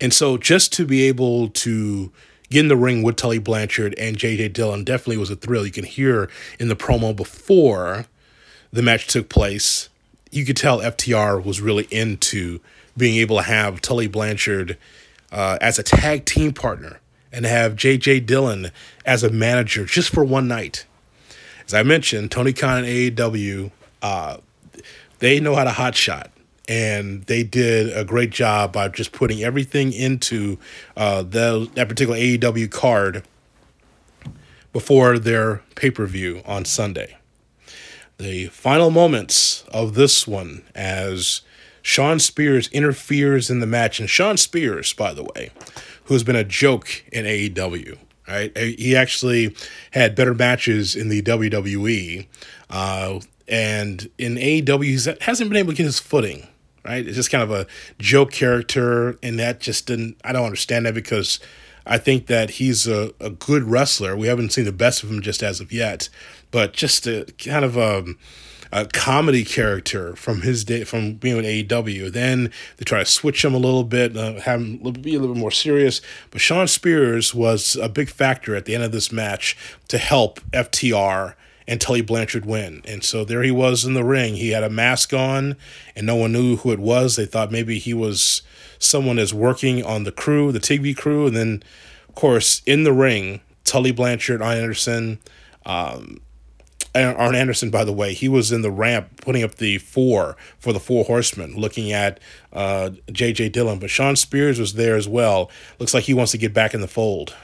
And 0.00 0.12
so 0.12 0.36
just 0.36 0.72
to 0.74 0.86
be 0.86 1.02
able 1.02 1.48
to 1.48 2.12
get 2.52 2.60
in 2.60 2.68
the 2.68 2.76
ring 2.76 3.02
with 3.02 3.16
Tully 3.16 3.38
Blanchard 3.38 3.94
and 3.98 4.16
JJ 4.16 4.52
Dillon 4.52 4.84
definitely 4.84 5.16
was 5.16 5.30
a 5.30 5.36
thrill. 5.36 5.66
You 5.66 5.72
can 5.72 5.84
hear 5.84 6.28
in 6.58 6.68
the 6.68 6.76
promo 6.76 7.14
before 7.14 8.06
the 8.72 8.82
match 8.82 9.06
took 9.06 9.28
place, 9.28 9.88
you 10.30 10.44
could 10.44 10.56
tell 10.56 10.78
FTR 10.80 11.44
was 11.44 11.60
really 11.60 11.86
into 11.90 12.60
being 12.96 13.16
able 13.16 13.36
to 13.36 13.42
have 13.42 13.80
Tully 13.80 14.06
Blanchard 14.06 14.78
uh, 15.30 15.58
as 15.60 15.78
a 15.78 15.82
tag 15.82 16.24
team 16.24 16.52
partner 16.52 17.00
and 17.32 17.44
have 17.44 17.74
JJ 17.74 18.26
Dillon 18.26 18.70
as 19.04 19.22
a 19.22 19.30
manager 19.30 19.84
just 19.84 20.10
for 20.10 20.24
one 20.24 20.48
night. 20.48 20.86
As 21.66 21.74
I 21.74 21.82
mentioned, 21.82 22.30
Tony 22.30 22.52
Khan 22.52 22.84
and 22.84 22.86
AEW, 22.86 23.70
uh, 24.02 24.38
they 25.18 25.40
know 25.40 25.54
how 25.54 25.64
to 25.64 25.70
hot 25.70 25.94
shot. 25.94 26.30
And 26.68 27.24
they 27.24 27.42
did 27.42 27.96
a 27.96 28.04
great 28.04 28.30
job 28.30 28.72
by 28.72 28.88
just 28.88 29.12
putting 29.12 29.42
everything 29.42 29.92
into 29.92 30.58
uh, 30.96 31.22
the, 31.22 31.68
that 31.74 31.88
particular 31.88 32.18
AEW 32.18 32.70
card 32.70 33.24
before 34.72 35.18
their 35.18 35.62
pay 35.74 35.90
per 35.90 36.06
view 36.06 36.42
on 36.46 36.64
Sunday. 36.64 37.16
The 38.18 38.46
final 38.46 38.90
moments 38.90 39.64
of 39.72 39.94
this 39.94 40.26
one 40.26 40.62
as 40.74 41.42
Shawn 41.82 42.20
Spears 42.20 42.68
interferes 42.68 43.50
in 43.50 43.60
the 43.60 43.66
match. 43.66 43.98
And 44.00 44.08
Shawn 44.08 44.36
Spears, 44.36 44.92
by 44.92 45.12
the 45.12 45.24
way, 45.24 45.50
who's 46.04 46.22
been 46.22 46.36
a 46.36 46.44
joke 46.44 47.04
in 47.12 47.24
AEW, 47.24 47.98
right? 48.28 48.56
He 48.56 48.96
actually 48.96 49.54
had 49.90 50.14
better 50.14 50.34
matches 50.34 50.94
in 50.94 51.08
the 51.08 51.22
WWE. 51.22 52.26
Uh, 52.70 53.20
and 53.48 54.08
in 54.16 54.36
AEW, 54.36 54.84
he 54.84 55.24
hasn't 55.24 55.50
been 55.50 55.58
able 55.58 55.72
to 55.72 55.76
get 55.76 55.84
his 55.84 55.98
footing, 55.98 56.46
right? 56.84 57.06
It's 57.06 57.16
just 57.16 57.30
kind 57.30 57.42
of 57.42 57.50
a 57.50 57.66
joke 57.98 58.32
character. 58.32 59.18
And 59.22 59.38
that 59.38 59.60
just 59.60 59.86
didn't, 59.86 60.16
I 60.24 60.32
don't 60.32 60.44
understand 60.44 60.86
that 60.86 60.94
because 60.94 61.40
I 61.86 61.98
think 61.98 62.26
that 62.26 62.50
he's 62.50 62.86
a, 62.86 63.12
a 63.20 63.30
good 63.30 63.64
wrestler. 63.64 64.16
We 64.16 64.28
haven't 64.28 64.52
seen 64.52 64.64
the 64.64 64.72
best 64.72 65.02
of 65.02 65.10
him 65.10 65.20
just 65.20 65.42
as 65.42 65.60
of 65.60 65.72
yet, 65.72 66.08
but 66.50 66.72
just 66.72 67.06
a 67.06 67.26
kind 67.38 67.64
of 67.64 67.76
a, 67.76 68.04
a 68.72 68.86
comedy 68.86 69.44
character 69.44 70.16
from 70.16 70.42
his 70.42 70.64
day 70.64 70.84
from 70.84 71.14
being 71.14 71.36
with 71.36 71.44
AEW. 71.44 72.12
Then 72.12 72.50
they 72.76 72.84
try 72.84 73.00
to 73.00 73.04
switch 73.04 73.44
him 73.44 73.54
a 73.54 73.58
little 73.58 73.84
bit, 73.84 74.16
uh, 74.16 74.40
have 74.40 74.60
him 74.60 74.78
be 74.78 75.14
a 75.14 75.18
little 75.18 75.34
bit 75.34 75.40
more 75.40 75.50
serious. 75.50 76.00
But 76.30 76.40
Shawn 76.40 76.68
Spears 76.68 77.34
was 77.34 77.76
a 77.76 77.88
big 77.88 78.08
factor 78.08 78.54
at 78.54 78.64
the 78.64 78.74
end 78.74 78.84
of 78.84 78.92
this 78.92 79.12
match 79.12 79.56
to 79.88 79.98
help 79.98 80.40
FTR 80.52 81.34
and 81.66 81.80
Tully 81.80 82.00
Blanchard 82.00 82.44
win. 82.44 82.82
And 82.86 83.04
so 83.04 83.24
there 83.24 83.42
he 83.42 83.50
was 83.50 83.84
in 83.84 83.94
the 83.94 84.04
ring. 84.04 84.34
He 84.34 84.50
had 84.50 84.64
a 84.64 84.70
mask 84.70 85.12
on, 85.12 85.56
and 85.94 86.06
no 86.06 86.16
one 86.16 86.32
knew 86.32 86.56
who 86.56 86.72
it 86.72 86.78
was. 86.78 87.16
They 87.16 87.26
thought 87.26 87.52
maybe 87.52 87.78
he 87.78 87.94
was 87.94 88.42
someone 88.78 89.16
that's 89.16 89.32
working 89.32 89.84
on 89.84 90.04
the 90.04 90.12
crew, 90.12 90.52
the 90.52 90.60
TV 90.60 90.96
crew. 90.96 91.26
And 91.26 91.36
then, 91.36 91.62
of 92.08 92.14
course, 92.14 92.62
in 92.66 92.84
the 92.84 92.92
ring, 92.92 93.40
Tully 93.64 93.92
Blanchard, 93.92 94.42
Arn 94.42 94.58
Anderson, 94.58 95.18
um, 95.64 96.20
Arn 96.94 97.34
Anderson, 97.34 97.70
by 97.70 97.84
the 97.84 97.92
way, 97.92 98.12
he 98.12 98.28
was 98.28 98.52
in 98.52 98.60
the 98.60 98.70
ramp 98.70 99.22
putting 99.22 99.42
up 99.42 99.54
the 99.54 99.78
four 99.78 100.36
for 100.58 100.74
the 100.74 100.80
Four 100.80 101.04
Horsemen, 101.04 101.56
looking 101.56 101.90
at 101.90 102.20
uh, 102.52 102.90
J.J. 103.10 103.48
Dillon. 103.48 103.78
But 103.78 103.88
Shawn 103.88 104.14
Spears 104.14 104.60
was 104.60 104.74
there 104.74 104.96
as 104.96 105.08
well. 105.08 105.50
Looks 105.78 105.94
like 105.94 106.04
he 106.04 106.14
wants 106.14 106.32
to 106.32 106.38
get 106.38 106.52
back 106.52 106.74
in 106.74 106.82
the 106.82 106.88
fold. 106.88 107.34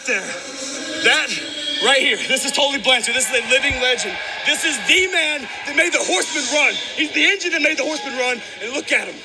Right 0.00 0.06
there. 0.06 1.02
That 1.04 1.28
right 1.84 2.00
here. 2.00 2.16
This 2.16 2.44
is 2.44 2.52
Tully 2.52 2.80
Blanchard. 2.80 3.14
This 3.14 3.28
is 3.28 3.44
a 3.44 3.48
living 3.50 3.80
legend. 3.80 4.16
This 4.46 4.64
is 4.64 4.76
the 4.86 5.06
man 5.12 5.42
that 5.66 5.76
made 5.76 5.92
the 5.92 6.02
Horseman 6.02 6.44
run. 6.54 6.74
He's 6.96 7.12
the 7.12 7.24
engine 7.24 7.52
that 7.52 7.62
made 7.62 7.78
the 7.78 7.84
Horseman 7.84 8.16
run. 8.16 8.40
And 8.62 8.72
look 8.72 8.92
at 8.92 9.08
him. 9.08 9.16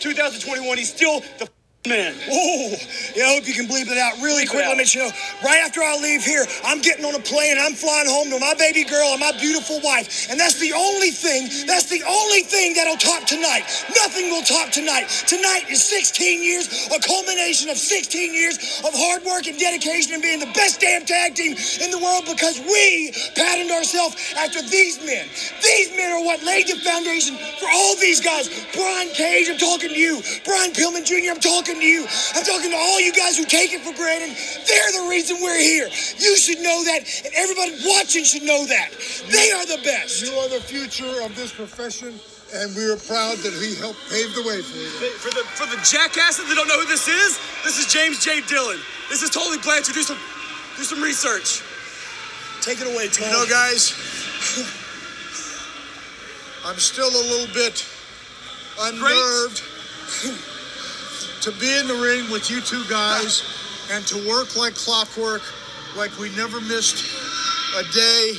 2021, 0.00 0.78
he's 0.78 0.92
still 0.92 1.20
the 1.38 1.48
man. 1.86 2.14
Whoa! 2.28 2.76
Yeah, 3.14 3.30
I 3.30 3.34
hope 3.34 3.48
you 3.48 3.54
can 3.54 3.66
bleep 3.66 3.88
it 3.88 3.98
out 3.98 4.18
really 4.22 4.46
quick. 4.46 4.66
Let 4.66 4.76
me 4.76 4.84
you 4.92 5.00
know. 5.00 5.10
Right 5.42 5.62
after 5.64 5.82
I 5.82 5.96
leave 5.96 6.24
here, 6.24 6.44
I'm 6.64 6.80
getting 6.80 7.04
on 7.04 7.14
a 7.14 7.22
plane 7.22 7.58
and 7.58 7.60
I'm 7.60 7.74
flying 7.74 8.08
home 8.08 8.30
to 8.30 8.38
my 8.38 8.54
baby 8.58 8.84
girl 8.84 9.14
and 9.14 9.20
my 9.20 9.32
beautiful 9.38 9.80
wife. 9.82 10.28
And 10.30 10.38
that's 10.38 10.58
the 10.60 10.72
only 10.72 11.10
thing, 11.10 11.48
that's 11.66 11.86
the 11.86 12.02
only 12.06 12.42
thing 12.42 12.74
that'll 12.74 12.96
top 12.98 13.24
tonight. 13.24 13.64
Nothing 14.02 14.30
will 14.30 14.42
top 14.42 14.70
tonight. 14.70 15.08
Tonight 15.26 15.70
is 15.70 15.82
16 15.84 16.42
years, 16.42 16.88
a 16.94 17.00
culmination 17.00 17.70
of 17.70 17.78
16 17.78 18.34
years 18.34 18.82
of 18.84 18.92
hard 18.94 19.24
work 19.24 19.46
and 19.46 19.58
dedication 19.58 20.14
and 20.14 20.22
being 20.22 20.40
the 20.40 20.52
best 20.52 20.80
damn 20.80 21.04
tag 21.06 21.34
team 21.34 21.56
in 21.80 21.90
the 21.90 21.98
world 21.98 22.24
because 22.26 22.60
we 22.60 23.12
patterned 23.34 23.70
ourselves 23.70 24.34
after 24.36 24.62
these 24.62 24.98
men. 25.04 25.26
These 25.62 25.96
men 25.96 26.12
are 26.12 26.24
what 26.24 26.42
laid 26.44 26.68
the 26.68 26.76
foundation 26.80 27.36
for 27.58 27.68
all 27.70 27.96
these 27.96 28.20
guys. 28.20 28.48
Brian 28.74 29.08
Cage, 29.10 29.48
I'm 29.48 29.58
talking 29.58 29.90
to 29.90 29.98
you. 29.98 30.22
Brian 30.44 30.72
Pillman 30.72 31.04
Jr., 31.04 31.30
I'm 31.30 31.40
talking 31.40 31.75
to 31.80 31.86
you. 31.86 32.06
I'm 32.34 32.44
talking 32.44 32.70
to 32.70 32.76
all 32.76 33.00
you 33.00 33.12
guys 33.12 33.36
who 33.36 33.44
take 33.44 33.72
it 33.72 33.82
for 33.82 33.94
granted. 33.94 34.36
They're 34.66 35.02
the 35.02 35.08
reason 35.08 35.38
we're 35.40 35.58
here. 35.58 35.88
You 36.18 36.36
should 36.36 36.60
know 36.60 36.84
that, 36.84 37.00
and 37.24 37.32
everybody 37.34 37.76
watching 37.86 38.24
should 38.24 38.42
know 38.42 38.66
that. 38.66 38.90
They 39.30 39.50
are 39.52 39.66
the 39.66 39.80
best. 39.84 40.22
You 40.22 40.32
are 40.38 40.48
the 40.48 40.60
future 40.60 41.22
of 41.22 41.34
this 41.36 41.52
profession, 41.52 42.18
and 42.54 42.74
we 42.76 42.84
are 42.90 42.96
proud 42.96 43.38
that 43.44 43.54
he 43.56 43.74
helped 43.76 44.00
pave 44.10 44.34
the 44.34 44.42
way 44.42 44.60
for 44.62 44.76
you. 44.76 44.88
For 45.20 45.30
the 45.30 45.44
for 45.56 45.66
the 45.66 45.80
jackasses 45.82 46.48
that 46.48 46.54
don't 46.54 46.68
know 46.68 46.80
who 46.80 46.88
this 46.88 47.08
is, 47.08 47.38
this 47.64 47.78
is 47.78 47.92
James 47.92 48.24
J. 48.24 48.40
Dillon. 48.48 48.78
This 49.08 49.22
is 49.22 49.30
Tully 49.30 49.58
Blanchard. 49.58 49.94
Do 49.94 50.02
some 50.02 50.18
do 50.76 50.82
some 50.82 51.02
research. 51.02 51.62
Take 52.62 52.80
it 52.80 52.86
away, 52.86 53.08
Tom. 53.08 53.26
You 53.28 53.32
know, 53.32 53.46
guys, 53.46 53.92
I'm 56.64 56.78
still 56.78 57.08
a 57.08 57.24
little 57.30 57.52
bit 57.54 57.86
unnerved 58.80 59.62
to 61.42 61.52
be 61.52 61.78
in 61.78 61.86
the 61.86 61.94
ring 61.94 62.30
with 62.30 62.50
you 62.50 62.60
two 62.60 62.84
guys 62.88 63.42
and 63.92 64.06
to 64.06 64.16
work 64.28 64.56
like 64.56 64.74
clockwork, 64.74 65.42
like 65.96 66.16
we 66.18 66.34
never 66.36 66.60
missed 66.60 67.16
a 67.76 67.82
day. 67.92 68.34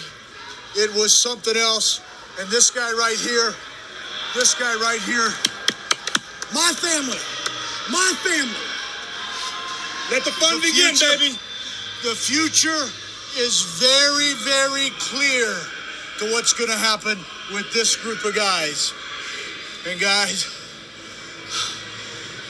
It 0.75 0.93
was 0.93 1.13
something 1.13 1.55
else. 1.55 2.01
And 2.39 2.49
this 2.49 2.69
guy 2.69 2.91
right 2.91 3.17
here, 3.17 3.53
this 4.35 4.53
guy 4.53 4.75
right 4.75 4.99
here, 5.01 5.29
My 6.53 6.71
family. 6.73 7.19
My 7.91 8.13
family. 8.23 8.55
Let 10.11 10.23
the 10.23 10.31
fun 10.31 10.61
begin, 10.61 10.95
baby. 10.95 11.37
The 12.03 12.15
future 12.15 12.87
is 13.37 13.61
very, 13.79 14.33
very 14.45 14.89
clear 14.99 15.55
to 16.19 16.31
what's 16.31 16.53
going 16.53 16.69
to 16.69 16.77
happen 16.77 17.17
with 17.53 17.71
this 17.73 17.95
group 17.95 18.23
of 18.23 18.35
guys. 18.35 18.93
And 19.87 19.99
guys, 19.99 20.45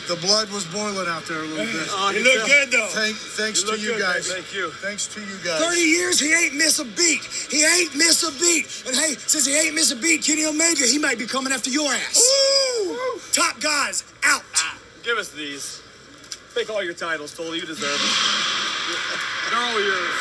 the 0.07 0.15
blood 0.15 0.49
was 0.51 0.65
boiling 0.65 1.07
out 1.07 1.25
there 1.27 1.39
a 1.39 1.45
little 1.45 1.65
bit. 1.65 1.87
Oh, 1.91 2.11
you 2.11 2.23
look 2.23 2.47
good, 2.47 2.71
though. 2.71 2.87
Thank, 2.87 3.15
thanks 3.17 3.61
You 3.63 3.71
to 3.71 3.79
you 3.79 3.87
good, 3.93 4.01
guys. 4.01 4.27
man. 4.29 4.41
Thank 4.41 4.53
you. 4.55 4.69
Thanks 4.71 5.07
to 5.13 5.19
you 5.19 5.37
guys. 5.43 5.59
30 5.61 5.79
years, 5.79 6.19
he 6.19 6.33
ain't 6.33 6.55
miss 6.55 6.79
a 6.79 6.85
beat. 6.85 7.23
He 7.51 7.63
ain't 7.65 7.95
miss 7.95 8.23
a 8.23 8.31
beat. 8.39 8.65
And 8.87 8.95
hey, 8.95 9.15
since 9.15 9.45
he 9.45 9.55
ain't 9.57 9.75
miss 9.75 9.91
a 9.91 9.95
beat, 9.95 10.23
Kenny 10.23 10.45
Omega, 10.45 10.85
he 10.87 10.97
might 10.97 11.17
be 11.19 11.25
coming 11.27 11.51
after 11.53 11.69
your 11.69 11.91
ass. 11.91 12.23
Ooh! 12.23 13.19
Top 13.33 13.59
guys, 13.59 14.03
out. 14.23 14.43
Ah, 14.55 14.77
give 15.03 15.17
us 15.17 15.29
these. 15.31 15.81
Take 16.55 16.69
all 16.69 16.83
your 16.83 16.93
titles, 16.93 17.35
Tully. 17.35 17.59
You 17.59 17.65
deserve 17.65 17.99
it. 18.01 19.51
They're 19.51 19.59
all 19.61 19.79
yours. 19.79 20.15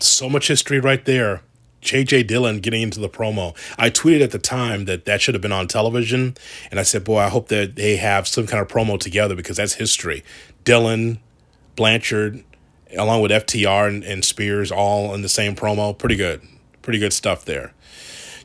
So 0.00 0.28
much 0.28 0.48
history 0.48 0.80
right 0.80 1.04
there. 1.04 1.42
JJ 1.82 2.26
Dillon 2.26 2.60
getting 2.60 2.82
into 2.82 3.00
the 3.00 3.08
promo. 3.08 3.56
I 3.78 3.90
tweeted 3.90 4.22
at 4.22 4.30
the 4.30 4.38
time 4.38 4.84
that 4.86 5.04
that 5.04 5.20
should 5.20 5.34
have 5.34 5.42
been 5.42 5.52
on 5.52 5.68
television, 5.68 6.36
and 6.70 6.80
I 6.80 6.82
said, 6.82 7.04
"Boy, 7.04 7.18
I 7.18 7.28
hope 7.28 7.48
that 7.48 7.76
they 7.76 7.96
have 7.96 8.26
some 8.26 8.46
kind 8.46 8.60
of 8.60 8.68
promo 8.68 8.98
together 8.98 9.34
because 9.34 9.56
that's 9.56 9.74
history." 9.74 10.24
Dillon, 10.64 11.20
Blanchard, 11.76 12.42
along 12.96 13.22
with 13.22 13.30
FTR 13.30 13.88
and, 13.88 14.04
and 14.04 14.24
Spears, 14.24 14.72
all 14.72 15.14
in 15.14 15.22
the 15.22 15.28
same 15.28 15.54
promo. 15.54 15.96
Pretty 15.96 16.16
good, 16.16 16.42
pretty 16.82 16.98
good 16.98 17.12
stuff 17.12 17.44
there. 17.44 17.72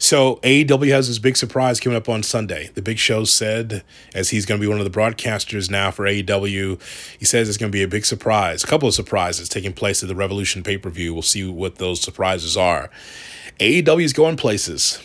So 0.04 0.36
AEW 0.44 0.92
has 0.92 1.08
this 1.08 1.18
big 1.18 1.38
surprise 1.38 1.80
coming 1.80 1.96
up 1.96 2.10
on 2.10 2.24
Sunday. 2.24 2.70
The 2.74 2.82
Big 2.82 3.00
Show 3.00 3.24
said, 3.24 3.86
as 4.14 4.32
he's 4.32 4.46
going 4.46 4.60
to 4.60 4.62
be 4.62 4.68
one 4.68 4.78
of 4.78 4.84
the 4.84 4.92
broadcasters 4.92 5.72
now 5.72 5.92
for 5.92 6.04
AEW, 6.04 6.78
he 7.18 7.24
says 7.24 7.48
it's 7.48 7.58
going 7.58 7.72
to 7.72 7.74
be 7.74 7.84
a 7.84 7.88
big 7.88 8.04
surprise. 8.04 8.66
A 8.66 8.68
couple 8.68 8.90
of 8.90 8.94
surprises 8.94 9.48
taking 9.48 9.72
place 9.72 10.04
at 10.04 10.10
the 10.10 10.16
Revolution 10.16 10.62
pay 10.62 10.78
per 10.78 10.90
view. 10.90 11.14
We'll 11.14 11.22
see 11.22 11.50
what 11.50 11.78
those 11.78 12.02
surprises 12.02 12.58
are. 12.58 12.90
AEW 13.62 14.04
is 14.04 14.12
going 14.12 14.36
places, 14.36 15.02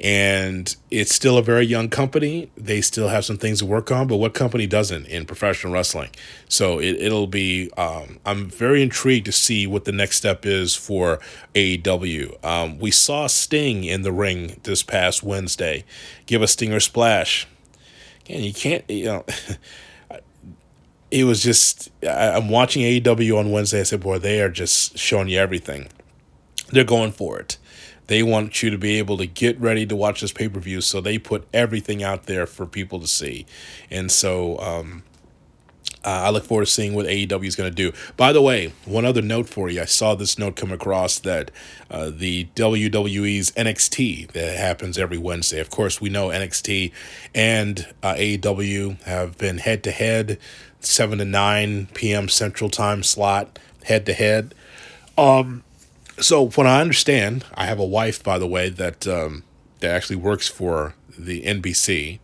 and 0.00 0.74
it's 0.90 1.14
still 1.14 1.36
a 1.36 1.42
very 1.42 1.66
young 1.66 1.90
company. 1.90 2.50
They 2.56 2.80
still 2.80 3.08
have 3.08 3.26
some 3.26 3.36
things 3.36 3.58
to 3.58 3.66
work 3.66 3.92
on, 3.92 4.06
but 4.06 4.16
what 4.16 4.32
company 4.32 4.66
doesn't 4.66 5.06
in 5.06 5.26
professional 5.26 5.74
wrestling? 5.74 6.08
So 6.48 6.78
it, 6.78 6.96
it'll 6.96 7.26
be. 7.26 7.70
Um, 7.76 8.18
I'm 8.24 8.48
very 8.48 8.82
intrigued 8.82 9.26
to 9.26 9.32
see 9.32 9.66
what 9.66 9.84
the 9.84 9.92
next 9.92 10.16
step 10.16 10.46
is 10.46 10.74
for 10.74 11.20
AEW. 11.54 12.42
Um, 12.42 12.78
we 12.78 12.90
saw 12.90 13.26
Sting 13.26 13.84
in 13.84 14.00
the 14.00 14.12
ring 14.12 14.58
this 14.62 14.82
past 14.82 15.22
Wednesday, 15.22 15.84
give 16.24 16.40
a 16.40 16.46
Stinger 16.46 16.80
splash. 16.80 17.46
And 18.28 18.42
you 18.42 18.54
can't, 18.54 18.88
you 18.88 19.04
know. 19.04 19.24
It 21.12 21.24
was 21.24 21.42
just 21.42 21.90
I, 22.04 22.36
I'm 22.36 22.50
watching 22.50 22.82
AEW 22.82 23.36
on 23.36 23.50
Wednesday. 23.50 23.80
I 23.80 23.82
said, 23.82 23.98
"Boy, 23.98 24.20
they 24.20 24.40
are 24.42 24.48
just 24.48 24.96
showing 24.96 25.26
you 25.26 25.40
everything. 25.40 25.88
They're 26.68 26.84
going 26.84 27.10
for 27.10 27.40
it." 27.40 27.58
They 28.10 28.24
want 28.24 28.60
you 28.60 28.70
to 28.70 28.76
be 28.76 28.98
able 28.98 29.18
to 29.18 29.26
get 29.26 29.56
ready 29.60 29.86
to 29.86 29.94
watch 29.94 30.20
this 30.20 30.32
pay 30.32 30.48
per 30.48 30.58
view, 30.58 30.80
so 30.80 31.00
they 31.00 31.16
put 31.16 31.46
everything 31.54 32.02
out 32.02 32.24
there 32.24 32.44
for 32.44 32.66
people 32.66 32.98
to 32.98 33.06
see. 33.06 33.46
And 33.88 34.10
so 34.10 34.58
um, 34.58 35.04
uh, 36.04 36.08
I 36.24 36.30
look 36.30 36.42
forward 36.42 36.64
to 36.64 36.72
seeing 36.72 36.94
what 36.94 37.06
AEW 37.06 37.46
is 37.46 37.54
going 37.54 37.70
to 37.70 37.74
do. 37.74 37.96
By 38.16 38.32
the 38.32 38.42
way, 38.42 38.72
one 38.84 39.04
other 39.04 39.22
note 39.22 39.48
for 39.48 39.68
you 39.68 39.80
I 39.80 39.84
saw 39.84 40.16
this 40.16 40.40
note 40.40 40.56
come 40.56 40.72
across 40.72 41.20
that 41.20 41.52
uh, 41.88 42.10
the 42.12 42.48
WWE's 42.56 43.52
NXT 43.52 44.32
that 44.32 44.56
happens 44.56 44.98
every 44.98 45.18
Wednesday. 45.18 45.60
Of 45.60 45.70
course, 45.70 46.00
we 46.00 46.10
know 46.10 46.30
NXT 46.30 46.90
and 47.32 47.94
uh, 48.02 48.14
AEW 48.14 49.00
have 49.04 49.38
been 49.38 49.58
head 49.58 49.84
to 49.84 49.92
head, 49.92 50.40
7 50.80 51.18
to 51.18 51.24
9 51.24 51.86
p.m. 51.94 52.28
Central 52.28 52.70
Time 52.70 53.04
slot, 53.04 53.60
head 53.84 54.04
to 54.06 54.14
head. 54.14 54.52
Um, 55.16 55.62
so 56.20 56.48
when 56.48 56.66
I 56.66 56.80
understand, 56.80 57.44
I 57.54 57.66
have 57.66 57.78
a 57.78 57.84
wife, 57.84 58.22
by 58.22 58.38
the 58.38 58.46
way, 58.46 58.68
that 58.68 59.06
um, 59.06 59.44
that 59.80 59.90
actually 59.90 60.16
works 60.16 60.48
for 60.48 60.94
the 61.18 61.42
NBC, 61.42 62.18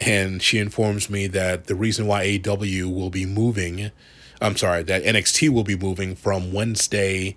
and 0.00 0.42
she 0.42 0.58
informs 0.58 1.10
me 1.10 1.26
that 1.28 1.66
the 1.66 1.74
reason 1.74 2.06
why 2.06 2.40
AW 2.46 2.88
will 2.88 3.10
be 3.10 3.26
moving, 3.26 3.90
I'm 4.40 4.56
sorry, 4.56 4.82
that 4.84 5.02
NXT 5.02 5.50
will 5.50 5.64
be 5.64 5.76
moving 5.76 6.14
from 6.14 6.52
Wednesday 6.52 7.36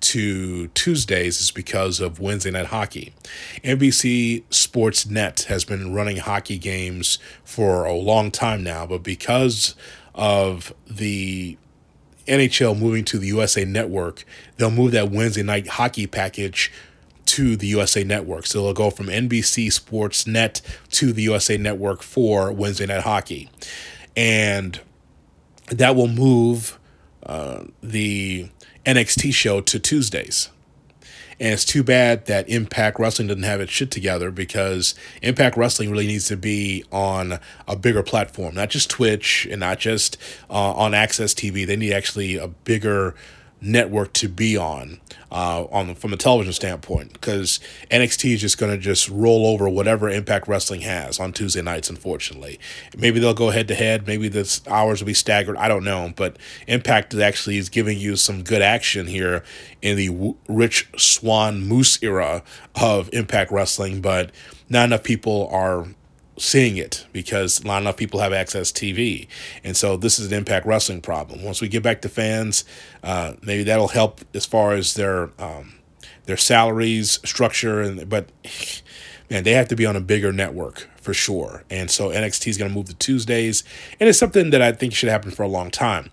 to 0.00 0.66
Tuesdays 0.68 1.40
is 1.40 1.52
because 1.52 2.00
of 2.00 2.18
Wednesday 2.18 2.50
night 2.50 2.66
hockey. 2.66 3.14
NBC 3.62 4.42
Sports 4.50 5.06
Net 5.06 5.46
has 5.48 5.64
been 5.64 5.94
running 5.94 6.16
hockey 6.16 6.58
games 6.58 7.18
for 7.44 7.84
a 7.84 7.94
long 7.94 8.30
time 8.32 8.64
now, 8.64 8.84
but 8.84 9.04
because 9.04 9.76
of 10.14 10.74
the 10.90 11.56
NHL 12.26 12.78
moving 12.78 13.04
to 13.06 13.18
the 13.18 13.26
USA 13.28 13.64
Network, 13.64 14.24
they'll 14.56 14.70
move 14.70 14.92
that 14.92 15.10
Wednesday 15.10 15.42
night 15.42 15.68
hockey 15.68 16.06
package 16.06 16.72
to 17.26 17.56
the 17.56 17.66
USA 17.68 18.04
Network. 18.04 18.46
So 18.46 18.60
it'll 18.60 18.74
go 18.74 18.90
from 18.90 19.06
NBC 19.06 19.72
Sports 19.72 20.26
Net 20.26 20.60
to 20.90 21.12
the 21.12 21.22
USA 21.22 21.56
Network 21.56 22.02
for 22.02 22.52
Wednesday 22.52 22.86
night 22.86 23.02
hockey. 23.02 23.50
And 24.16 24.80
that 25.68 25.96
will 25.96 26.08
move 26.08 26.78
uh, 27.24 27.64
the 27.82 28.50
NXT 28.84 29.32
show 29.32 29.60
to 29.60 29.78
Tuesdays. 29.78 30.50
And 31.42 31.52
it's 31.52 31.64
too 31.64 31.82
bad 31.82 32.26
that 32.26 32.48
Impact 32.48 33.00
Wrestling 33.00 33.26
doesn't 33.26 33.42
have 33.42 33.60
its 33.60 33.72
shit 33.72 33.90
together 33.90 34.30
because 34.30 34.94
Impact 35.22 35.56
Wrestling 35.56 35.90
really 35.90 36.06
needs 36.06 36.28
to 36.28 36.36
be 36.36 36.84
on 36.92 37.40
a 37.66 37.74
bigger 37.74 38.04
platform, 38.04 38.54
not 38.54 38.70
just 38.70 38.88
Twitch 38.88 39.48
and 39.50 39.58
not 39.58 39.80
just 39.80 40.16
uh, 40.48 40.72
on 40.72 40.92
AXS 40.92 41.34
TV. 41.34 41.66
They 41.66 41.74
need 41.74 41.94
actually 41.94 42.36
a 42.36 42.46
bigger 42.46 43.16
network 43.62 44.12
to 44.14 44.28
be 44.28 44.56
on, 44.56 45.00
uh, 45.30 45.64
on 45.70 45.94
from 45.94 46.12
a 46.12 46.16
television 46.16 46.52
standpoint, 46.52 47.12
because 47.12 47.60
NXT 47.90 48.34
is 48.34 48.40
just 48.40 48.58
going 48.58 48.72
to 48.72 48.78
just 48.78 49.08
roll 49.08 49.46
over 49.46 49.68
whatever 49.68 50.10
Impact 50.10 50.48
Wrestling 50.48 50.82
has 50.82 51.18
on 51.20 51.32
Tuesday 51.32 51.62
nights. 51.62 51.88
Unfortunately, 51.88 52.58
maybe 52.96 53.20
they'll 53.20 53.34
go 53.34 53.50
head 53.50 53.68
to 53.68 53.74
head. 53.74 54.06
Maybe 54.06 54.28
the 54.28 54.60
hours 54.68 55.00
will 55.00 55.06
be 55.06 55.14
staggered. 55.14 55.56
I 55.56 55.68
don't 55.68 55.84
know, 55.84 56.12
but 56.16 56.36
Impact 56.66 57.14
actually 57.14 57.58
is 57.58 57.68
giving 57.68 57.98
you 57.98 58.16
some 58.16 58.42
good 58.42 58.62
action 58.62 59.06
here 59.06 59.42
in 59.80 59.96
the 59.96 60.08
w- 60.08 60.36
Rich 60.48 60.88
Swann 60.96 61.62
Moose 61.66 62.02
era 62.02 62.42
of 62.74 63.08
Impact 63.12 63.52
Wrestling, 63.52 64.00
but 64.00 64.30
not 64.68 64.86
enough 64.86 65.02
people 65.02 65.48
are 65.52 65.86
seeing 66.38 66.76
it 66.76 67.06
because 67.12 67.64
not 67.64 67.82
enough 67.82 67.96
people 67.96 68.20
have 68.20 68.32
AXS 68.32 68.72
TV. 68.72 69.26
And 69.62 69.76
so 69.76 69.96
this 69.96 70.18
is 70.18 70.28
an 70.28 70.38
Impact 70.38 70.66
Wrestling 70.66 71.00
problem. 71.00 71.44
Once 71.44 71.60
we 71.60 71.68
get 71.68 71.82
back 71.82 72.00
to 72.02 72.08
fans, 72.08 72.64
uh, 73.02 73.34
maybe 73.42 73.62
that'll 73.64 73.88
help 73.88 74.20
as 74.34 74.46
far 74.46 74.72
as 74.72 74.94
their 74.94 75.30
um, 75.38 75.74
their 76.24 76.36
salaries 76.36 77.20
structure. 77.24 77.80
And 77.80 78.08
but 78.08 78.30
man, 79.30 79.44
they 79.44 79.52
have 79.52 79.68
to 79.68 79.76
be 79.76 79.86
on 79.86 79.96
a 79.96 80.00
bigger 80.00 80.32
network 80.32 80.88
for 80.96 81.12
sure. 81.12 81.64
And 81.68 81.90
so 81.90 82.08
NXT 82.10 82.48
is 82.48 82.58
going 82.58 82.70
to 82.70 82.74
move 82.74 82.86
to 82.86 82.94
Tuesdays, 82.94 83.64
and 84.00 84.08
it's 84.08 84.18
something 84.18 84.50
that 84.50 84.62
I 84.62 84.72
think 84.72 84.94
should 84.94 85.08
happen 85.08 85.30
for 85.30 85.42
a 85.42 85.48
long 85.48 85.70
time. 85.70 86.10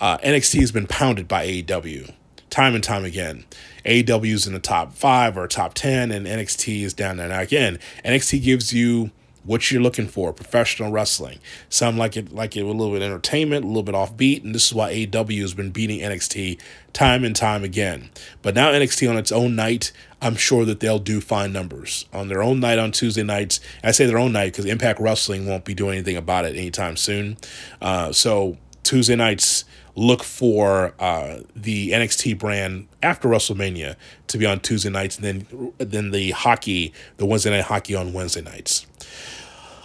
Uh, 0.00 0.16
NXT 0.18 0.60
has 0.60 0.72
been 0.72 0.86
pounded 0.86 1.28
by 1.28 1.46
AEW 1.46 2.14
time 2.50 2.74
and 2.74 2.84
time 2.84 3.04
again. 3.04 3.44
AEW 3.86 4.34
is 4.34 4.46
in 4.46 4.52
the 4.52 4.58
top 4.58 4.92
five 4.92 5.38
or 5.38 5.46
top 5.46 5.74
10, 5.74 6.10
and 6.10 6.26
NXT 6.26 6.82
is 6.82 6.92
down 6.92 7.16
there. 7.16 7.28
Now, 7.28 7.40
again, 7.40 7.78
NXT 8.04 8.42
gives 8.42 8.72
you 8.72 9.10
what 9.44 9.70
you're 9.70 9.82
looking 9.82 10.06
for 10.06 10.32
professional 10.32 10.90
wrestling. 10.90 11.38
Some 11.68 11.96
like 11.96 12.16
it 12.16 12.32
like 12.32 12.56
it 12.56 12.62
a 12.62 12.66
little 12.66 12.92
bit 12.92 13.02
entertainment 13.02 13.64
a 13.64 13.68
little 13.68 13.82
bit 13.82 13.94
offbeat 13.94 14.44
and 14.44 14.54
this 14.54 14.66
is 14.66 14.74
why 14.74 14.92
AEW 14.92 15.40
has 15.40 15.54
been 15.54 15.70
beating 15.70 16.00
nxt 16.00 16.60
time 16.92 17.24
and 17.24 17.34
time 17.34 17.64
again. 17.64 18.10
But 18.42 18.54
now 18.54 18.70
nxt 18.72 19.08
on 19.08 19.16
its 19.16 19.32
own 19.32 19.56
night 19.56 19.92
i'm 20.22 20.34
sure 20.34 20.64
that 20.66 20.80
they'll 20.80 20.98
do 20.98 21.20
fine 21.20 21.52
numbers. 21.52 22.06
On 22.12 22.28
their 22.28 22.42
own 22.42 22.60
night 22.60 22.78
on 22.78 22.92
tuesday 22.92 23.22
nights 23.22 23.60
i 23.82 23.90
say 23.90 24.06
their 24.06 24.18
own 24.18 24.32
night 24.32 24.52
because 24.52 24.66
impact 24.66 25.00
wrestling 25.00 25.46
won't 25.46 25.64
be 25.64 25.74
doing 25.74 25.94
anything 25.94 26.16
about 26.16 26.44
it 26.44 26.56
anytime 26.56 26.96
soon. 26.96 27.36
Uh, 27.80 28.12
so 28.12 28.58
tuesday 28.82 29.16
nights 29.16 29.64
look 29.96 30.22
for 30.22 30.94
uh, 30.98 31.40
the 31.54 31.90
NXT 31.90 32.38
brand 32.38 32.88
after 33.02 33.28
WrestleMania 33.28 33.96
to 34.28 34.38
be 34.38 34.46
on 34.46 34.60
Tuesday 34.60 34.90
nights, 34.90 35.16
and 35.18 35.24
then 35.24 35.72
then 35.78 36.10
the 36.10 36.30
hockey, 36.30 36.92
the 37.16 37.26
Wednesday 37.26 37.50
night 37.50 37.64
hockey 37.64 37.94
on 37.94 38.12
Wednesday 38.12 38.40
nights. 38.40 38.86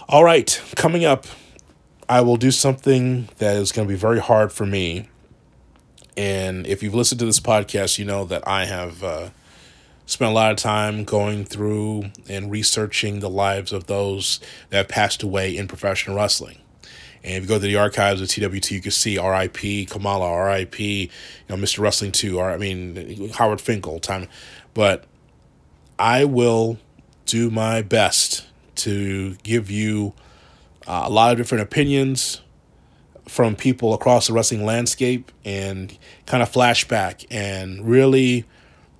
All 0.08 0.22
right, 0.22 0.62
coming 0.76 1.04
up, 1.04 1.26
I 2.08 2.20
will 2.20 2.36
do 2.36 2.52
something 2.52 3.28
that 3.38 3.56
is 3.56 3.72
going 3.72 3.88
to 3.88 3.92
be 3.92 3.98
very 3.98 4.20
hard 4.20 4.52
for 4.52 4.64
me. 4.64 5.08
And 6.16 6.64
if 6.64 6.80
you've 6.80 6.94
listened 6.94 7.18
to 7.18 7.26
this 7.26 7.40
podcast, 7.40 7.98
you 7.98 8.04
know 8.04 8.24
that 8.26 8.46
I 8.46 8.66
have 8.66 9.02
uh, 9.02 9.30
spent 10.06 10.30
a 10.30 10.34
lot 10.34 10.52
of 10.52 10.58
time 10.58 11.02
going 11.02 11.44
through 11.44 12.12
and 12.28 12.52
researching 12.52 13.18
the 13.18 13.28
lives 13.28 13.72
of 13.72 13.88
those 13.88 14.38
that 14.70 14.88
passed 14.88 15.24
away 15.24 15.56
in 15.56 15.66
professional 15.66 16.14
wrestling. 16.14 16.58
And 17.24 17.34
if 17.34 17.42
you 17.42 17.48
go 17.48 17.54
to 17.54 17.66
the 17.66 17.74
archives 17.74 18.20
of 18.20 18.28
TWT, 18.28 18.70
you 18.70 18.80
can 18.80 18.92
see 18.92 19.18
R.I.P. 19.18 19.86
Kamala, 19.86 20.30
R.I.P. 20.30 21.00
You 21.02 21.08
know 21.48 21.60
Mr. 21.60 21.80
Wrestling 21.80 22.12
Two, 22.12 22.38
or 22.38 22.48
I 22.48 22.58
mean 22.58 23.30
Howard 23.30 23.60
Finkel. 23.60 23.98
Time, 23.98 24.28
but 24.72 25.02
I 25.98 26.24
will 26.24 26.78
do 27.24 27.50
my 27.50 27.82
best 27.82 28.46
to 28.76 29.34
give 29.42 29.70
you 29.70 30.14
uh, 30.86 31.04
a 31.04 31.10
lot 31.10 31.32
of 31.32 31.38
different 31.38 31.62
opinions 31.62 32.40
from 33.26 33.56
people 33.56 33.92
across 33.92 34.28
the 34.28 34.32
wrestling 34.32 34.64
landscape 34.64 35.32
and 35.44 35.98
kind 36.26 36.42
of 36.42 36.50
flashback 36.50 37.26
and 37.30 37.86
really 37.88 38.44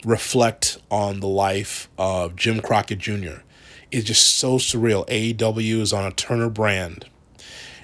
reflect 0.04 0.78
on 0.90 1.20
the 1.20 1.28
life 1.28 1.88
of 1.96 2.34
Jim 2.34 2.60
Crockett 2.60 2.98
Jr. 2.98 3.42
It's 3.92 4.04
just 4.06 4.34
so 4.34 4.56
surreal. 4.56 5.06
AEW 5.08 5.80
is 5.80 5.92
on 5.92 6.04
a 6.04 6.10
Turner 6.10 6.50
brand 6.50 7.06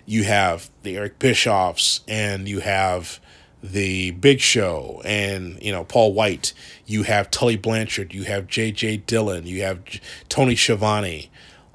you 0.07 0.25
have 0.25 0.71
the 0.83 0.97
Eric 0.97 1.19
Bischoffs 1.19 2.01
and 2.09 2.49
you 2.49 2.61
have 2.61 3.21
the 3.63 4.11
Big 4.13 4.41
Show 4.41 5.01
and 5.05 5.63
you 5.63 5.71
know 5.73 5.85
Paul 5.85 6.13
White. 6.13 6.53
You 6.87 7.05
have 7.05 7.31
Tully 7.31 7.57
Blanchard. 7.57 8.13
You 8.13 8.25
have 8.25 8.47
J.J. 8.49 8.99
Dillon. 8.99 9.47
You 9.47 9.63
have 9.63 9.83
Tony 10.29 10.57
Schiavone. 10.57 11.31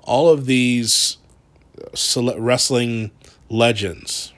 All 0.07 0.29
of 0.29 0.45
these 0.45 1.17
wrestling 2.15 3.11
legends 3.49 4.33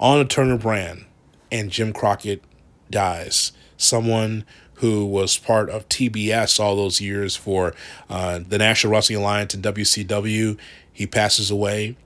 on 0.00 0.20
a 0.20 0.24
Turner 0.24 0.56
brand, 0.56 1.04
and 1.50 1.70
Jim 1.70 1.92
Crockett 1.92 2.42
dies. 2.90 3.52
Someone 3.76 4.44
who 4.74 5.04
was 5.04 5.36
part 5.36 5.68
of 5.68 5.88
TBS 5.88 6.60
all 6.60 6.76
those 6.76 7.00
years 7.00 7.34
for 7.34 7.74
uh, 8.08 8.38
the 8.46 8.58
National 8.58 8.92
Wrestling 8.92 9.18
Alliance 9.18 9.54
and 9.54 9.64
WCW. 9.64 10.56
He 10.92 11.06
passes 11.06 11.50
away 11.50 11.96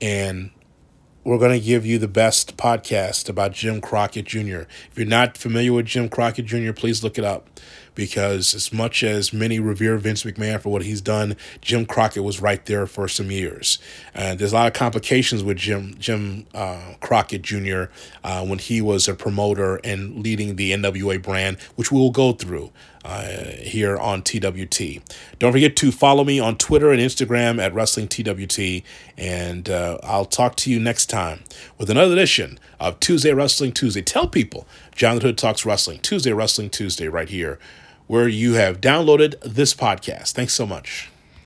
and 0.00 0.50
we're 1.24 1.38
going 1.38 1.58
to 1.58 1.64
give 1.64 1.84
you 1.84 1.98
the 1.98 2.08
best 2.08 2.56
podcast 2.56 3.28
about 3.28 3.52
Jim 3.52 3.80
Crockett 3.80 4.24
Jr. 4.24 4.62
If 4.90 4.92
you're 4.96 5.06
not 5.06 5.36
familiar 5.36 5.72
with 5.72 5.86
Jim 5.86 6.08
Crockett 6.08 6.46
Jr., 6.46 6.72
please 6.72 7.02
look 7.02 7.18
it 7.18 7.24
up 7.24 7.60
because 7.98 8.54
as 8.54 8.72
much 8.72 9.02
as 9.02 9.32
many 9.32 9.58
revere 9.58 9.98
Vince 9.98 10.22
McMahon 10.22 10.60
for 10.60 10.68
what 10.68 10.82
he's 10.82 11.00
done, 11.00 11.34
Jim 11.60 11.84
Crockett 11.84 12.22
was 12.22 12.40
right 12.40 12.64
there 12.66 12.86
for 12.86 13.08
some 13.08 13.32
years. 13.32 13.80
And 14.14 14.38
there's 14.38 14.52
a 14.52 14.54
lot 14.54 14.68
of 14.68 14.72
complications 14.72 15.42
with 15.42 15.56
Jim 15.56 15.96
Jim 15.98 16.46
uh, 16.54 16.94
Crockett 17.00 17.42
Jr. 17.42 17.86
Uh, 18.22 18.46
when 18.46 18.60
he 18.60 18.80
was 18.80 19.08
a 19.08 19.14
promoter 19.14 19.80
and 19.82 20.22
leading 20.22 20.54
the 20.54 20.70
NWA 20.70 21.20
brand, 21.20 21.58
which 21.74 21.90
we 21.90 21.98
will 21.98 22.12
go 22.12 22.30
through 22.30 22.70
uh, 23.04 23.32
here 23.58 23.98
on 23.98 24.22
TWT. 24.22 25.02
Don't 25.40 25.50
forget 25.50 25.74
to 25.74 25.90
follow 25.90 26.22
me 26.22 26.38
on 26.38 26.56
Twitter 26.56 26.92
and 26.92 27.00
Instagram 27.00 27.60
at 27.60 27.74
Wrestling 27.74 28.06
TWT, 28.06 28.84
and 29.16 29.68
uh, 29.68 29.98
I'll 30.04 30.24
talk 30.24 30.54
to 30.56 30.70
you 30.70 30.78
next 30.78 31.06
time 31.06 31.42
with 31.78 31.90
another 31.90 32.12
edition 32.12 32.60
of 32.78 33.00
Tuesday 33.00 33.32
Wrestling 33.32 33.72
Tuesday. 33.72 34.02
Tell 34.02 34.28
people 34.28 34.68
Jonathan 34.94 35.30
Hood 35.30 35.38
Talks 35.38 35.66
Wrestling, 35.66 35.98
Tuesday 35.98 36.32
Wrestling 36.32 36.70
Tuesday, 36.70 37.08
right 37.08 37.28
here 37.28 37.58
where 38.08 38.26
you 38.26 38.54
have 38.54 38.80
downloaded 38.80 39.38
this 39.42 39.72
podcast. 39.72 40.32
Thanks 40.32 40.54
so 40.54 40.66
much. 40.66 41.10